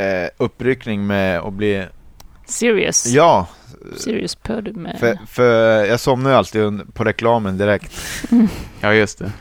[0.01, 1.85] eh, uppryckning med att bli...
[2.45, 3.05] Serious.
[3.05, 3.47] Ja,
[3.97, 4.99] Serious Pud med...
[4.99, 7.93] för, för jag somnar ju alltid på reklamen direkt.
[8.81, 9.31] Ja, just det.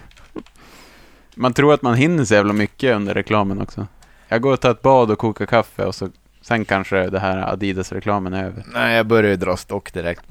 [1.34, 3.86] Man tror att man hinner så jävla mycket under reklamen också.
[4.28, 6.08] Jag går och tar ett bad och kokar kaffe och så
[6.42, 8.64] sen kanske det här Adidas-reklamen är över.
[8.74, 10.24] Nej, jag börjar ju dra stock direkt.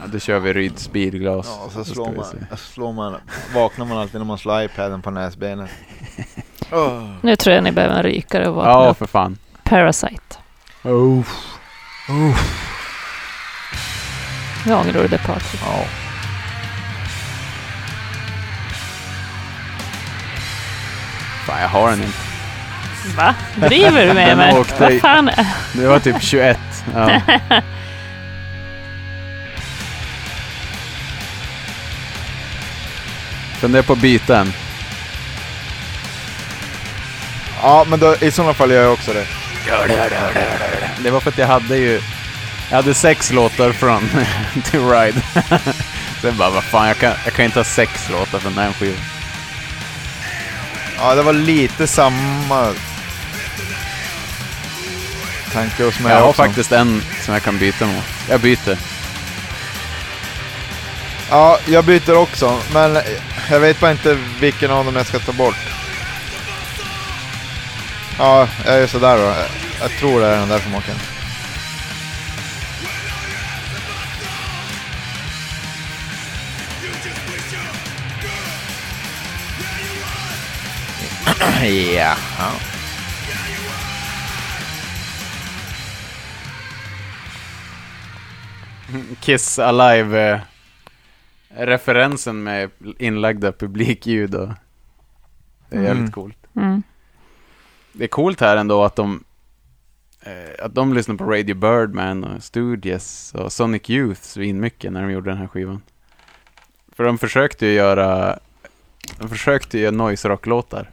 [0.00, 1.46] Ja, då kör vi Ryds bilglas.
[1.46, 2.24] Ja, så slår man,
[2.56, 3.16] slår man,
[3.54, 5.70] vaknar man alltid när man slår iPaden på näsbenet.
[6.72, 7.02] Oh.
[7.22, 9.38] Nu tror jag ni behöver en rykare och vakna Ja, för fan.
[9.64, 10.36] Parasite.
[10.84, 11.26] Oh.
[14.66, 15.60] Nu ångrar du det Patrik.
[15.64, 15.84] Ja.
[21.46, 22.18] Fan, jag har den inte.
[23.16, 23.34] Va?
[23.56, 24.64] Driver du med mig?
[24.78, 25.30] Vad fan?
[25.72, 26.58] Det var typ 21.
[26.94, 27.20] Ja.
[33.60, 34.52] Funderar på att byta en.
[37.62, 39.26] ja, men då, i sådana fall gör jag också det.
[41.02, 42.00] Det var för att jag hade ju...
[42.70, 44.08] Jag hade sex låtar från
[44.70, 45.22] To Ride.
[46.22, 48.96] Sen bara, vad fan, jag kan, jag kan inte ha sex låtar från den skivan.
[50.98, 52.74] Ja, det var lite samma
[55.52, 56.42] tanke hos mig Jag har också.
[56.42, 58.04] faktiskt en som jag kan byta mot.
[58.28, 58.78] Jag byter.
[61.30, 62.98] Ja, jag byter också, men
[63.50, 65.56] jag vet bara inte vilken av dem jag ska ta bort.
[68.18, 69.22] Ja, jag är sådär då.
[69.22, 69.48] Jag-
[69.80, 70.94] Jag tror det är den där som åker.
[81.62, 82.16] Ja.
[82.38, 82.52] ja.
[89.20, 94.48] Kiss Alive-referensen med inlagda publikljud och
[95.70, 96.12] det är jävligt Mm.
[96.12, 96.38] coolt.
[96.56, 96.82] Mm.
[97.98, 99.24] Det är coolt här ändå att de
[100.22, 105.10] eh, att de lyssnar på Radio Birdman och Studios och Sonic Youth svinmycket när de
[105.12, 105.82] gjorde den här skivan.
[106.92, 108.38] För de försökte ju göra
[109.18, 110.90] de försökte göra noise rock-låtar.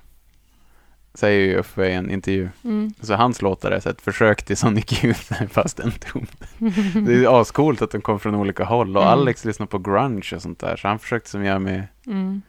[1.14, 2.50] Säger ju Uffe i en intervju.
[2.64, 2.94] Mm.
[3.02, 6.28] Så hans låtar är så ett försök till Sonic Youth fast en ton.
[7.06, 9.14] Det är ascoolt att de kom från olika håll och Mm.
[9.14, 12.42] Alex lyssnar på grunge och sånt där så han försökte som jag med, Mm.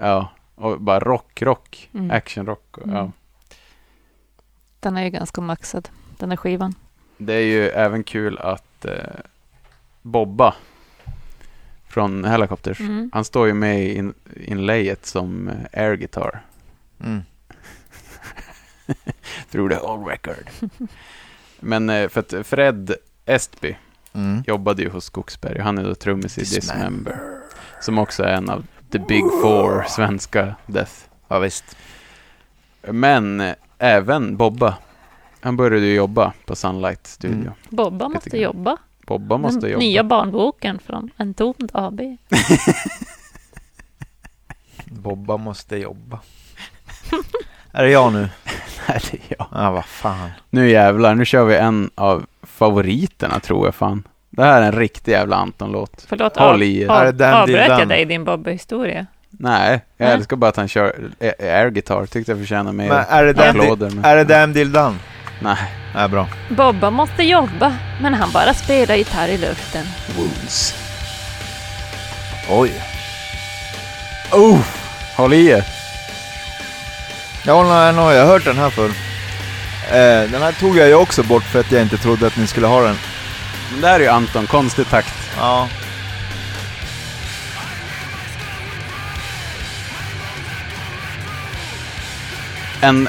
[0.00, 2.10] ja, och bara rock, rock, Mm.
[2.10, 2.78] actionrock.
[2.78, 3.10] och- Ja.
[4.84, 5.88] Den är ju ganska maxad,
[6.18, 6.74] den här skivan.
[7.18, 8.92] Det är ju även kul att eh,
[10.02, 10.54] Bobba
[11.88, 13.10] från Helicopters, Mm.
[13.14, 16.40] han står ju med i in, inlayet som eh, air guitar
[17.00, 17.22] Mm.
[19.50, 20.50] through the whole record.
[21.60, 22.94] Men eh, för att Fred
[23.26, 23.76] Estby
[24.12, 24.42] Mm.
[24.46, 26.74] jobbade ju hos Skogsberg och han är då trummis i Dismember.
[26.74, 27.18] Dismember.
[27.80, 30.92] Som också är en av the big four svenska death.
[31.28, 31.76] Ja, visst.
[32.82, 33.52] Men
[33.84, 34.74] även Bobba.
[35.40, 37.36] Han började ju jobba på Sunlight Studio.
[37.40, 37.52] Mm.
[37.68, 38.76] Bobba måste jobba.
[39.06, 39.80] Bobba måste Den jobba.
[39.80, 42.00] nya barnboken från Entombed AB.
[44.86, 46.20] Bobba måste jobba.
[47.72, 48.18] är det jag nu?
[48.88, 49.46] Nej, det är jag.
[49.52, 50.30] Ja, vad fan.
[50.50, 54.08] Nu jävlar, nu kör vi en av favoriterna tror jag fan.
[54.30, 56.04] Det här är en riktig jävla Anton-låt.
[56.08, 56.90] Förlåt, Håll av, i er.
[56.90, 59.06] Är det av, avbröt jag dig i din Bobba-historia?
[59.38, 60.14] Nej, jag Nej.
[60.14, 60.88] älskar bara att han kör
[61.20, 62.06] a- air guitar.
[62.06, 63.90] Tyckte jag förtjänar mer Men är det applåder.
[63.90, 64.04] Men...
[64.04, 64.96] är det Damn Done?
[65.40, 65.56] Nej.
[65.94, 66.28] Nej, bra.
[66.48, 69.86] Bobba måste jobba, men han bara spelar gitarr i luften.
[70.16, 70.74] Wounds.
[72.50, 72.72] Oj.
[74.32, 74.58] Oh!
[75.16, 75.64] Håll i er.
[77.46, 78.90] Ja, nej, nej, jag har hört den här förr.
[79.88, 82.46] Eh, den här tog jag ju också bort för att jag inte trodde att ni
[82.46, 82.96] skulle ha den.
[83.72, 85.14] Men där är ju Anton, konstig takt.
[85.38, 85.68] Ja.
[92.84, 93.08] En,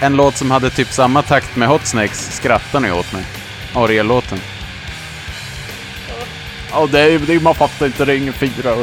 [0.00, 3.24] en låt som hade typ samma takt med Hot Snakes skrattar ni åt mig.
[3.74, 4.40] Ariel-låten.
[6.70, 8.76] Ja, det är, det är, man fattar inte, det är ingen fyra.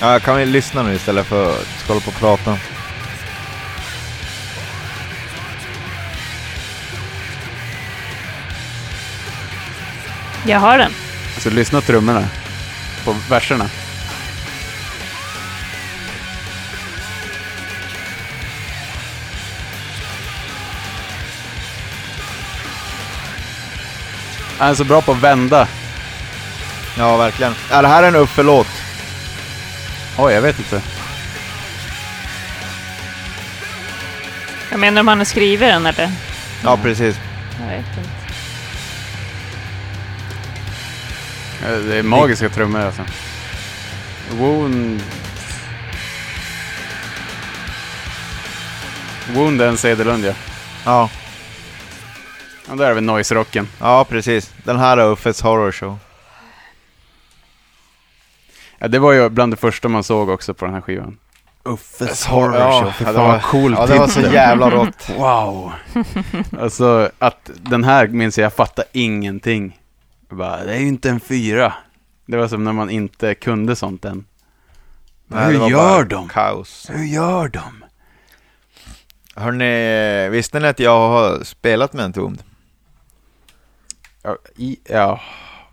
[0.00, 2.58] Ja, kan vi lyssna nu istället för att ska hålla på och prata?
[10.46, 10.92] Jag har den.
[11.34, 12.28] Alltså lyssna trummorna.
[13.04, 13.70] På verserna.
[24.58, 25.68] Han är så bra på att vända.
[26.98, 27.54] Ja, verkligen.
[27.70, 28.66] Ja, det här är en Uffe-låt.
[30.18, 30.82] Oj, jag vet inte.
[34.70, 36.10] Jag menar om han har skrivit den eller?
[36.64, 37.16] Ja, precis.
[37.60, 38.10] Jag vet inte.
[41.66, 43.02] Eh, Det är magiska trummor alltså.
[44.30, 45.02] Wound...
[49.32, 50.32] Wound är en Cederlund ja.
[50.84, 51.10] Ja,
[52.70, 53.66] Och där är vi noise-rocken.
[53.80, 54.52] ja precis.
[54.64, 55.98] Den här är Uffes Horror Show.
[58.78, 61.18] Ja, det var ju bland det första man såg också på den här skivan.
[61.62, 62.86] Uffes Horror Show.
[62.86, 65.08] Ja, fan det var, cool ja, det var så jävla rått.
[65.18, 65.72] Wow!
[66.60, 69.78] alltså att den här minns jag, jag fattar ingenting.
[70.28, 71.72] Jag Bara, det är ju inte en fyra.
[72.26, 74.24] Det var som när man inte kunde sånt än.
[75.26, 76.28] Nej, Hur gör de?
[76.28, 76.86] Kaos.
[76.90, 77.84] Hur gör de?
[79.34, 82.42] Hörni, visste ni att jag har spelat med en Entombed?
[84.28, 85.20] Ja, i, ja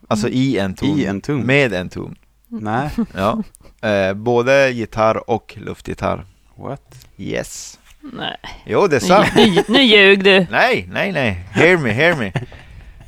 [0.07, 0.99] Alltså i Entombed.
[0.99, 1.41] i en tum.
[1.41, 2.17] Med Entombed.
[2.47, 3.43] Nej, Ja.
[3.89, 6.25] Eh, både gitarr och luftgitarr.
[6.57, 7.05] what?
[7.17, 7.79] Yes.
[8.13, 9.27] Nej, Jo, det är nu, sant.
[9.35, 10.45] nu, nu ljög du.
[10.51, 11.31] nej, nej, nej.
[11.51, 12.31] Hear me, hear me.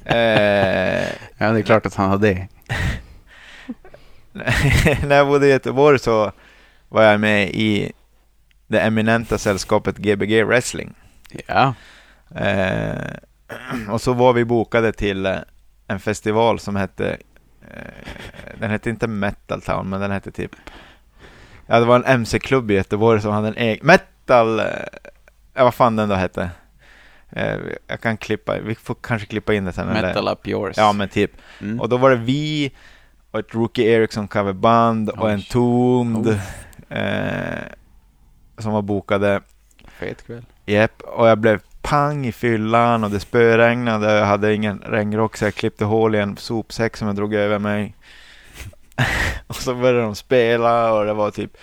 [0.05, 1.07] Eh,
[1.37, 2.47] Ja, det är klart att han har det.
[5.07, 6.31] när jag bodde i Göteborg så
[6.89, 7.91] var jag med i
[8.67, 10.93] det eminenta sällskapet Gbg Wrestling.
[11.47, 11.73] Ja,
[12.35, 13.11] Eh,
[13.89, 15.35] och så var vi bokade till eh,
[15.87, 17.17] en festival som hette,
[17.71, 20.51] eh, den hette inte Metal Town, men den hette typ,
[21.67, 24.65] ja det var en MC-klubb i Göteborg som hade en egen, Metal, eh,
[25.53, 26.49] ja vad fan den då hette.
[27.87, 29.89] Jag kan klippa, vi får kanske klippa in det sen.
[29.89, 30.73] eller- metal up yours.
[30.77, 31.31] Ja men typ.
[31.61, 31.79] Mm.
[31.81, 32.71] Och då var det vi
[33.31, 35.31] och ett Rookie Ericsson coverband och Oj.
[35.33, 36.39] en Tombed
[36.89, 36.97] Oh.
[36.97, 37.59] eh,
[38.57, 39.41] som var bokade.
[39.87, 40.45] Fet kväll.
[40.65, 45.45] Japp, och jag blev pang i fyllan och det spöregnade jag hade ingen regnrock så
[45.45, 47.95] jag klippte hål i en sopsäck som jag drog över mig.
[49.47, 51.57] och så började de spela och det var typ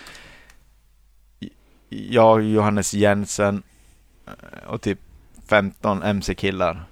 [1.89, 3.63] jag, Johannes Jensen
[4.27, 4.99] eh, och typ
[5.49, 6.85] 15 MC-killar.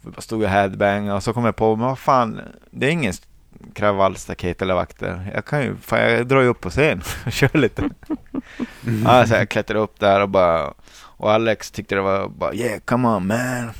[0.00, 2.40] Vi bara stod och headbangade och så kom jag på, men vad fan,
[2.70, 3.12] det är ingen
[3.74, 5.30] kravallstaket eller vakter.
[5.34, 7.82] Jag kan ju, fan jag drar ju upp på scen och kör lite.
[9.04, 10.74] ja, så jag klättrade upp där och bara,
[11.16, 13.70] och Alex tyckte det var bara yeah, come on man.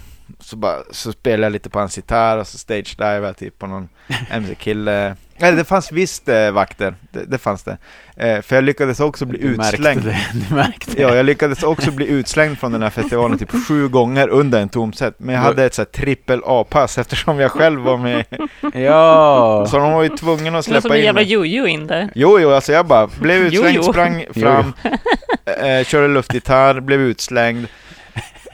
[0.40, 3.66] Så, bara, så spelade jag lite på hans gitarr och så stage-divade jag typ på
[3.66, 3.88] någon
[4.30, 5.16] MC-kille.
[5.38, 7.76] Nej, det fanns visst eh, vakter, det, det fanns det.
[8.16, 10.02] Eh, för jag lyckades också bli Du märkte utslängd.
[10.04, 10.18] det.
[10.48, 14.28] Du märkte Ja, jag lyckades också bli utslängd från den här festivalen typ sju gånger
[14.28, 15.14] under en tom set.
[15.18, 18.24] Men jag hade ett så här trippel A-pass eftersom jag själv var med.
[18.74, 19.66] Ja!
[19.70, 21.30] Så de var ju tvungna att Det var som släppa en in jävla mig.
[21.32, 22.08] jojo in där.
[22.14, 23.92] Jo, jo, alltså jag bara blev utslängd, Jo, jo.
[23.92, 24.72] sprang fram,
[25.64, 27.66] eh, körde luftgitarr, blev utslängd.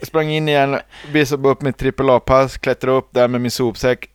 [0.03, 0.79] Sprang in igen,
[1.13, 4.09] visade upp mitt trippel A-pass, klättrade upp där med min sopsäck,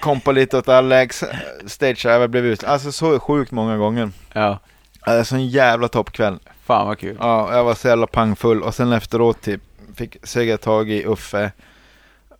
[0.00, 1.24] kompa lite åt Alex,
[1.66, 2.72] stageöver, blev utslängd.
[2.72, 4.10] Alltså så sjukt många gånger.
[4.32, 4.58] Ja.
[5.00, 6.38] Alltså en jävla toppkväll.
[6.64, 7.16] Fan vad kul.
[7.20, 9.60] Ja, jag var så jävla pangfull och sen efteråt typ
[9.96, 11.52] fick söga tag i Uffe.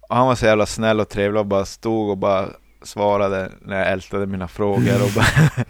[0.08, 2.46] Och han var så jävla snäll och trevlig och bara stod och bara
[2.82, 5.26] svarade när jag ältade mina frågor och bara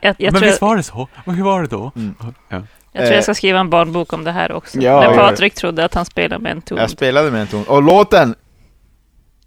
[0.00, 1.08] Jag, jag, Men tror, visst var det så?
[1.24, 1.92] Och hur var det då?
[1.96, 2.14] Mm.
[2.48, 2.62] Ja.
[2.92, 4.78] jag tror jag ska skriva en barnbok om det här också.
[4.78, 6.78] Ja, När Patrik trodde att han spelade med en ton.
[6.78, 7.64] Jag spelade med en ton.
[7.64, 8.34] Och låten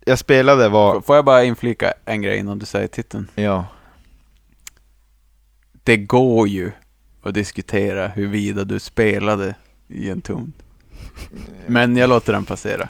[0.08, 3.28] jag spelade var, Får jag bara inflika en grej innan du säger titeln?
[3.36, 3.66] ja,
[5.84, 6.72] Det går ju
[7.24, 9.56] att diskutera huruvida du spelade
[9.88, 10.54] i en ton.
[11.68, 12.90] Men jag låter den passera.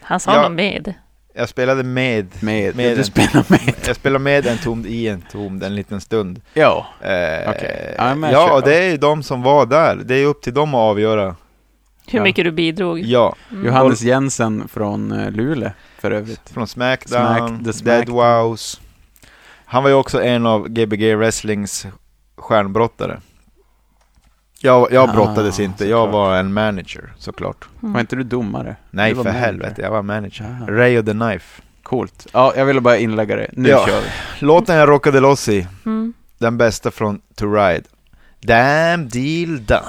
[0.00, 0.42] Han sa Ja.
[0.42, 0.94] något med.
[1.34, 3.74] jag spelade med, Med, Med du en spelar med.
[3.86, 6.40] jag spelade med en tom i en tom en liten stund.
[6.54, 6.86] Ja.
[7.00, 7.94] Eh, Okej.
[7.98, 9.96] Ja, men ja, och det är ju de som var där.
[9.96, 11.36] Det är upp till dem att avgöra.
[12.10, 12.22] Hur Ja.
[12.22, 12.98] mycket du bidrog.
[13.00, 13.66] Ja, Mm.
[13.66, 16.50] Johannes Jensen från eh, Luleå för övrigt.
[16.50, 18.16] från Smackdown, Smack- The Dead Smackdown.
[18.48, 18.80] Wows.
[19.64, 21.86] Han var ju också en av Gbg Wrestlings
[22.36, 23.20] stjärnbrottare.
[24.60, 26.12] Jag, jag Ah, brottades inte, jag såklart.
[26.12, 27.68] var en manager såklart.
[27.82, 27.92] Mm.
[27.92, 28.76] Var inte du domare?
[28.90, 29.40] Nej Du för manager.
[29.40, 30.56] helvete, jag var manager.
[30.60, 30.76] Jaha.
[30.78, 31.62] Ray of the Knife.
[31.82, 32.26] Coolt.
[32.32, 33.50] Ja, jag ville bara inlägga det.
[33.52, 33.86] Nu Ja.
[33.86, 34.06] kör vi.
[34.46, 36.12] Låten jag rockade loss i, Mm.
[36.38, 37.82] den bästa från To Ride.
[38.40, 39.80] Damn deal done.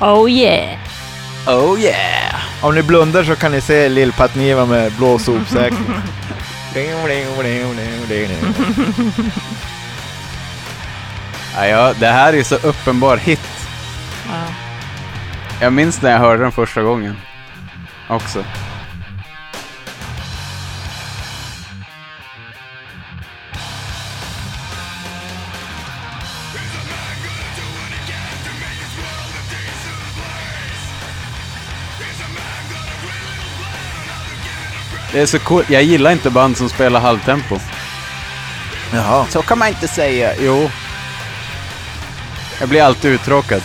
[0.00, 0.78] Oh yeah!
[1.46, 2.34] Oh yeah!
[2.62, 5.72] Om ni blundar så kan ni se Lill Patniva med blå sopsäck.
[11.56, 13.40] Ja, ja, det här är ju så uppenbar hit.
[14.28, 14.54] Ja.
[15.60, 17.16] Jag minns när jag hörde den första gången.
[18.08, 18.44] Också.
[35.12, 35.70] Det är så coolt.
[35.70, 37.58] Jag gillar inte band som spelar halvtempo.
[38.92, 39.26] Jaha.
[39.30, 40.32] Så kan man inte säga.
[40.40, 40.70] Jo.
[42.60, 43.62] Jag blir alltid uttråkad.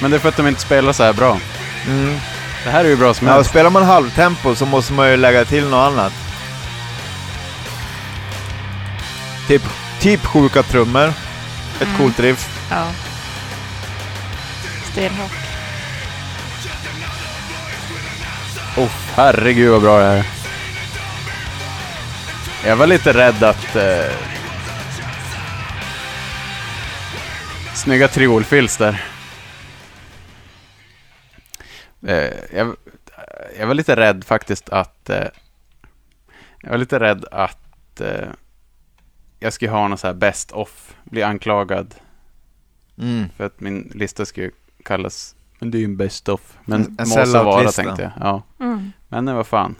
[0.00, 1.38] Men det är för att de inte spelar så här bra.
[1.86, 2.18] Mm.
[2.64, 3.50] Det här är ju bra som Ja, helst.
[3.50, 6.12] spelar man halvtempo så måste man ju lägga till något annat.
[9.48, 9.62] Typ,
[10.00, 11.12] typ sjuka trummor.
[11.80, 11.96] Ett Mm.
[11.98, 12.48] coolt riff.
[12.70, 12.86] ja.
[14.92, 15.30] Stenhårt.
[18.76, 20.24] Oh, herregud vad bra det här är.
[22.66, 23.76] Jag var lite rädd att...
[23.76, 24.12] Eh...
[27.74, 29.04] Snygga triolfills där.
[32.06, 32.76] Eh, jag,
[33.58, 35.10] jag var lite rädd faktiskt att...
[35.10, 35.24] Eh...
[36.60, 38.00] Jag var lite rädd att...
[38.00, 38.28] Eh...
[39.38, 40.94] Jag skulle ha någon så här best off.
[41.04, 41.94] Bli anklagad
[42.98, 43.28] Mm.
[43.36, 44.50] för att min lista skulle
[44.84, 45.34] kallas...
[45.58, 46.58] Men det är ju en best off.
[46.64, 48.12] Men En- en må så vara tänkte jag.
[48.20, 48.42] Ja.
[48.60, 48.92] Mm.
[49.08, 49.74] Men vad fan.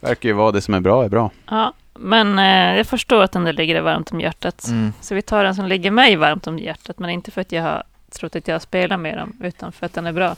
[0.00, 1.30] Verkar ju vara det som är bra är bra.
[1.50, 4.66] Ja, men eh, jag förstår att den där ligger dig varmt om hjärtat.
[4.68, 4.92] Mm.
[5.00, 7.62] Så vi tar den som ligger mig varmt om hjärtat, men inte för att jag
[7.62, 10.28] har trott att jag spelar med dem, utan för att den är bra.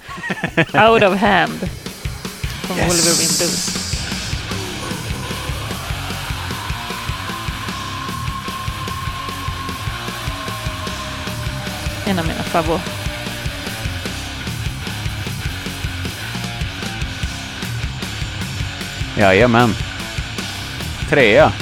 [0.90, 1.58] Out of hand.
[2.62, 3.92] Från Wolverine Blues.
[12.06, 12.80] En av mina favor.
[19.18, 19.91] Jajamän.
[21.12, 21.52] 그래요.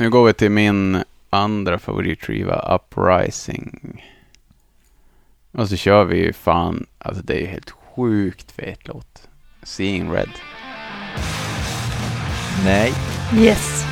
[0.00, 4.04] Nu går vi till min andra favoritskiva, Uprising.
[5.52, 9.28] Och så kör vi ju fan, alltså det är helt sjukt fet låt.
[9.62, 10.30] Seeing Red.
[12.64, 12.92] Nej.
[13.36, 13.84] Yes.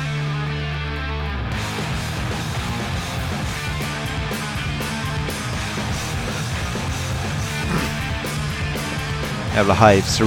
[9.55, 10.21] Jävla Hives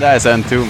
[0.00, 0.68] här är sen Tomb.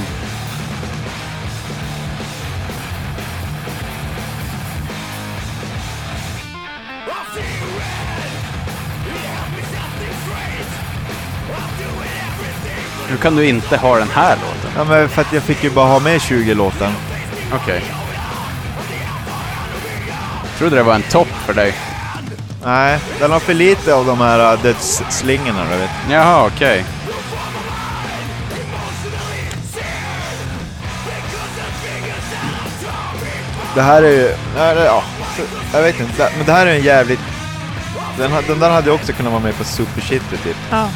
[13.09, 14.71] Hur kan du inte ha den här låten?
[14.77, 16.93] Ja, men för att jag fick ju bara ha med 20 låtar.
[17.53, 17.83] Okej.
[20.59, 21.75] Trodde det var en topp för dig.
[22.65, 25.91] Nej, den har för lite av de här uh, dödsslingorna, du vet.
[26.11, 26.85] Jaha, okej.
[33.75, 34.29] Det här är ju...
[34.57, 35.03] Ja,
[35.75, 37.21] jag vet inte, men det här är en jävligt...
[38.19, 40.57] Den, den där hade ju också kunnat vara med på Super Shitty typ.
[40.71, 40.89] Ja.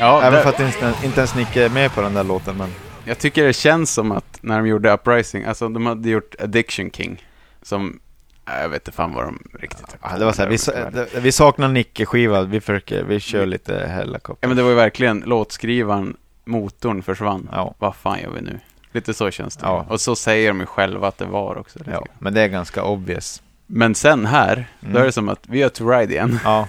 [0.00, 2.56] Ja, Även det, för att inte, inte ens Nick är med på den där låten,
[2.56, 2.68] men...
[3.04, 6.90] jag tycker det känns som att när de gjorde Uprising, alltså de hade gjort Addiction
[6.90, 7.24] King,
[7.62, 8.00] som,
[8.48, 10.72] äh, jag vet inte fan vad de riktigt Ja, det var så här, vi, sa-
[10.72, 14.38] det- vi saknar Nicke-skiva, vi försöker, vi kör lite Hellacopter.
[14.40, 17.48] Ja men det var ju verkligen låtskrivaren, motorn försvann.
[17.52, 17.74] Ja.
[17.78, 18.58] Vad fan gör vi nu?
[18.94, 19.66] Lite så känns det.
[19.66, 19.86] Ja.
[19.88, 21.78] Och så säger de ju själva att det var också.
[21.86, 23.42] Ja, men det är ganska obvious.
[23.66, 25.02] Men sen här, då Mm.
[25.02, 26.38] är det som att vi har to ride igen.
[26.44, 26.68] Ja.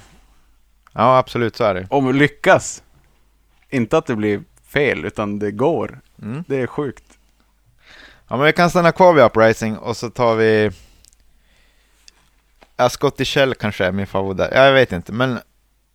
[0.94, 1.88] Ja, absolut så är det.
[1.90, 2.84] Och lyckas.
[3.70, 6.00] Inte att det blir fel, utan det går.
[6.22, 6.44] Mm.
[6.48, 7.04] Det är sjukt.
[8.28, 10.72] Ja, men vi kan stanna kvar vid Uprising och så tar vi...
[12.78, 14.66] Ja, Scotty Shell kanske är min favorit där.
[14.66, 15.40] Jag vet inte, men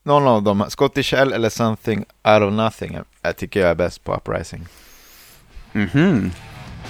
[0.02, 0.64] någon av dem.
[0.68, 2.98] Scotty Shell eller Something Out of Nothing.
[3.22, 4.66] Jag tycker jag är bäst på Uprising.
[5.72, 6.32] Mhm.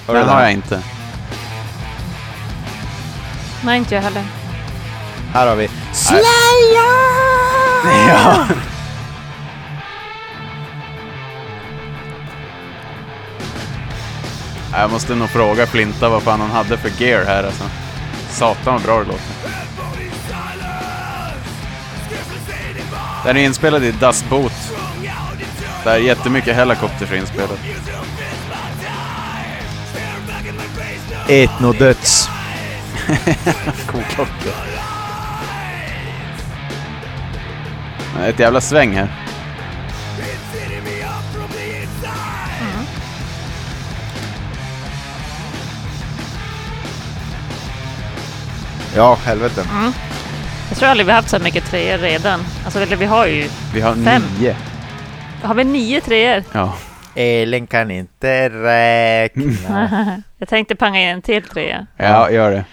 [0.06, 0.28] Den den?
[0.28, 0.82] har jag inte.
[3.64, 4.24] Nej, inte jag heller.
[5.32, 5.68] Här har vi
[8.08, 8.46] Ja.
[14.72, 17.64] Jag måste nog fråga Flinta vad fan han hade för gear här alltså.
[18.28, 19.24] Satan vad bra det låter.
[23.24, 24.52] Den är inspelad i Das Boot.
[25.84, 27.58] Där jättemycket Helicopters är inspelat.
[31.30, 32.28] Etnodöds.
[33.86, 34.50] Koklocka.
[38.26, 39.08] Ett jävla sväng här.
[48.96, 49.64] Ja, helvete.
[50.68, 52.40] Jag tror aldrig vi haft så här mycket treor redan.
[52.64, 53.48] Alltså, eller vi har ju...
[53.74, 54.22] Vi har Fem.
[54.38, 54.56] nio.
[55.42, 56.44] Har vi nio treor?
[56.52, 56.74] Ja.
[57.20, 60.22] Elin kan inte räkna.
[60.38, 61.86] jag tänkte panga in en till trea.
[61.96, 62.64] ja, gör det.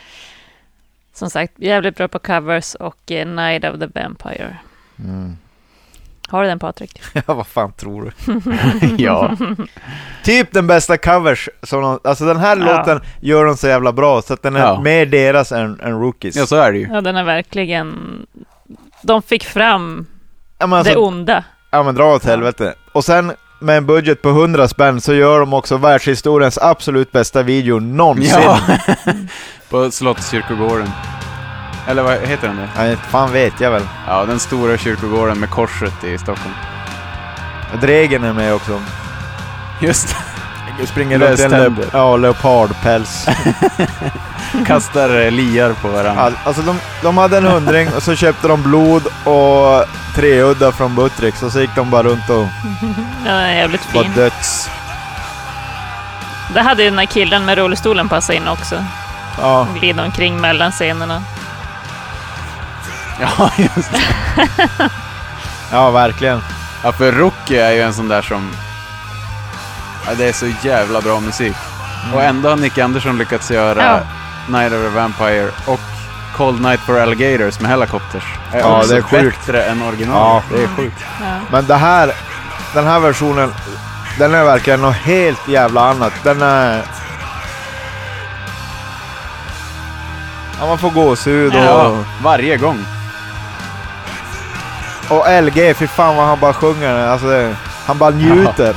[1.14, 4.57] Som sagt, jävligt bra på covers och eh, Night of the Vampire.
[4.99, 5.38] Mm.
[6.30, 7.02] Har du den Patrik?
[7.28, 8.41] Ja, vad fan tror du?
[9.03, 9.38] ja.
[10.24, 11.49] Typ den bästa covers.
[11.64, 12.65] Som de, alltså den här Ja.
[12.78, 14.82] låten gör de så jävla bra, så att den är Ja.
[14.82, 16.36] mer deras än, än Rookies.
[16.36, 16.88] ja, så är det ju.
[16.91, 17.98] Ja, den är verkligen...
[19.02, 20.06] De fick fram
[20.57, 21.44] Ja, men alltså, det onda.
[21.72, 22.74] Ja men dra åt helvete.
[22.94, 27.44] Och sen med en budget på 100 spänn så gör de också världshistoriens absolut bästa
[27.44, 28.42] video någonsin.
[28.42, 28.60] Ja.
[29.70, 30.90] På Slottskyrkogården.
[31.88, 32.68] Eller vad heter den?
[32.78, 33.84] Nej, fan vet jag väl.
[34.08, 36.56] Ja, den stora kyrkogården med korset i Stockholm.
[37.82, 38.82] Dregen är med också.
[39.82, 40.16] Just
[40.86, 43.28] Springer Lös runt i en le- ja, leopardpäls.
[44.66, 46.22] Kastar eh, liar på varandra.
[46.24, 49.86] All, alltså de, de hade en hundring och så köpte de blod och
[50.16, 52.48] treudda från Buttricks och så gick de bara runt och
[53.28, 54.12] är jävligt var fin.
[54.16, 54.70] döds...
[56.54, 58.84] Där hade ju den här killen med rullstolen passat in också.
[59.41, 61.22] Ja, Glida omkring mellan scenerna.
[63.22, 63.99] Ja, just det.
[65.72, 66.41] ja verkligen.
[66.84, 68.52] Ja, för Rocky är ju en sån där som...
[70.08, 71.56] Ja, det är så jävla bra musik.
[72.14, 74.00] Och ändå har Nick Andersson lyckats göra Ja.
[74.60, 75.80] Night of the Vampire och
[76.38, 78.24] Cold Night for Alligators med Helicopters.
[78.54, 79.46] Är Ja, också det är sjukt.
[79.46, 80.18] bättre än original.
[80.52, 80.58] Ja.
[80.58, 81.06] Det är sjukt.
[81.22, 81.26] Ja.
[81.52, 82.12] Men det här,
[82.74, 83.54] den här versionen,
[84.20, 86.14] den är verkligen något helt jävla annat.
[86.24, 86.82] Den är...
[90.60, 91.62] Ja, man får gåshud och...
[91.64, 92.86] Ja, varje gång.
[95.10, 97.08] Och LG, fy fan vad han bara sjunger.
[97.08, 97.56] Alltså, det,
[97.86, 98.76] han bara njuter.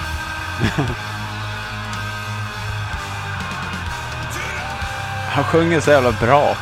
[5.41, 6.57] Han sjunger så jävla bra.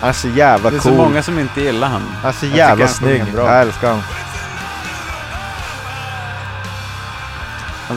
[0.00, 0.92] Han är så jävla Det är cool.
[0.92, 2.02] så många som inte gillar han.
[2.02, 3.32] Han är så Jag jävla sjunger snygg.
[3.34, 3.46] bra.
[3.52, 4.04] Jag älskar honom.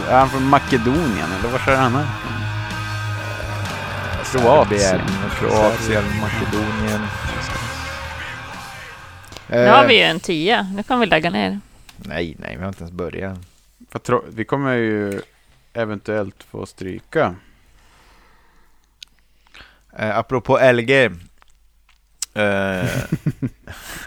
[0.09, 2.05] Är han från Makedonien eller var är han här?
[4.31, 5.01] Kroatien.
[5.39, 7.01] Kroatien, Makedonien.
[9.47, 10.61] Nu har Eh, vi ju en tia.
[10.75, 11.59] Nu kan vi lägga ner.
[11.97, 13.37] Nej, nej, vi har inte ens börjat.
[14.29, 15.21] Vi kommer ju
[15.73, 17.35] eventuellt få stryka.
[19.99, 20.91] Eh, apropå LG.
[21.03, 21.11] Eh,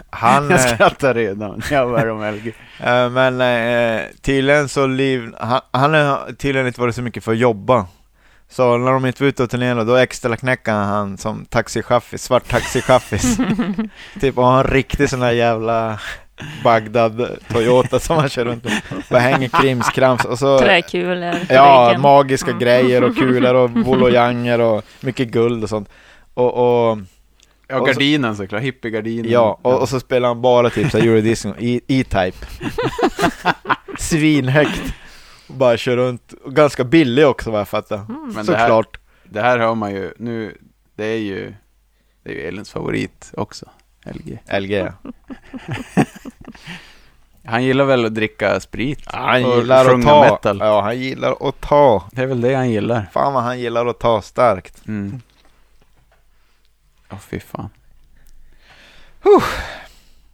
[0.09, 0.49] han...
[0.49, 1.61] Jag eh, skrattar redan.
[1.71, 2.53] Jag var om LG.
[2.83, 7.31] Eh, men eh, tydligen så liv, han, han har tydligen inte varit så mycket för
[7.31, 7.87] att jobba.
[8.49, 12.47] Så när de inte var ute och turnerade, då extra knäckade han som taxichaffis, svart
[12.47, 13.37] taxichaffis.
[14.21, 15.99] typ och har en riktig sån där jävla
[16.63, 18.81] Bagdad Toyota som han kör runt med.
[19.09, 22.01] Bara hänger krimskrams och så Träkulor Ja, väggen.
[22.01, 22.59] magiska Mm.
[22.59, 25.89] grejer och kulor och volojanger och mycket guld och sånt.
[26.33, 26.53] Och,
[26.89, 26.97] och
[27.71, 28.61] Ja, Och så- gardinen såklart.
[28.61, 29.31] Hippiegardinen.
[29.31, 32.37] Ja, och, och så spelar han bara typ såhär Eurodisco, E- E-Type.
[33.97, 34.93] Svinhögt.
[35.47, 36.33] Och bara kör runt.
[36.43, 37.95] Och ganska billig också vad jag fattar.
[37.95, 38.31] Mm.
[38.35, 38.99] Men det här, Såklart.
[39.23, 40.57] det här hör man ju nu.
[40.95, 41.53] Det är ju,
[42.23, 43.65] det är ju Elins favorit också.
[44.05, 44.39] LG.
[44.59, 44.71] LG.
[44.71, 44.93] ja.
[47.45, 50.21] Han gillar väl att dricka sprit Han och gillar att ta.
[50.21, 50.59] metal.
[50.59, 52.09] Ja, han gillar att ta.
[52.11, 53.09] Det är väl det han gillar.
[53.13, 54.87] Fan vad han gillar att ta starkt.
[54.87, 55.21] Mm.
[57.11, 57.69] Åh fy fan.
[59.23, 59.43] Huh.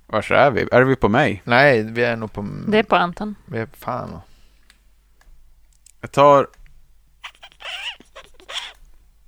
[0.07, 0.67] Vars är vi?
[0.71, 1.41] Är vi på mig?
[1.45, 2.47] Nej, vi är nog på...
[2.67, 3.35] Det är på Anton.
[3.45, 4.19] Vi är fan.
[6.01, 6.47] Jag tar...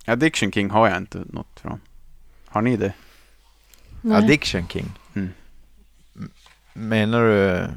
[0.05, 1.81] Addiction King har jag inte något från.
[2.47, 2.93] Har ni det?
[4.01, 4.17] Nej.
[4.17, 4.91] Addiction King.
[5.15, 5.29] Mm.
[6.73, 7.67] Menar du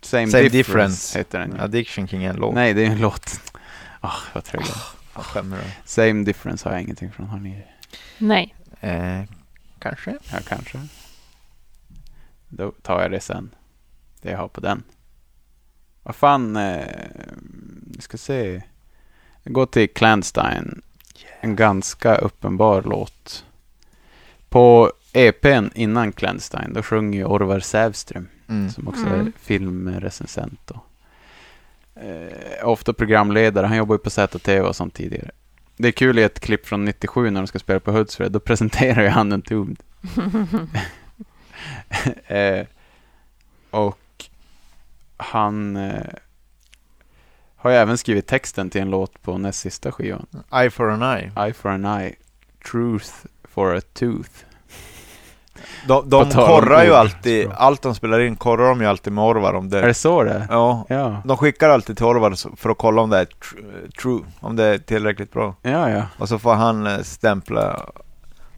[0.00, 1.18] Same, Same difference, Difference.
[1.18, 1.52] heter den.
[1.52, 1.58] ju.
[1.58, 2.54] Addiction King är en låt?
[2.54, 3.40] Nej, det är en låt.
[4.00, 4.64] Ah, vad trög
[5.14, 5.78] skämmer dig.
[5.84, 7.26] Same difference har jag ingenting från.
[7.26, 7.64] Har ni?
[8.18, 8.54] Nej.
[8.80, 9.22] Eh,
[9.78, 10.18] kanske.
[10.32, 10.86] Ja, kanske.
[12.48, 13.50] Då tar jag det sen.
[14.22, 14.82] Det jag har på den.
[16.02, 16.86] Vad fan, eh,
[17.96, 18.62] vi ska se.
[19.42, 20.80] Jag går till Clandstine.
[21.40, 23.44] En ganska uppenbar låt.
[24.48, 28.70] På EPn innan Clandstine, då sjunger ju Orvar Sävström, Mm.
[28.70, 29.20] som också Mm.
[29.26, 30.70] är filmrecensent.
[30.70, 30.86] Och,
[32.02, 33.66] eh, ofta programledare.
[33.66, 35.30] Han jobbar ju på ZTV och sånt tidigare.
[35.76, 38.32] Det är kul i ett klipp från 97 när de ska spela på Hultsfred.
[38.32, 39.78] Då presenterar ju han en tub.
[42.26, 42.66] eh,
[43.70, 43.98] och
[45.16, 46.06] han eh,
[47.56, 50.26] har ju även skrivit texten till en låt på näst sista skivan.
[50.54, 51.32] Eye for an eye.
[51.46, 52.14] Eye for an eye,
[52.70, 53.12] truth
[53.44, 54.44] for a tooth.
[55.86, 59.54] De, de korrar ju alltid, allt de spelar in korrar de ju alltid med Orvar
[59.54, 59.80] om Är det.
[59.80, 60.46] det så det?
[60.50, 64.20] Ja, Ja, de skickar alltid till Orvar för att kolla om det är tr- true,
[64.40, 65.54] om det är tillräckligt bra.
[65.62, 66.02] ja, ja.
[66.18, 67.86] Och så får han eh, stämpla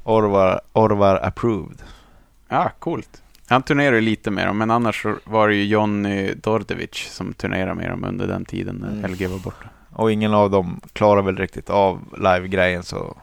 [0.05, 1.83] Orvar, Orvar approved.
[2.49, 3.23] Ja, coolt.
[3.49, 7.75] Han turnerar ju lite med dem, men annars var det ju Johnny Dordevic som turnerade
[7.75, 9.11] med dem under den tiden när Mm.
[9.13, 9.67] LG var borta.
[9.93, 13.17] Och ingen av dem klarar väl riktigt av live-grejen så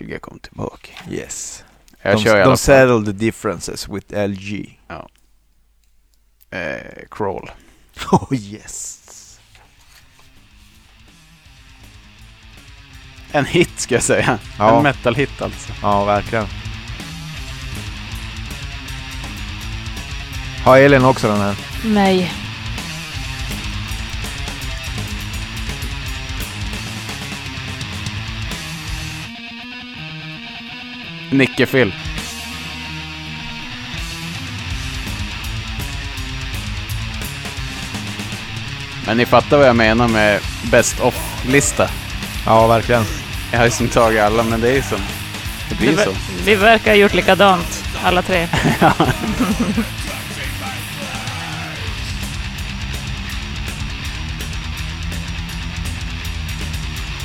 [0.00, 0.88] LG kom tillbaka.
[1.10, 1.64] yes.
[2.02, 2.58] Jag de kör i alla de fall.
[2.58, 4.78] settled the differences with LG.
[6.50, 7.50] Eh, crawl.
[8.12, 8.96] Oh yes.
[13.32, 14.38] En hit ska jag säga.
[14.58, 14.76] Ja.
[14.76, 15.72] En metal-hit alltså.
[15.82, 16.46] Ja, verkligen.
[20.64, 21.56] Har Elin också den här?
[21.84, 22.32] Nej.
[31.30, 31.92] Nicke Phil.
[39.06, 40.40] Men ni fattar vad jag menar med
[40.70, 41.90] Best of-lista.
[42.46, 43.04] Ja, verkligen.
[43.52, 44.98] Jag har ju som tagit alla, men det är ju som...
[45.68, 46.10] Det blir vi, så.
[46.44, 48.48] vi verkar ha gjort likadant, alla tre.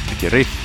[0.09, 0.64] Vilket riff.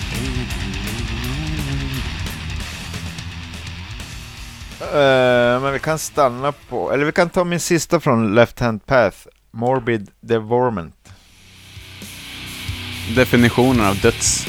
[4.80, 8.86] Eh, men vi kan stanna på, eller vi kan ta min sista från Left Hand
[8.86, 9.16] Path.
[9.52, 10.94] Morbid Devorment.
[13.16, 14.46] Definitionen av döds...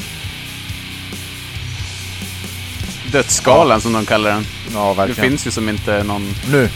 [3.12, 4.44] Dödsskalan som de kallar den.
[4.74, 5.30] Ja, Det verkligen.
[5.30, 6.34] finns ju som inte någon...
[6.52, 6.68] Nu.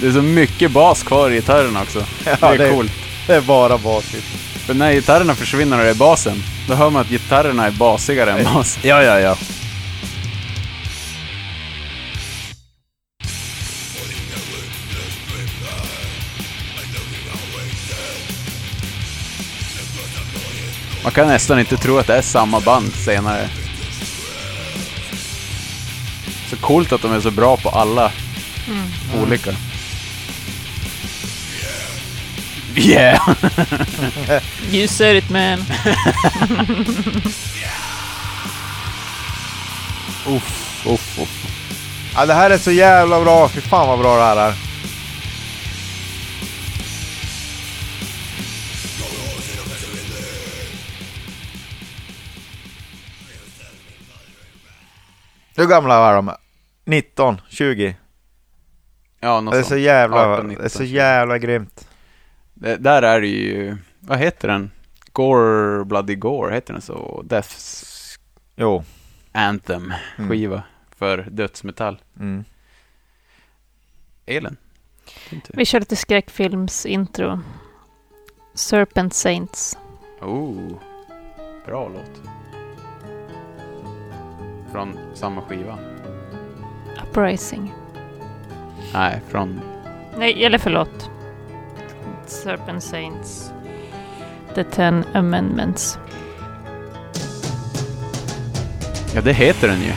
[0.00, 2.04] Det är så mycket bas kvar i gitarren också.
[2.24, 2.92] Ja, det är det- coolt.
[3.26, 4.26] Det är bara basigt.
[4.66, 8.32] För när gitarrerna försvinner och det är basen, då hör man att gitarrerna är basigare
[8.32, 8.82] än basen.
[8.84, 9.36] Ja, ja, ja.
[21.02, 23.48] Man kan nästan inte tro att det är samma band senare.
[26.50, 28.12] Så coolt att de är så bra på alla
[29.22, 29.54] olika.
[32.76, 33.18] Yeah!
[34.70, 35.58] You said it man.
[40.26, 42.12] uff, uff, uff.
[42.14, 43.48] Ja, det här är så jävla bra.
[43.48, 44.54] Fy fan vad bra det här är.
[55.56, 56.34] Hur gamla var de?
[56.84, 57.40] 19?
[57.48, 57.96] 20?
[59.20, 60.86] Ja, något Det är så jävla, 18, det är så 19.
[60.96, 61.88] jävla grymt.
[62.62, 64.70] Det, där är det ju, vad heter den?
[65.12, 67.22] Gore, Bloody Gore, heter den så?
[67.26, 68.18] Death's
[68.56, 68.84] Jo.
[69.32, 70.30] Anthem Mm.
[70.30, 70.62] skiva
[70.96, 72.00] för dödsmetall.
[72.20, 72.44] Mm.
[74.26, 74.56] Elen?
[75.48, 77.40] Vi kör lite skräckfilmsintro.
[78.54, 79.78] Serpent Saints.
[80.20, 80.78] Oh,
[81.66, 82.22] bra låt.
[84.72, 85.78] Från samma skiva?
[87.10, 87.74] Uprising.
[88.92, 89.60] Nej, från...
[90.18, 91.10] Nej, eller förlåt.
[92.30, 93.52] Serpent Saints.
[94.54, 95.98] The Ten Amendments.
[99.14, 99.92] Ja, det heter den ju.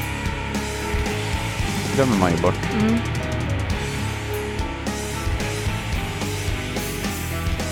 [1.96, 2.60] glömmer man ju bort.
[2.74, 2.98] Mm.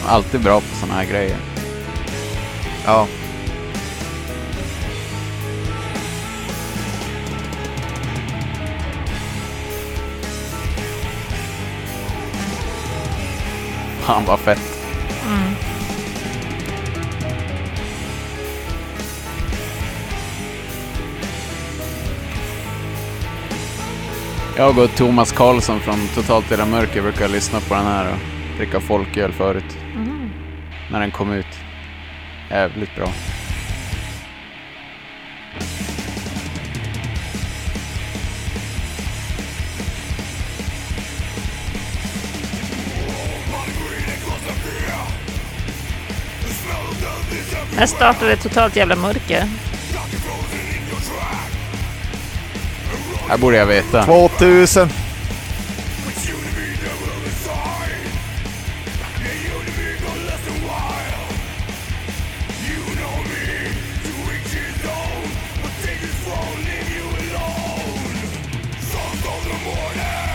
[0.06, 1.38] Alltid bra på såna här grejer.
[2.86, 3.08] Ja.
[14.06, 14.62] Fan vad fett.
[15.28, 15.54] Mm.
[24.58, 28.18] Jag och Thomas Karlsson från Totalt Era Mörker brukar lyssna på den här och
[28.58, 29.78] dricka folköl förut.
[29.96, 30.30] Mm.
[30.92, 31.60] När den kom ut.
[32.50, 33.08] Jävligt bra.
[47.76, 49.48] När startade det totalt jävla mörker?
[53.30, 54.04] Här borde jag veta.
[54.06, 54.90] 2000.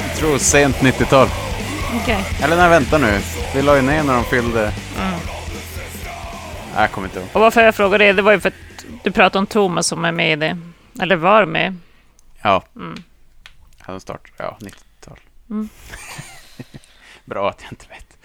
[0.08, 1.28] Jag tror sent 90-tal.
[2.02, 2.24] Okej.
[2.42, 3.20] Eller nej, vänta nu.
[3.54, 4.72] Vi la ju ner när de fyllde...
[4.98, 5.37] Nej,
[6.80, 7.28] jag kommer inte ihåg.
[7.32, 10.04] Och varför jag frågar det, det var ju för att du pratade om Thomas som
[10.04, 10.58] är med i det.
[11.00, 11.76] Eller var med.
[12.42, 12.64] Ja.
[12.76, 13.02] Mm.
[13.78, 15.18] Han start, ja, 90-tal.
[15.50, 15.68] Mm.
[17.24, 18.18] Bra att jag inte vet.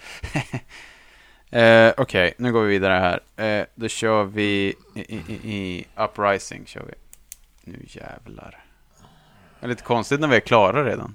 [1.96, 3.44] eh, Okej, nu går vi vidare här.
[3.44, 6.66] Eh, då kör vi i, i, i, i Uprising.
[6.66, 6.94] Kör vi.
[7.60, 8.64] Nu jävlar.
[9.60, 11.14] Det är lite konstigt när vi är klara redan.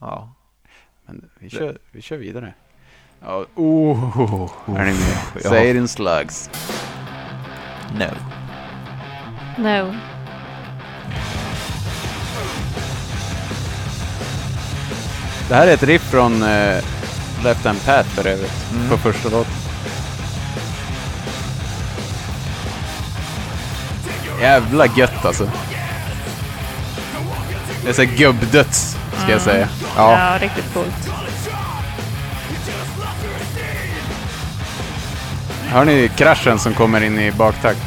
[0.00, 0.34] Ja.
[1.06, 2.54] Men vi kör, vi kör vidare.
[3.24, 5.42] Ja, oh, är ni med?
[5.42, 6.50] Säg it in slugs.
[7.98, 8.10] No.
[9.62, 9.94] No.
[15.48, 16.84] Det här är ett riff från eh,
[17.44, 18.72] Left Hand Path för övrigt.
[18.72, 18.88] Mm.
[18.88, 19.52] På första låten.
[24.40, 25.50] Jävla gött alltså.
[27.84, 29.68] Det är så här gubbdöds, ska jag säga.
[29.96, 30.32] Ja.
[30.32, 31.12] Ja, riktigt coolt.
[35.72, 37.80] Hör ni kraschen som kommer in i baktakt?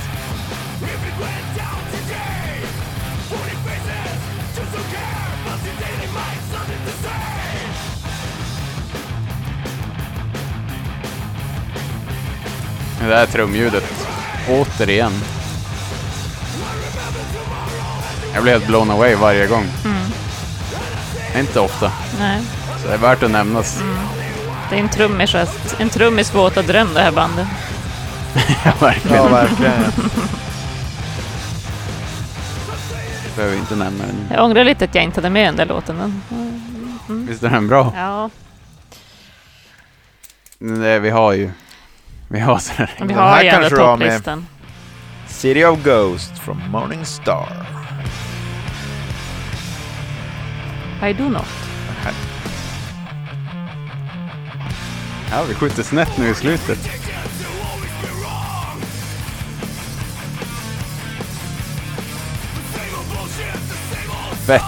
[12.99, 13.84] Det där trumljudet,
[14.49, 15.12] återigen.
[18.34, 19.66] Jag blir helt blown away varje gång.
[21.40, 22.41] Inte ofta, Nej.
[22.82, 23.82] så det är värt att nämnas.
[24.70, 25.36] Det är en trummis,
[25.80, 27.48] en trummis våta dröm det här bandet.
[28.66, 29.18] Ja, verkligen.
[29.18, 29.74] Ja, verkligen.
[33.36, 34.28] Behöver inte nämna den.
[34.32, 35.95] Jag ångrar lite att jag inte hade med den där låten.
[35.95, 36.22] Men,
[37.28, 37.94] Visst är den bra?
[37.95, 38.30] ja,
[40.60, 41.52] Det, vi har ju...
[42.28, 42.91] Vi har sådär.
[43.02, 44.48] vi Den har här ju ändå topplistan.
[45.28, 47.66] City of Ghost from Morning Star.
[51.10, 51.45] I do not.
[55.32, 56.90] Ja, vi skjuter snett nu i slutet.
[64.46, 64.62] Fett!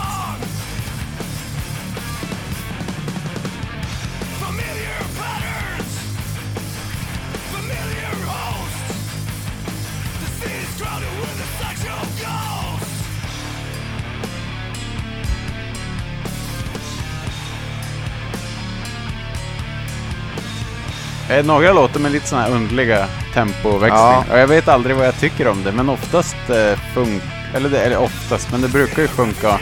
[21.44, 24.26] Några låter med lite sådana här underliga tempoväxlingar.
[24.30, 24.38] Ja.
[24.38, 27.98] Jag vet aldrig vad jag tycker om det, men oftast eh, funkar eller, det, eller
[27.98, 29.60] oftast, men det brukar ju funka.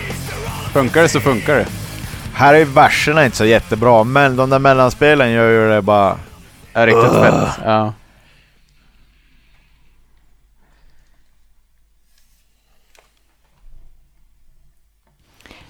[0.73, 1.65] Funkar det så funkar det.
[2.33, 6.17] Här är ju verserna inte så jättebra, men de där mellanspelen gör ju det bara...
[6.73, 7.59] Är riktigt fett.
[7.65, 7.93] Ja.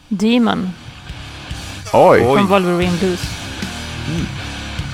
[0.09, 0.69] Demon
[1.93, 2.19] Oj!
[2.19, 3.21] från Wolverine Blues.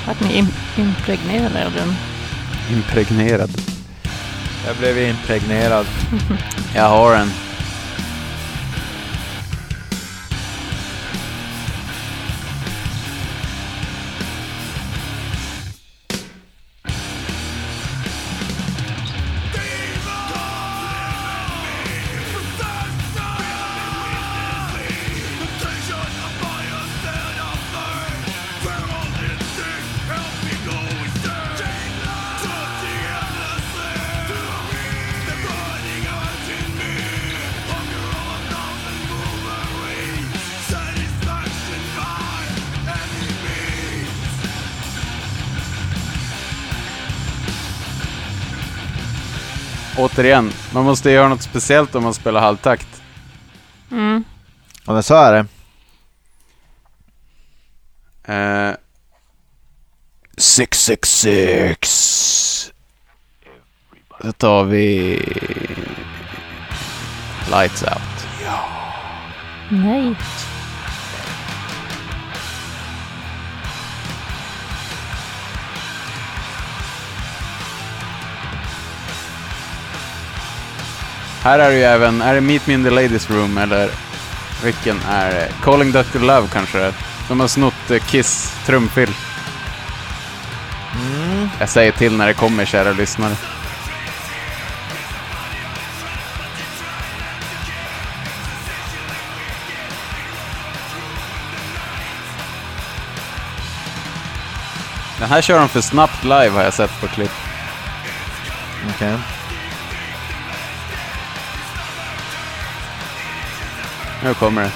[0.08, 1.96] Vart ni im- impregnerade den?
[2.72, 3.50] Impregnerad.
[4.68, 5.86] Jag blev impregnerad.
[6.76, 7.32] Jag har en.
[50.22, 53.02] Återigen, man måste göra något speciellt om man spelar halvtakt.
[53.92, 54.24] Mm.
[54.86, 55.46] Ja men så är det.
[58.34, 58.72] Eh,
[60.38, 62.72] 666.
[64.22, 65.18] Då tar vi
[67.52, 68.28] Lights Out.
[69.70, 70.16] Nej.
[81.44, 83.90] Här är det ju även, är det Meet Me in the Ladies Room eller
[84.64, 85.52] vilken är det?
[85.64, 86.20] Calling Dr.
[86.20, 86.94] Love kanske det.
[87.28, 89.14] De har snott eh, Kiss trumfill.
[91.60, 93.36] Jag säger till när det kommer kära lyssnare.
[105.20, 107.32] Den här kör de för snabbt live har jag sett på klipp.
[108.96, 109.18] Okej.
[114.24, 114.72] Nu kommer det.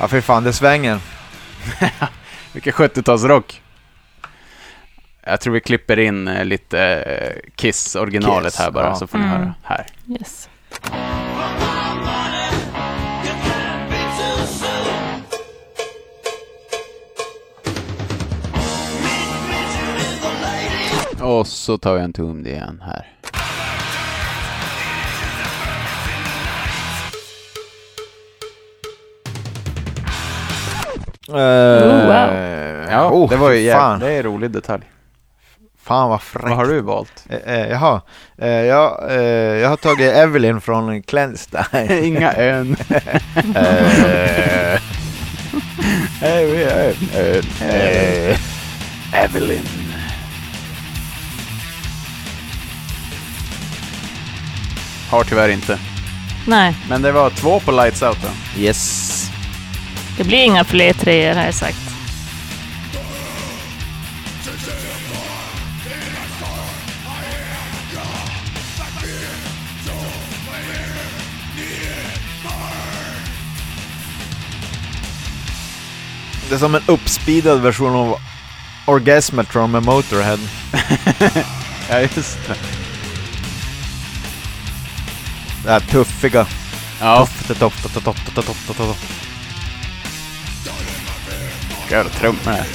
[0.00, 0.98] Ja fy fan, det svänger.
[2.52, 3.60] Vilken 70-talsrock.
[5.24, 8.94] Jag tror vi klipper in eh, lite eh, Kiss-originalet Kiss, här bara, ja.
[8.94, 9.36] så får ni Mm.
[9.38, 9.54] höra.
[9.62, 9.86] Här.
[10.08, 10.48] Yes.
[21.22, 23.08] Och så tar jag en tum igen här.
[31.28, 32.52] Uh, wow.
[32.90, 33.82] Ja, oh, det var ju jävligt.
[33.82, 34.00] fan.
[34.00, 34.82] Det är en rolig detalj.
[35.82, 36.48] Fan vad fräckt.
[36.48, 37.26] Vad har du valt?
[37.28, 38.00] Eh, eh, jaha,
[38.38, 39.22] eh, jag, eh,
[39.60, 42.04] jag har tagit Evelyn från Cleanstein.
[42.04, 42.76] Inga ön.
[46.22, 46.58] Eh,
[47.60, 48.38] eh,
[49.12, 49.81] Evelyn.
[55.12, 55.78] Har tyvärr inte.
[56.46, 58.60] Nej, Men det var två på Lights Out då.
[58.62, 59.30] yes.
[60.18, 61.78] det blir inga fler treor har jag sagt.
[76.48, 78.16] Det är som en uppspeedad version av
[78.86, 80.38] Orgasmatron med Motorhead.
[81.90, 82.81] Ja, just det.
[85.64, 86.46] Det här tuffiga.
[87.00, 87.28] Ja,
[91.90, 92.66] jävla trummor här.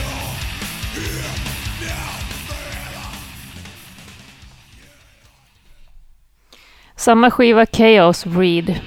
[6.96, 8.80] Samma skiva Chaos Read.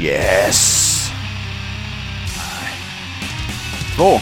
[0.00, 1.10] Yes!
[3.96, 4.20] Två.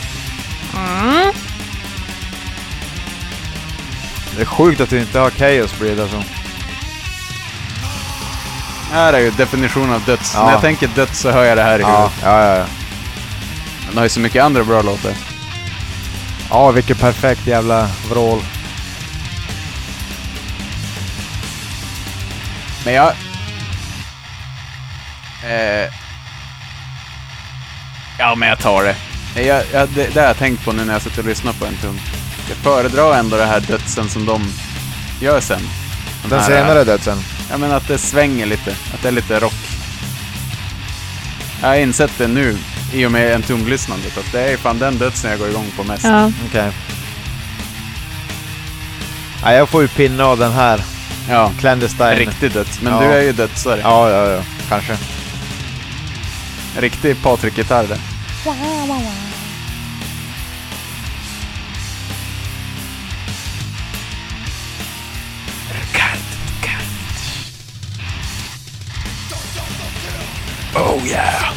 [4.36, 6.35] Det är sjukt att du inte har Chaos Breed alltså.
[8.92, 10.32] Här är ju definition av döds.
[10.34, 10.44] Ja.
[10.44, 12.56] När jag tänker döds så hör jag det här i Ja, ja, ja.
[12.56, 12.66] ja.
[13.88, 15.12] Den har ju så mycket andra bra låtar.
[16.50, 18.40] Ja, vilket perfekt jävla vrål.
[22.84, 23.12] Men jag...
[25.44, 25.90] Eh,
[28.18, 28.96] ja, men jag tar det.
[29.42, 31.66] Jag, jag, det, det har jag tänkt på nu när jag suttit och lyssnat på
[31.66, 32.00] en tum.
[32.48, 34.52] Jag föredrar ändå det här dödsen som de
[35.20, 35.60] gör sen.
[36.28, 37.18] Den Nej, senare dödsen.
[37.50, 39.54] Jag menar att det svänger lite, att det är lite rock.
[41.60, 42.58] Jag har insett det nu
[42.92, 46.04] i och med Entombed-lyssnandet, att det är fan den dödsen jag går igång på mest.
[46.04, 46.32] Ja.
[46.48, 46.70] Okej.
[49.42, 50.80] Ja, jag får ju pinna av den här.
[51.30, 52.14] Ja, Clandestine.
[52.14, 52.80] riktig döds.
[52.80, 53.00] Men Ja.
[53.00, 53.80] du är ju dödsare.
[53.80, 54.42] Ja, ja, ja.
[54.68, 54.96] Kanske.
[56.78, 57.98] Riktig Patrik-gitarr det.
[70.76, 71.52] Oh yeah!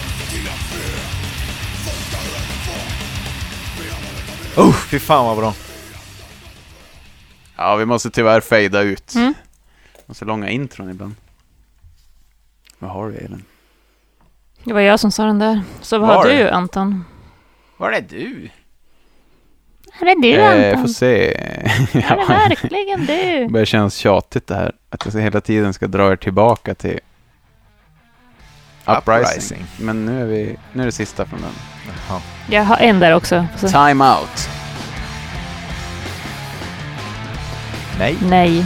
[4.58, 5.54] Oh, fy fan vad bra.
[7.58, 9.16] Ja, vi måste tyvärr fejda ut.
[9.16, 9.34] Mm.
[10.10, 11.16] Så långa intron ibland.
[12.80, 13.44] Vad har du Elin?
[14.64, 15.62] Det var jag som sa den där.
[15.82, 17.06] Så vad Var har du, Anton?
[17.78, 18.50] Var är du?
[20.02, 20.82] Är det du, Eh, Anton?
[20.88, 21.34] får se.
[21.38, 23.40] Är det ja, verkligen du?
[23.40, 24.76] det börjar kännas tjatigt det här.
[24.90, 27.00] Att jag hela tiden ska dra er tillbaka till
[28.98, 29.28] Uprising.
[29.28, 29.66] Uprising.
[29.78, 31.52] Men nu är, vi, nu är det sista från den.
[32.10, 32.22] Jaha.
[32.50, 33.46] Jag har en där också.
[33.58, 33.68] Så.
[33.70, 34.50] Time out.
[38.00, 38.18] Nej.
[38.22, 38.66] Nej.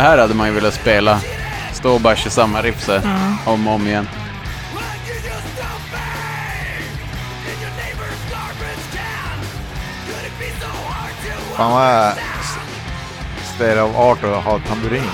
[0.00, 1.20] Här hade man ju velat spela.
[1.72, 4.08] Stå och bara samma riff så här, om och om igen.
[11.56, 12.12] Fan vad
[13.54, 15.10] state of art att ha tamburin.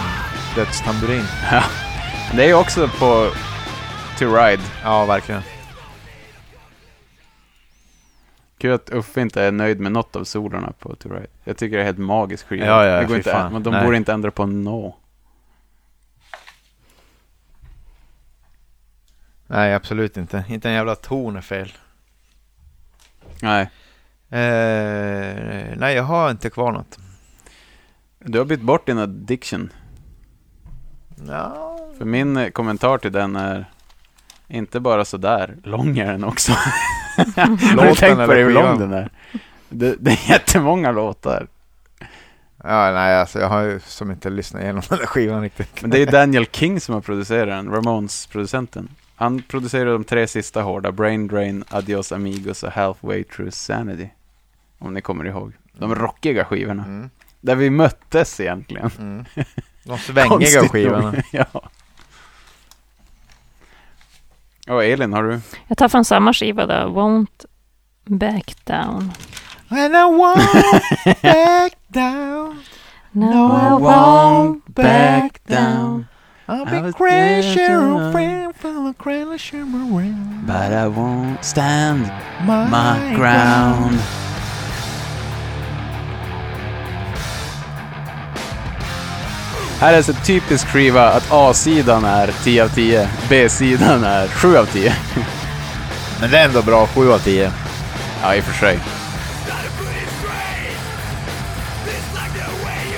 [0.54, 1.26] Dödstamburin.
[2.32, 3.30] Det är ju också på
[4.18, 4.62] To Ride.
[4.84, 5.42] Ja, verkligen.
[8.66, 11.26] Kul att Uffe inte är nöjd med något av solorna på To Ride.
[11.44, 12.66] Jag tycker det är helt magisk skiva.
[12.66, 13.52] Ja, ja, det går inte fan.
[13.52, 13.84] men de Nej.
[13.84, 14.96] borde inte ändra på nå.
[19.46, 20.44] Nej, absolut inte.
[20.48, 21.72] Inte en jävla ton är fel.
[23.42, 23.62] Nej.
[24.30, 26.98] Eh, nej, jag har inte kvar något.
[28.18, 29.72] Du har bytt bort din addiction.
[31.28, 33.70] Ja, För min eh, kommentar till den är
[34.48, 36.52] inte bara sådär, lång är den också.
[37.16, 39.10] har du tänkt på det, hur lång den är?
[39.68, 41.46] Det, det är jättemånga låtar.
[42.64, 45.82] ja, nej, alltså jag har ju som inte lyssnat igenom den där skivan riktigt.
[45.82, 48.88] Men det är Daniel King som har producerat den, Ramones-producenten.
[49.16, 54.08] Han producerade de tre sista hårda, Brain Drain, Adios Amigos och Halfway Through Sanity.
[54.78, 55.52] Om ni kommer ihåg.
[55.72, 56.84] De rockiga skivorna.
[56.84, 57.10] Mm,
[57.40, 58.90] Där vi möttes egentligen.
[58.98, 59.24] mm.
[59.84, 61.14] De svängiga skivorna.
[61.32, 61.44] ja.
[64.68, 65.40] Och Elin, har du?
[65.68, 66.74] Jag tar från samma skiva då.
[66.74, 67.44] Won't
[68.04, 69.12] back down.
[69.68, 72.62] And I won't back down.
[73.12, 76.06] No, I won't back down.
[76.48, 80.46] I'll I be was crashing dancing around, full of crashing around.
[80.46, 82.06] But I won't stand
[82.44, 83.98] My, my ground.
[89.80, 94.66] Här är så typisk skiva att A-sidan är 10 av 10, B-sidan är 7 av
[94.66, 94.94] 10.
[96.20, 97.52] Men det är ändå bra, 7 av 10.
[98.22, 98.78] Ja, i och för sig.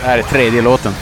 [0.01, 0.93] Det här är tredje låten.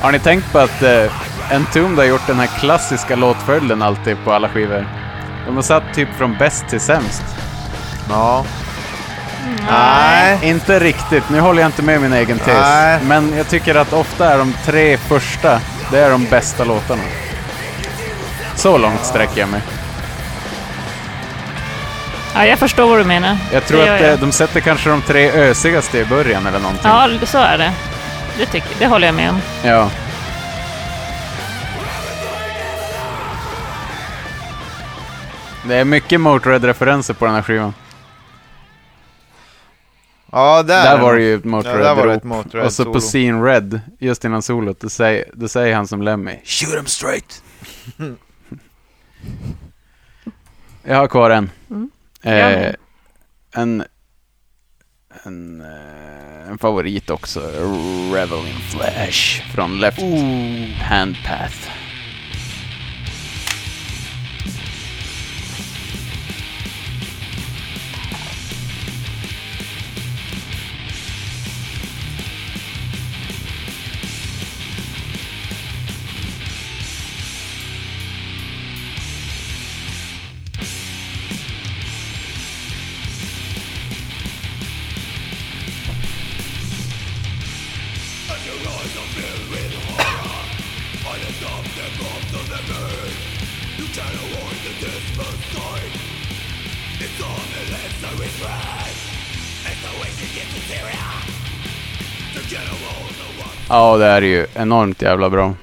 [0.00, 1.12] Har ni tänkt på att eh,
[1.52, 4.86] Entombed har gjort den här klassiska låtföljden alltid på alla skivor?
[5.46, 7.22] De har satt typ från bäst till sämst.
[8.08, 8.44] Ja.
[9.70, 10.38] Nej.
[10.42, 12.46] Inte riktigt, nu håller jag inte med min egen tes.
[12.60, 12.98] Nej.
[13.02, 15.60] Men jag tycker att ofta är de tre första,
[15.90, 17.02] det är de bästa låtarna.
[18.54, 19.60] Så långt sträcker jag mig.
[22.34, 23.36] Ja, jag förstår vad du menar.
[23.52, 24.18] Jag tror Det att jag.
[24.18, 26.90] de sätter kanske de tre ösigaste i början eller någonting.
[26.90, 27.72] Ja, så är det.
[28.38, 29.40] Det, tycker, det håller jag med om.
[29.64, 29.90] Ja.
[35.64, 37.74] Det är mycket Motörhead-referenser på den här skivan.
[40.32, 40.82] Ja, där.
[40.84, 42.24] Där var det ju ett Ja, där var det ett Motörhead-rop.
[42.24, 43.00] Motörhead Och så på solo.
[43.00, 47.42] Scene Red, just innan solot, då säger, då säger han som Lemmy Shoot 'em straight!
[50.82, 51.50] Jag har kvar en.
[51.70, 51.90] Mm.
[52.22, 52.74] Eh,
[53.54, 53.84] en,
[55.24, 57.40] en, eh, en favorit också.
[58.12, 60.00] Revel in Flash från Left
[60.82, 61.70] Hand Path.
[103.78, 105.54] Ja, det är ju enormt jävla bra.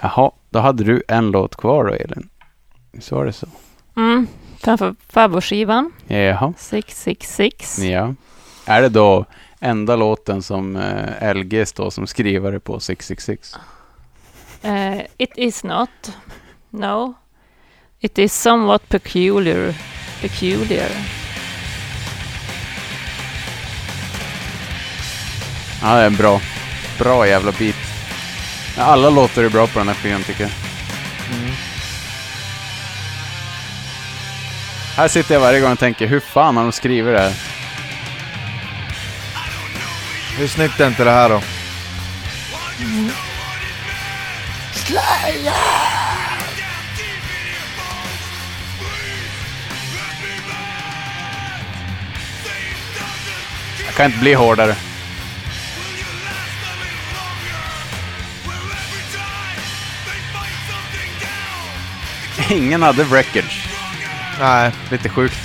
[0.00, 2.28] Jaha, då hade du en låt kvar då, Elin.
[3.00, 3.46] Så var det så.
[3.96, 4.26] Mm.
[4.58, 7.78] Framför favoritskivan, Jaha, 666.
[7.78, 8.14] ja.
[8.64, 9.24] Är det då
[9.60, 13.54] enda låten som eh, LG står som skrivare på 666?
[14.62, 16.16] Eh, it is not.
[16.70, 17.14] No.
[18.00, 19.74] It is somewhat peculiar.
[20.20, 21.21] Peculiar.
[25.82, 26.40] Ja, det är en bra.
[26.98, 27.76] Bra jävla bit.
[28.76, 30.50] Ja, Alla låtar är bra på den här skivan tycker jag.
[34.96, 37.32] Här sitter jag varje gång och tänker, hur fan har de skrivit det här?
[40.38, 41.42] Hur snyggt är inte det här då?
[53.86, 54.76] Jag kan inte bli hårdare.
[62.52, 63.66] Ingen hade wreckage.
[64.40, 65.38] Nej, Lite sjukt.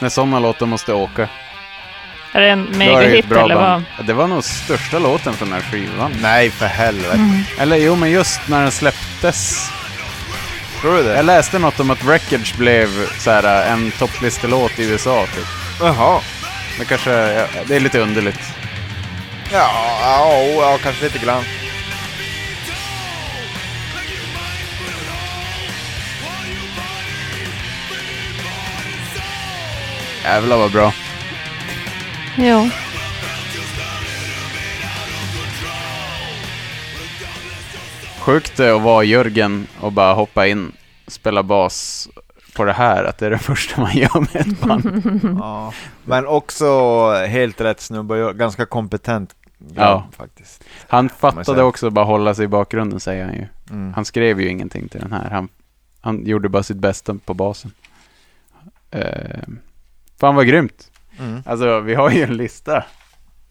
[0.00, 1.28] När sådana låtar måste åka.
[2.32, 3.66] Är det en megahit bra eller band.
[3.66, 3.82] vad?
[3.98, 6.12] Ja, Det var nog största låten från den här skivan.
[6.22, 7.42] nej för helvete.
[7.58, 9.70] Eller jo, men just när den släpptes.
[10.80, 11.14] Tror du det?
[11.16, 12.88] Jag läste något om att Wreckage blev
[13.18, 15.26] så här, en topplistelåt i USA.
[15.26, 15.46] Typ.
[15.80, 16.20] Jaha.
[16.78, 18.40] Det kanske, ja, det är lite underligt.
[19.52, 19.70] Ja,
[20.02, 21.42] ja, ja, kanske lite grann.
[30.24, 30.92] Jävlar vad bra.
[32.38, 32.68] Jo.
[38.20, 40.72] Sjukt det att vara Jörgen och bara hoppa in
[41.06, 42.08] och spela bas
[42.56, 43.04] på det här.
[43.04, 45.20] Att det är det första man gör med ett band.
[45.40, 45.72] Ja.
[46.04, 49.34] Men också helt rätt snubbe, ganska kompetent
[49.74, 50.08] Ja.
[50.16, 50.64] faktiskt.
[50.88, 53.46] Han fattade också bara hålla sig i bakgrunden säger han ju.
[53.70, 53.92] Mm.
[53.94, 55.30] Han skrev ju ingenting till den här.
[55.30, 55.48] Han,
[56.00, 57.72] han gjorde bara sitt bästa på basen.
[58.94, 59.02] Uh,
[60.22, 60.90] fan vad grymt.
[61.18, 61.42] Mm.
[61.46, 62.84] Alltså vi har ju en lista.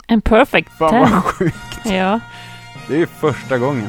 [0.07, 0.99] En perfect Fan ten.
[1.11, 1.79] vad sjukt.
[1.85, 2.19] Ja.
[2.87, 3.87] Det är ju första gången.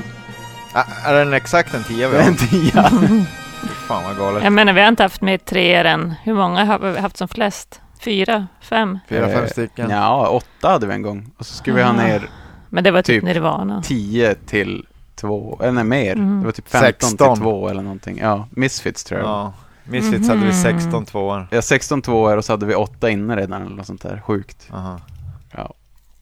[0.75, 2.23] Ä- Är den exakt en tia vi har?
[2.25, 2.83] en tia.
[3.89, 4.45] Fan vad galet.
[4.45, 6.15] Jag menar, vi har inte haft med treor än.
[6.25, 7.81] Hur många har vi haft som flest?
[8.01, 8.47] Fyra?
[8.61, 8.99] Fem?
[9.09, 9.91] Fyra, fem Eh, stycken.
[9.91, 11.31] Ja, åtta hade vi en gång.
[11.39, 12.23] Och så skulle vi ha ner
[12.69, 13.25] Men det var typ, Typ.
[13.35, 13.83] Nirvana.
[13.83, 16.13] tio till två, eller nej, mer.
[16.13, 16.41] Mm.
[16.41, 17.35] Det var typ 15 16.
[17.35, 18.19] till två eller någonting.
[18.19, 19.29] Ja, Misfits tror jag.
[19.29, 19.53] Ja.
[19.85, 20.53] Misfits hade vi Mhm.
[20.63, 21.49] 16 tvåor.
[21.51, 24.21] Ja, 16 tvåor och så hade vi åtta inne redan eller något sånt där.
[24.21, 24.69] Sjukt.
[24.73, 25.01] Aha.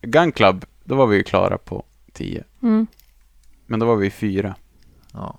[0.02, 2.44] Gun Club, då var vi ju klara på 10.
[2.62, 2.86] Mm.
[3.66, 4.54] Men då var vi fyra.
[5.12, 5.34] Ja.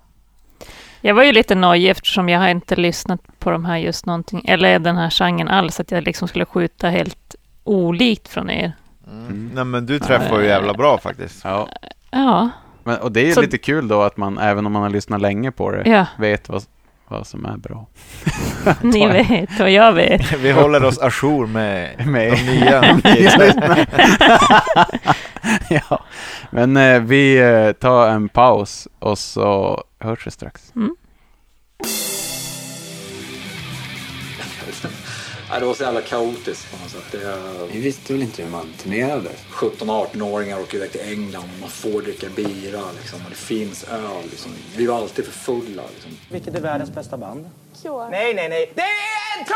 [1.00, 4.44] Jag var ju lite nojig eftersom jag har inte lyssnat på de här just någonting,
[4.48, 7.34] eller den här genren alls, att jag liksom skulle skjuta helt
[7.64, 8.72] olikt från er.
[9.10, 9.50] Mm.
[9.54, 11.44] Nej men du träffar ju jävla bra faktiskt.
[11.44, 11.68] Ja.
[12.10, 12.50] Ja,
[12.84, 15.20] Men, och det är Så- lite kul då att man, även om man har lyssnat
[15.20, 16.62] länge på det, ja, vet vad,
[17.12, 17.86] vad som är bra.
[18.82, 20.32] ni vet och jag vet.
[20.38, 23.00] Vi håller oss ajour med, Med- de nya.
[25.70, 26.04] ja.
[26.50, 30.72] Men eh, vi eh, tar en paus och så hörs vi strax.
[35.52, 37.12] Ja, det var så jävla kaotiskt på något sätt.
[37.12, 39.30] Det, Vi visste väl inte hur man turnerade?
[39.50, 44.24] 17-18-åringar åker iväg till England och man får dricka bira liksom, och det finns öl.
[44.30, 44.52] Liksom.
[44.76, 45.82] Vi var alltid för fulla.
[45.94, 46.10] Liksom.
[46.30, 47.50] Vilket är världens bästa band?
[47.82, 48.08] Cure.
[48.10, 48.72] Nej, nej, nej.
[48.74, 49.46] Det är en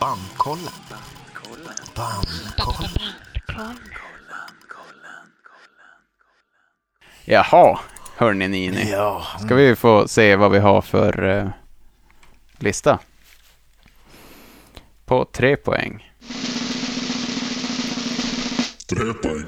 [0.00, 0.72] Bandkollen.
[1.94, 2.90] Bandkollen.
[7.30, 7.78] Jaha,
[8.16, 8.90] hörni Nini.
[8.90, 9.26] Ja.
[9.38, 11.48] Ska vi få se vad vi har för eh,
[12.58, 12.98] lista?
[15.04, 16.12] På tre poäng.
[18.88, 19.44] Tre poäng.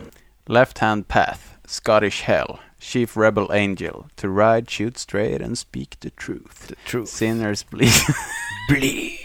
[0.47, 6.11] Left Hand Path, Scottish Hell, Chief Rebel Angel, To Ride, Shoot Straight and Speak the
[6.11, 6.67] Truth.
[6.69, 7.09] The truth.
[7.09, 7.93] Sinners Bleed.
[8.69, 9.19] bleed.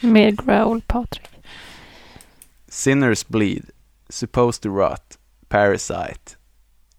[0.00, 1.28] Mer growl, Patrik.
[2.68, 3.70] Sinners Bleed,
[4.10, 5.18] Supposed to Rot,
[5.48, 6.36] Parasite,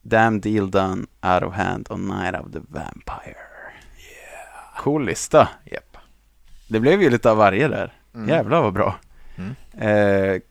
[0.01, 3.35] Damn Deal Done, Out of Hand och Night of the Vampire.
[3.97, 4.77] Yeah.
[4.77, 5.49] Cool lista.
[5.71, 5.97] Japp.
[6.67, 7.93] Det blev ju lite av varje där.
[8.15, 8.29] Mm.
[8.29, 8.95] Jävlar vad bra.
[9.38, 9.55] Mm.
[10.35, 10.41] Eh,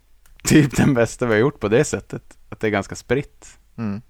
[0.44, 2.38] typ den bästa vi har gjort på det sättet.
[2.48, 3.58] Att det är ganska spritt.
[3.78, 4.02] Mm.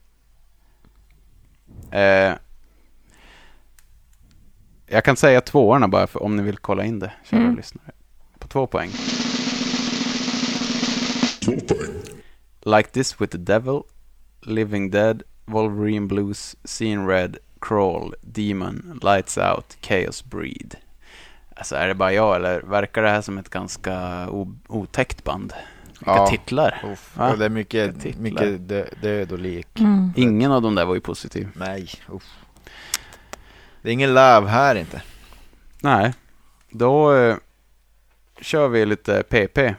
[1.90, 2.36] Eh,
[4.92, 7.56] Jag kan säga tvåorna bara för om ni vill kolla in det, kära Mm.
[7.56, 7.90] lyssnare.
[8.38, 8.90] På två poäng.
[11.44, 12.09] Två poäng.
[12.62, 13.82] Like This With The Devil,
[14.42, 20.76] Living Dead, Wolverine Blues, Seeing Red, Crawl, Demon, Lights Out, Chaos Breed.
[21.56, 24.28] Alltså är det bara jag eller verkar det här som ett ganska
[24.68, 25.52] otäckt band?
[25.98, 26.26] Vilka Ja.
[26.26, 26.80] titlar.
[26.92, 29.80] Uff, och det är mycket, mycket dö, död och lik.
[29.80, 30.12] Mm.
[30.16, 31.48] Ingen av dem där var ju positiv.
[31.54, 32.34] Nej, uff.
[33.82, 35.02] Det är ingen love här inte.
[35.82, 36.12] Nej,
[36.70, 37.36] då eh,
[38.40, 39.74] kör vi lite PP.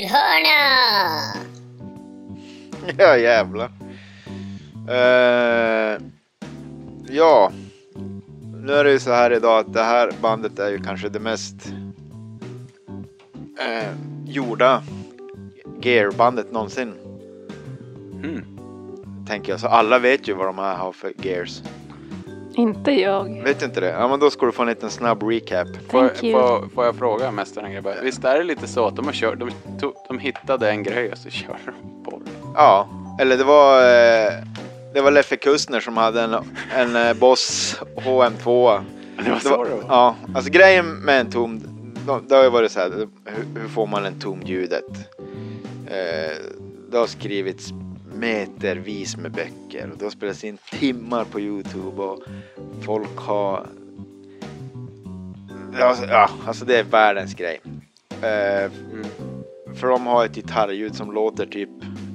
[0.00, 1.34] Prylhörna!
[2.98, 3.70] Ja jävlar.
[4.88, 6.00] Eh,
[7.08, 7.52] ja,
[8.54, 11.20] nu är det ju så här idag att det här bandet är ju kanske det
[11.20, 11.54] mest
[13.60, 13.90] eh,
[14.26, 14.82] gjorda
[15.82, 16.94] gearbandet någonsin.
[18.14, 18.44] Mm.
[19.26, 21.62] Tänker jag, så alla vet ju vad de här har för gears.
[22.54, 23.42] Inte jag.
[23.44, 23.88] Vet inte det?
[23.90, 25.68] Ja men då ska du få en liten snabb recap.
[25.88, 26.40] Får, Thank you.
[26.40, 27.94] får, får jag fråga mästaren grabbar?
[28.02, 29.50] Visst är det lite så att de har kört, de,
[29.80, 32.30] tog, de hittade en grej och så körde de på det?
[32.54, 32.88] Ja,
[33.20, 34.32] eller det var eh,
[34.94, 36.34] det var Leffe Kustner som hade en,
[36.76, 38.80] en eh, Boss HM2.
[39.24, 39.84] Det var så det var?
[39.88, 41.60] Ja, alltså grejen med en tom,
[42.06, 42.90] då- det har ju varit så här,
[43.24, 44.84] hur, hur får man en tom ljudet?
[45.86, 46.36] Eh,
[46.90, 47.68] det har skrivits
[48.20, 52.22] metervis med böcker och det har spelats in timmar på Youtube och
[52.82, 53.66] folk har
[55.78, 57.60] Ja, alltså, ja, alltså det är världens grej.
[58.10, 58.70] Eh,
[59.74, 61.70] för de har ett gitarrljud som låter typ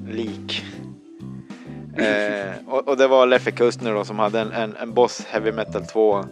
[0.10, 0.65] lik.
[1.99, 5.52] Uh, och, och det var Leffe Kustner då som hade en, en, en Boss Heavy
[5.52, 6.18] Metal 2.
[6.18, 6.26] uh,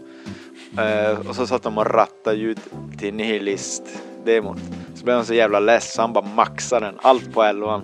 [0.85, 2.59] eh, och så satt de och rattade ljud
[2.99, 4.59] till Nihilist-demot.
[4.95, 7.81] Så blev han så jävla less så han bara maxade den, allt på 11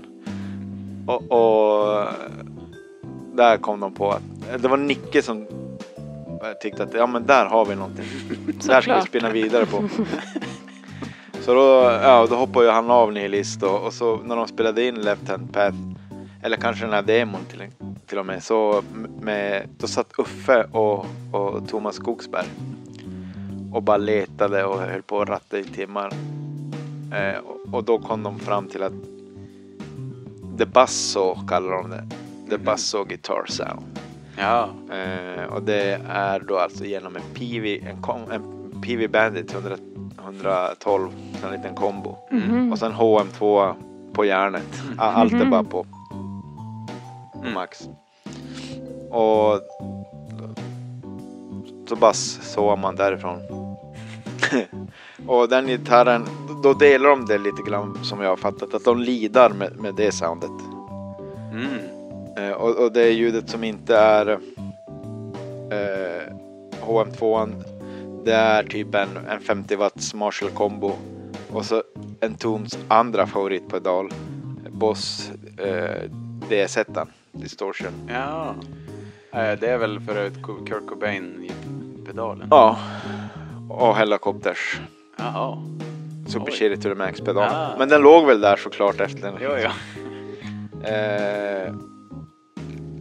[1.10, 2.08] och, och
[3.34, 4.24] där kom de på att
[4.62, 5.48] det var Nicke som
[6.62, 8.06] tyckte att ja men där har vi någonting.
[8.68, 9.84] där ska vi spinna vidare på.
[11.42, 14.88] Så då, ja, då hoppade ju han av Nihilist och, och så när de spelade
[14.88, 15.78] in Left Hand Path,
[16.44, 17.64] eller kanske den här demon till,
[18.06, 18.84] till och med, så
[19.22, 22.48] med, då satt Uffe och, och Thomas Skogsberg
[23.74, 26.14] och bara letade och höll på att ratta i timmar.
[27.14, 29.19] Eh, och, och då kom de fram till att
[30.60, 32.04] The Basso kallar de det.
[32.50, 34.00] The Basso Guitar Sound.
[34.38, 34.70] Ja.
[34.96, 38.42] Eh, och det är då alltså genom en PV, en, kom, en
[38.82, 39.76] PV Bandit 100,
[40.24, 41.10] 112,
[41.46, 42.16] en liten kombo.
[42.32, 42.72] Mhm.
[42.72, 43.74] Och sen HM2
[44.14, 44.82] på järnet.
[44.98, 45.86] A- Allt är bara på
[47.54, 47.90] max.
[49.10, 49.60] Och
[51.90, 53.40] så bara såg man därifrån.
[55.28, 56.26] och den gitarren,
[56.64, 58.74] då delar de det lite grann som jag har fattat.
[58.74, 60.52] Att de lidar med, med det soundet.
[61.52, 61.80] Mm.
[62.38, 64.30] Eh, och, och det är ljudet som inte är
[65.72, 66.34] eh,
[66.82, 67.64] HM2.
[68.26, 70.92] Det är typ en, en 50 watts Marshall Combo.
[71.52, 71.84] Och så
[72.20, 74.10] en Toms andra favoritpedal.
[74.70, 76.10] Boss eh,
[76.50, 77.92] DS1 Distortion.
[78.08, 78.56] Ja.
[79.32, 80.30] Eh, Det är väl för
[80.66, 82.48] Kurt Cobain-pedalen?
[82.52, 82.78] Ja.
[83.70, 84.80] Och Helicopters.
[85.20, 85.58] Jaha.
[86.28, 86.52] Super.
[86.52, 87.50] Chili to the Max pedalen.
[87.56, 87.76] Ah.
[87.78, 89.34] Men den låg väl där såklart efter den.
[89.42, 89.72] Jo, ja.
[90.84, 91.74] Eh,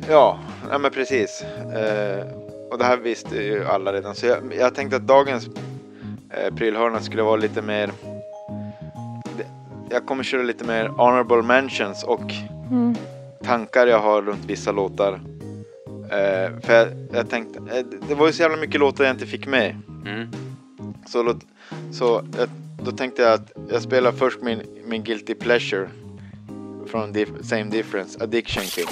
[0.09, 0.39] ja,
[0.71, 1.43] ja, men precis.
[1.75, 2.27] Eh,
[2.71, 4.15] och det här visste ju alla redan.
[4.15, 5.49] Så jag, jag tänkte att dagens
[6.31, 7.91] eh, prylhörna skulle vara lite mer...
[9.37, 9.47] det-
[9.91, 12.33] Jag kommer köra lite mer honorable mentions och
[12.71, 12.95] Mm.
[13.45, 15.21] tankar jag har runt vissa låtar.
[16.11, 19.27] Eh, för jag, jag tänkte, eh, det var ju så jävla mycket låtar jag inte
[19.27, 19.77] fick med.
[20.07, 20.29] Mm.
[21.07, 21.37] Så, låt,
[21.93, 22.49] så jag,
[22.83, 25.89] då tänkte jag att jag spelar först min, min Guilty Pleasure
[26.87, 28.87] från dif, Same Difference, Addiction King.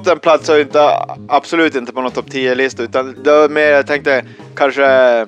[0.00, 0.90] Låten platsar ju inte,
[1.28, 4.24] absolut inte på någon topp 10-lista utan det var mer, jag tänkte
[4.54, 5.26] kanske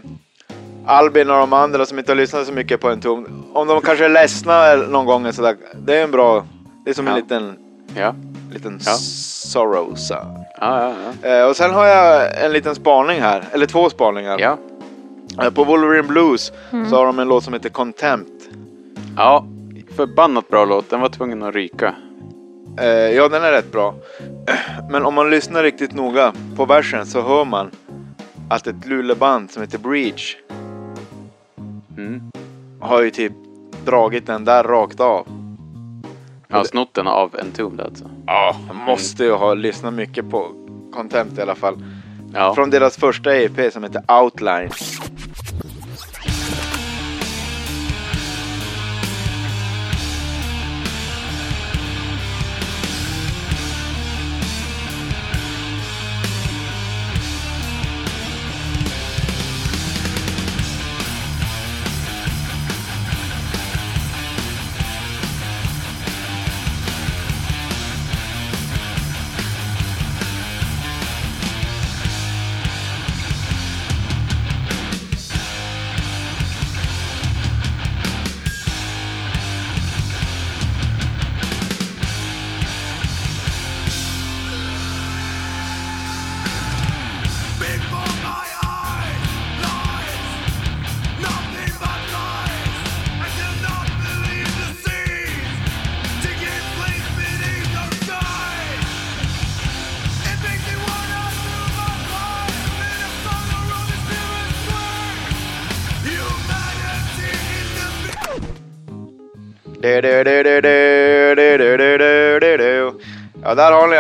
[0.87, 3.27] Albin och de andra som inte har lyssnat så mycket på en tom.
[3.53, 5.57] Om de kanske är ledsna någon gång sådär.
[5.87, 6.45] Det är en bra,
[6.85, 7.19] det är som en Ja.
[7.19, 7.57] liten,
[7.97, 8.15] Ja.
[8.53, 8.93] liten Ja.
[8.93, 10.27] sorrosa.
[10.61, 11.29] Ja, ja, ja.
[11.29, 14.39] Eh, och sen har jag en liten spaning här, eller två spaningar.
[14.39, 14.57] Ja.
[15.43, 16.53] Eh, på Wolverine Blues
[16.91, 18.31] så har de en låt som heter Contempt.
[19.17, 19.47] ja.
[19.97, 20.91] Förbannat bra låt.
[20.91, 21.95] Den var tvungen att ryka.
[22.79, 23.95] Eh, ja, den är rätt bra.
[24.91, 27.71] Men om man lyssnar riktigt noga på versen så hör man
[28.51, 30.37] att ett luleband som heter Breach
[31.97, 32.31] Mm.
[32.81, 33.33] har ju typ
[33.85, 35.27] dragit den där rakt av.
[36.51, 38.05] Har snott den av Entombed alltså.
[38.27, 40.49] Ja, man måste ju ha lyssnat mycket på
[40.95, 41.85] Contempt i alla fall.
[42.35, 42.55] Ja.
[42.55, 44.71] Från deras första EP som heter Outline.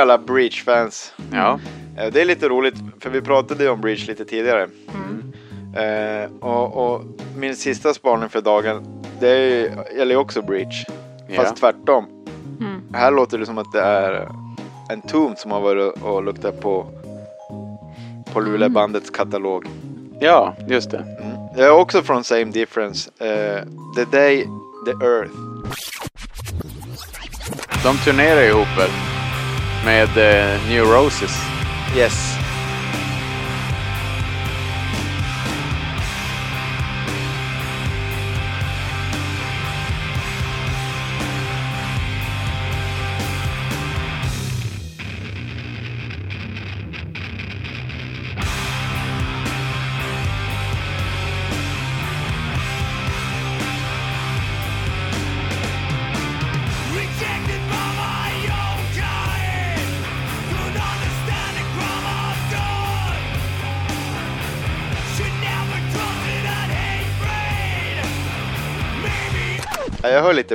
[0.02, 1.12] Alla Breach-fans.
[1.32, 1.60] Ja.
[1.98, 4.68] Eh, Det är lite roligt, för vi pratade ju om Breach lite tidigare.
[5.76, 7.02] Eh, och, och
[7.36, 10.84] min sista spaning för dagen, det är, ju- gäller ju också Breach.
[11.36, 11.54] Fast Ja.
[11.72, 12.06] tvärtom.
[12.60, 12.82] Mm.
[12.94, 14.28] Här låter det som att det är
[14.90, 16.86] en Tomb som har varit och luktat på,
[18.32, 19.66] på Luleå-bandets katalog.
[20.20, 20.96] Ja, just det.
[20.98, 21.36] Mm.
[21.56, 23.10] Det är också från Same Difference.
[23.18, 23.62] eh,
[23.96, 24.46] the Day,
[24.86, 25.32] The Earth.
[27.84, 28.90] De turnerar ihop väl?
[29.84, 30.08] Med
[30.68, 31.36] New Roses.
[31.96, 32.31] Yes.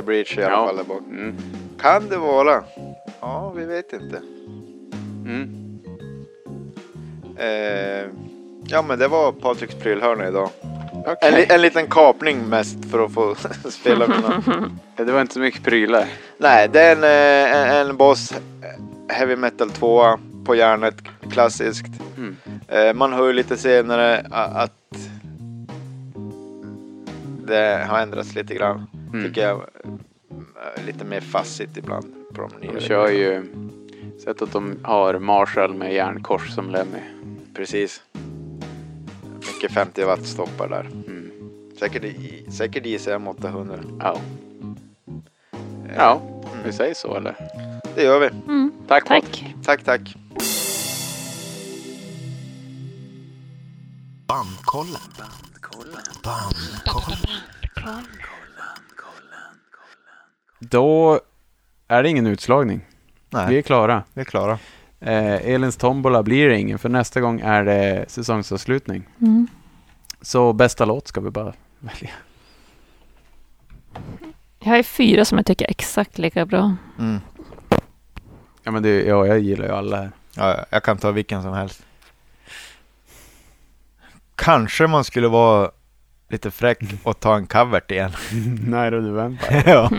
[0.08, 0.66] Breach i alla Ja.
[0.66, 1.02] fall där bak.
[1.10, 1.36] Mm.
[1.80, 2.62] Kan det vara?
[3.20, 4.22] Ja, vi vet inte.
[5.26, 5.54] Mm.
[7.36, 8.06] Eh,
[8.66, 10.48] ja, men det var Patriks prylhörna idag.
[11.06, 11.46] Okej.
[11.48, 13.34] En, en liten kapning mest för att få
[13.70, 14.42] spela mina.
[14.96, 16.04] Ja, Det var inte så mycket prylar.
[16.38, 18.34] Nej, det är en, eh, en, en Boss
[19.08, 20.04] Heavy Metal 2
[20.44, 20.94] på järnet,
[21.30, 21.92] klassiskt.
[22.16, 22.36] Mm.
[22.68, 24.72] Eh, man hör ju lite senare att
[27.46, 28.86] det har ändrats lite grann.
[29.12, 29.24] Mm.
[29.28, 29.58] Tycker jag.
[29.58, 32.72] Eh, Lite mer fassigt ibland på de nya.
[32.72, 33.44] De kör ju...
[34.24, 36.98] Sett att de har Marshall med järnkors som Lemmy.
[37.54, 38.02] Precis.
[39.54, 40.80] Mycket 50 watt stoppar där.
[40.84, 41.30] Mm.
[41.78, 43.78] Säkert, i- säkert ICM 800.
[44.00, 44.16] Ja.
[45.88, 46.20] Eh, Ja,
[46.64, 47.36] vi säger så eller?
[47.94, 48.26] Det gör vi.
[48.26, 48.72] Mm.
[48.88, 49.22] Tack Tack.
[49.24, 49.54] Patrik.
[49.64, 50.14] Tack, tack.
[54.26, 55.00] Bandkollen.
[56.24, 57.26] Bandkollen.
[60.58, 61.20] Då
[61.88, 62.80] är det ingen utslagning.
[63.30, 64.02] Nej, Vi är klara.
[64.14, 64.58] vi är klara.
[65.00, 69.08] Eh, Elins tombola blir det ingen för nästa gång är det säsongsavslutning.
[69.20, 69.46] Mm.
[70.20, 72.10] Så bästa låt ska vi bara välja.
[74.58, 76.76] Jag har fyra som jag tycker är exakt lika bra.
[76.98, 77.20] Mm.
[78.62, 80.10] Ja, men det, ja, jag gillar ju alla här.
[80.34, 81.82] Ja, jag kan ta vilken som helst.
[84.34, 85.70] Kanske man skulle vara
[86.28, 88.10] lite fräck och ta en covert igen.
[88.66, 89.62] Nej, då du väntar.
[89.66, 89.90] ja.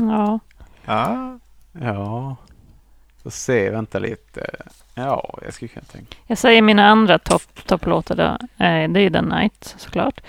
[0.00, 0.38] Ja.
[0.84, 1.38] ja.
[1.80, 2.36] Ja,
[3.22, 3.70] får se.
[3.70, 4.46] Vänta lite.
[4.94, 6.16] Ja, jag skulle kunna tänka.
[6.26, 8.24] Jag säger mina andra topp- topplåtar då.
[8.64, 10.20] Eh, det är ju The Night såklart.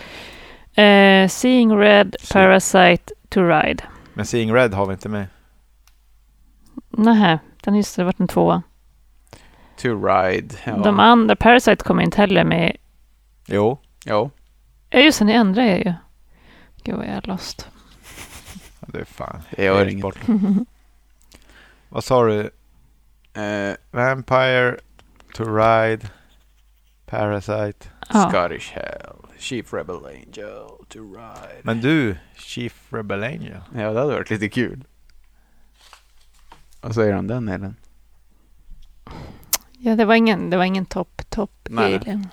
[0.76, 3.84] Eh, Seeing Red, Parasite, To Ride.
[4.14, 5.26] Men Seeing Red har vi inte med.
[6.90, 8.62] Nähä, den just det, varit en tvåa.
[9.78, 10.56] to Ride.
[10.66, 10.78] Ja.
[10.78, 12.78] De andra, Parasite kommer inte heller med.
[13.48, 13.78] Jo.
[14.06, 14.30] Jo.
[14.94, 15.94] Ja, just det, ni ändrar er ju.
[16.84, 17.68] Gud vad jag är lost.
[18.80, 19.42] Ja, Det är fan.
[19.58, 20.02] Gör helt inget.
[20.02, 20.20] bort.
[21.90, 22.40] Vad sa du?
[23.42, 24.78] Eh, Vampire,
[25.36, 26.10] To Ride,
[27.06, 27.90] Parasite.
[28.10, 28.30] Ja.
[28.30, 29.16] Scottish Hell.
[29.40, 30.68] Chief Rebel Angel.
[30.90, 31.62] To Ride.
[31.64, 33.62] Men du, Chief Rebel Angel.
[33.76, 34.84] Ja, det hade varit lite kul.
[36.82, 37.76] Vad säger du om den Elin?
[39.80, 41.96] ja, det var ingen, det var ingen topp, topp Nej.
[41.96, 42.28] alien.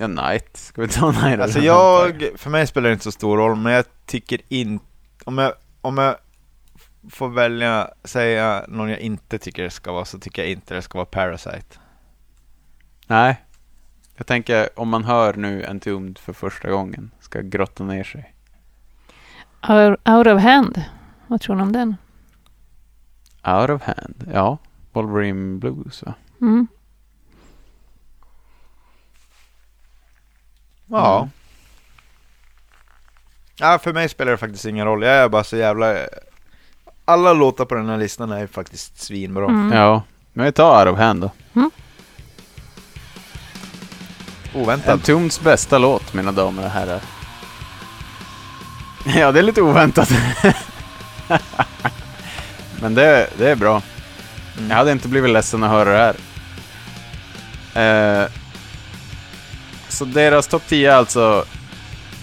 [0.00, 0.56] Ja, Night.
[0.56, 1.40] Ska vi ta Night?
[1.40, 4.84] Alltså jag, för mig spelar det inte så stor roll, men jag tycker inte,
[5.24, 6.16] om jag, om jag
[7.10, 10.82] får välja, säga någon jag inte tycker det ska vara, så tycker jag inte det
[10.82, 11.78] ska vara Parasite.
[13.06, 13.44] Nej.
[14.16, 17.10] Jag tänker om man hör nu Entombed för första gången.
[17.20, 18.34] Ska grotta ner sig.
[19.68, 20.82] Out, out of hand.
[21.26, 21.96] Vad tror ni om den?
[23.46, 24.30] Out of hand.
[24.32, 24.58] Ja.
[24.92, 26.14] Wolverine Blues va?
[26.40, 26.66] Mm.
[30.88, 31.16] Ja.
[31.18, 31.30] Mm.
[33.56, 35.02] Ja, för mig spelar det faktiskt ingen roll.
[35.02, 35.96] Jag är bara så jävla...
[37.04, 39.44] Alla låtar på den här listan är faktiskt svinbra.
[39.44, 39.72] Mm.
[39.72, 40.02] Ja.
[40.32, 41.30] Men vi tar Out of hand då.
[44.54, 44.88] Oväntat.
[44.88, 47.00] Entombeds bästa låt mina damer och herrar.
[49.16, 50.10] Ja, det är lite oväntat.
[52.80, 53.82] Men det, det är bra.
[54.58, 54.70] Mm.
[54.70, 56.14] Jag hade inte blivit ledsen att höra det
[57.74, 58.22] här.
[58.22, 58.28] Eh,
[59.98, 61.44] så deras topp 10 är alltså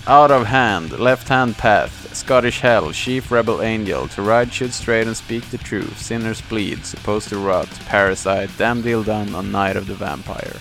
[0.08, 5.08] Out of Hand, Left Hand Path, Scottish Hell, Chief Rebel Angel, To Ride Should Straight
[5.08, 9.78] and Speak the Truth, Sinners Bleed, Supposed to Rot, Parasite, Damn Deal Done och Night
[9.78, 10.60] of the Vampire.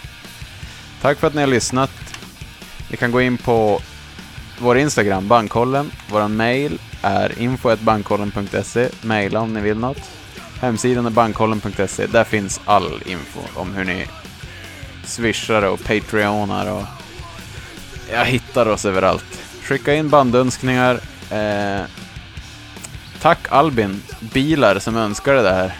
[1.02, 1.90] Tack för att ni har lyssnat.
[2.90, 3.80] Ni kan gå in på
[4.58, 5.90] vår Instagram, Bankkollen.
[6.10, 8.88] Vår mail är info.bankkollen.se.
[9.02, 10.10] Maila om ni vill något.
[10.60, 12.06] Hemsidan är bankkollen.se.
[12.06, 14.06] Där finns all info om hur ni
[15.04, 17.03] swishar och patreonar och
[18.12, 19.42] jag hittar oss överallt.
[19.62, 21.00] Skicka in bandönskningar.
[21.31, 21.81] Eh,
[23.20, 25.73] tack Albin, Bilar som önskade det här.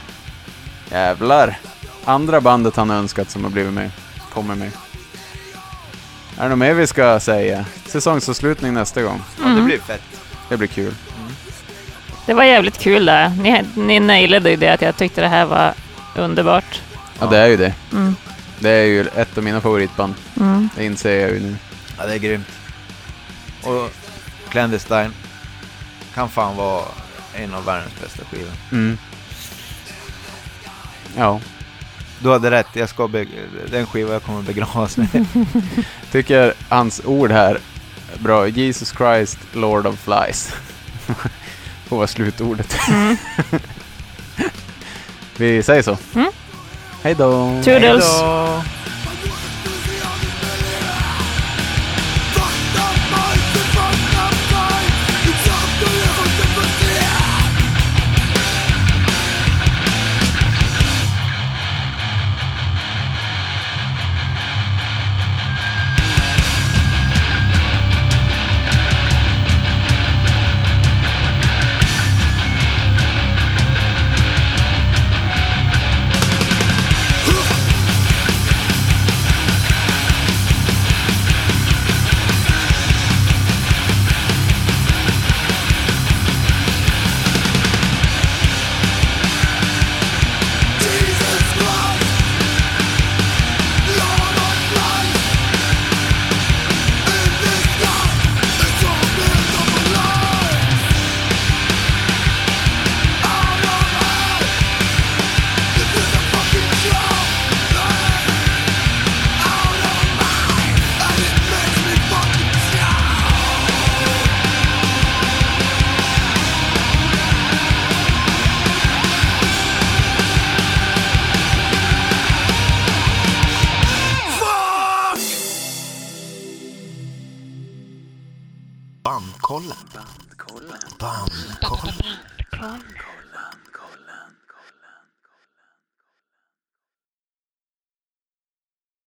[0.91, 1.59] Jävlar.
[2.05, 3.91] Andra bandet han önskat som har blivit med,
[4.33, 4.71] kommer med.
[6.39, 7.65] Är det något mer vi ska säga?
[7.87, 9.23] Säsongsavslutning nästa gång.
[9.43, 10.03] Ja, det blir fett.
[10.49, 10.95] Det blir kul.
[12.27, 13.29] Det var jävligt kul där.
[13.29, 15.75] Ni, ni nailade ju det att jag tyckte det här var
[16.17, 16.83] underbart.
[17.21, 17.75] Ja, det är ju det.
[17.93, 18.17] Mm.
[18.59, 20.15] Det är ju ett av mina favoritband.
[20.41, 20.69] Mm.
[20.77, 21.57] Det inser jag ju nu.
[21.99, 22.47] Ja, det är grymt.
[23.63, 23.91] Och
[24.49, 25.11] Clandestine
[26.15, 26.85] kan fan vara
[27.35, 28.53] en av världens bästa skivor.
[28.73, 28.99] Mm.
[31.17, 31.41] Ja,
[32.19, 33.27] Du hade rätt, jag ska be-
[33.71, 35.09] den skiva jag kommer begravas med.
[36.13, 37.59] tycker hans ord här
[38.15, 38.49] är bra.
[38.49, 40.53] Jesus Christ, Lord of Flies.
[41.87, 42.77] Får vara slutordet.
[42.89, 43.17] Mm.
[45.37, 45.99] Vi säger så.
[46.15, 46.31] Mm.
[47.03, 47.63] Hej då!
[47.65, 48.05] Toodles!
[48.05, 48.63] Hejdå!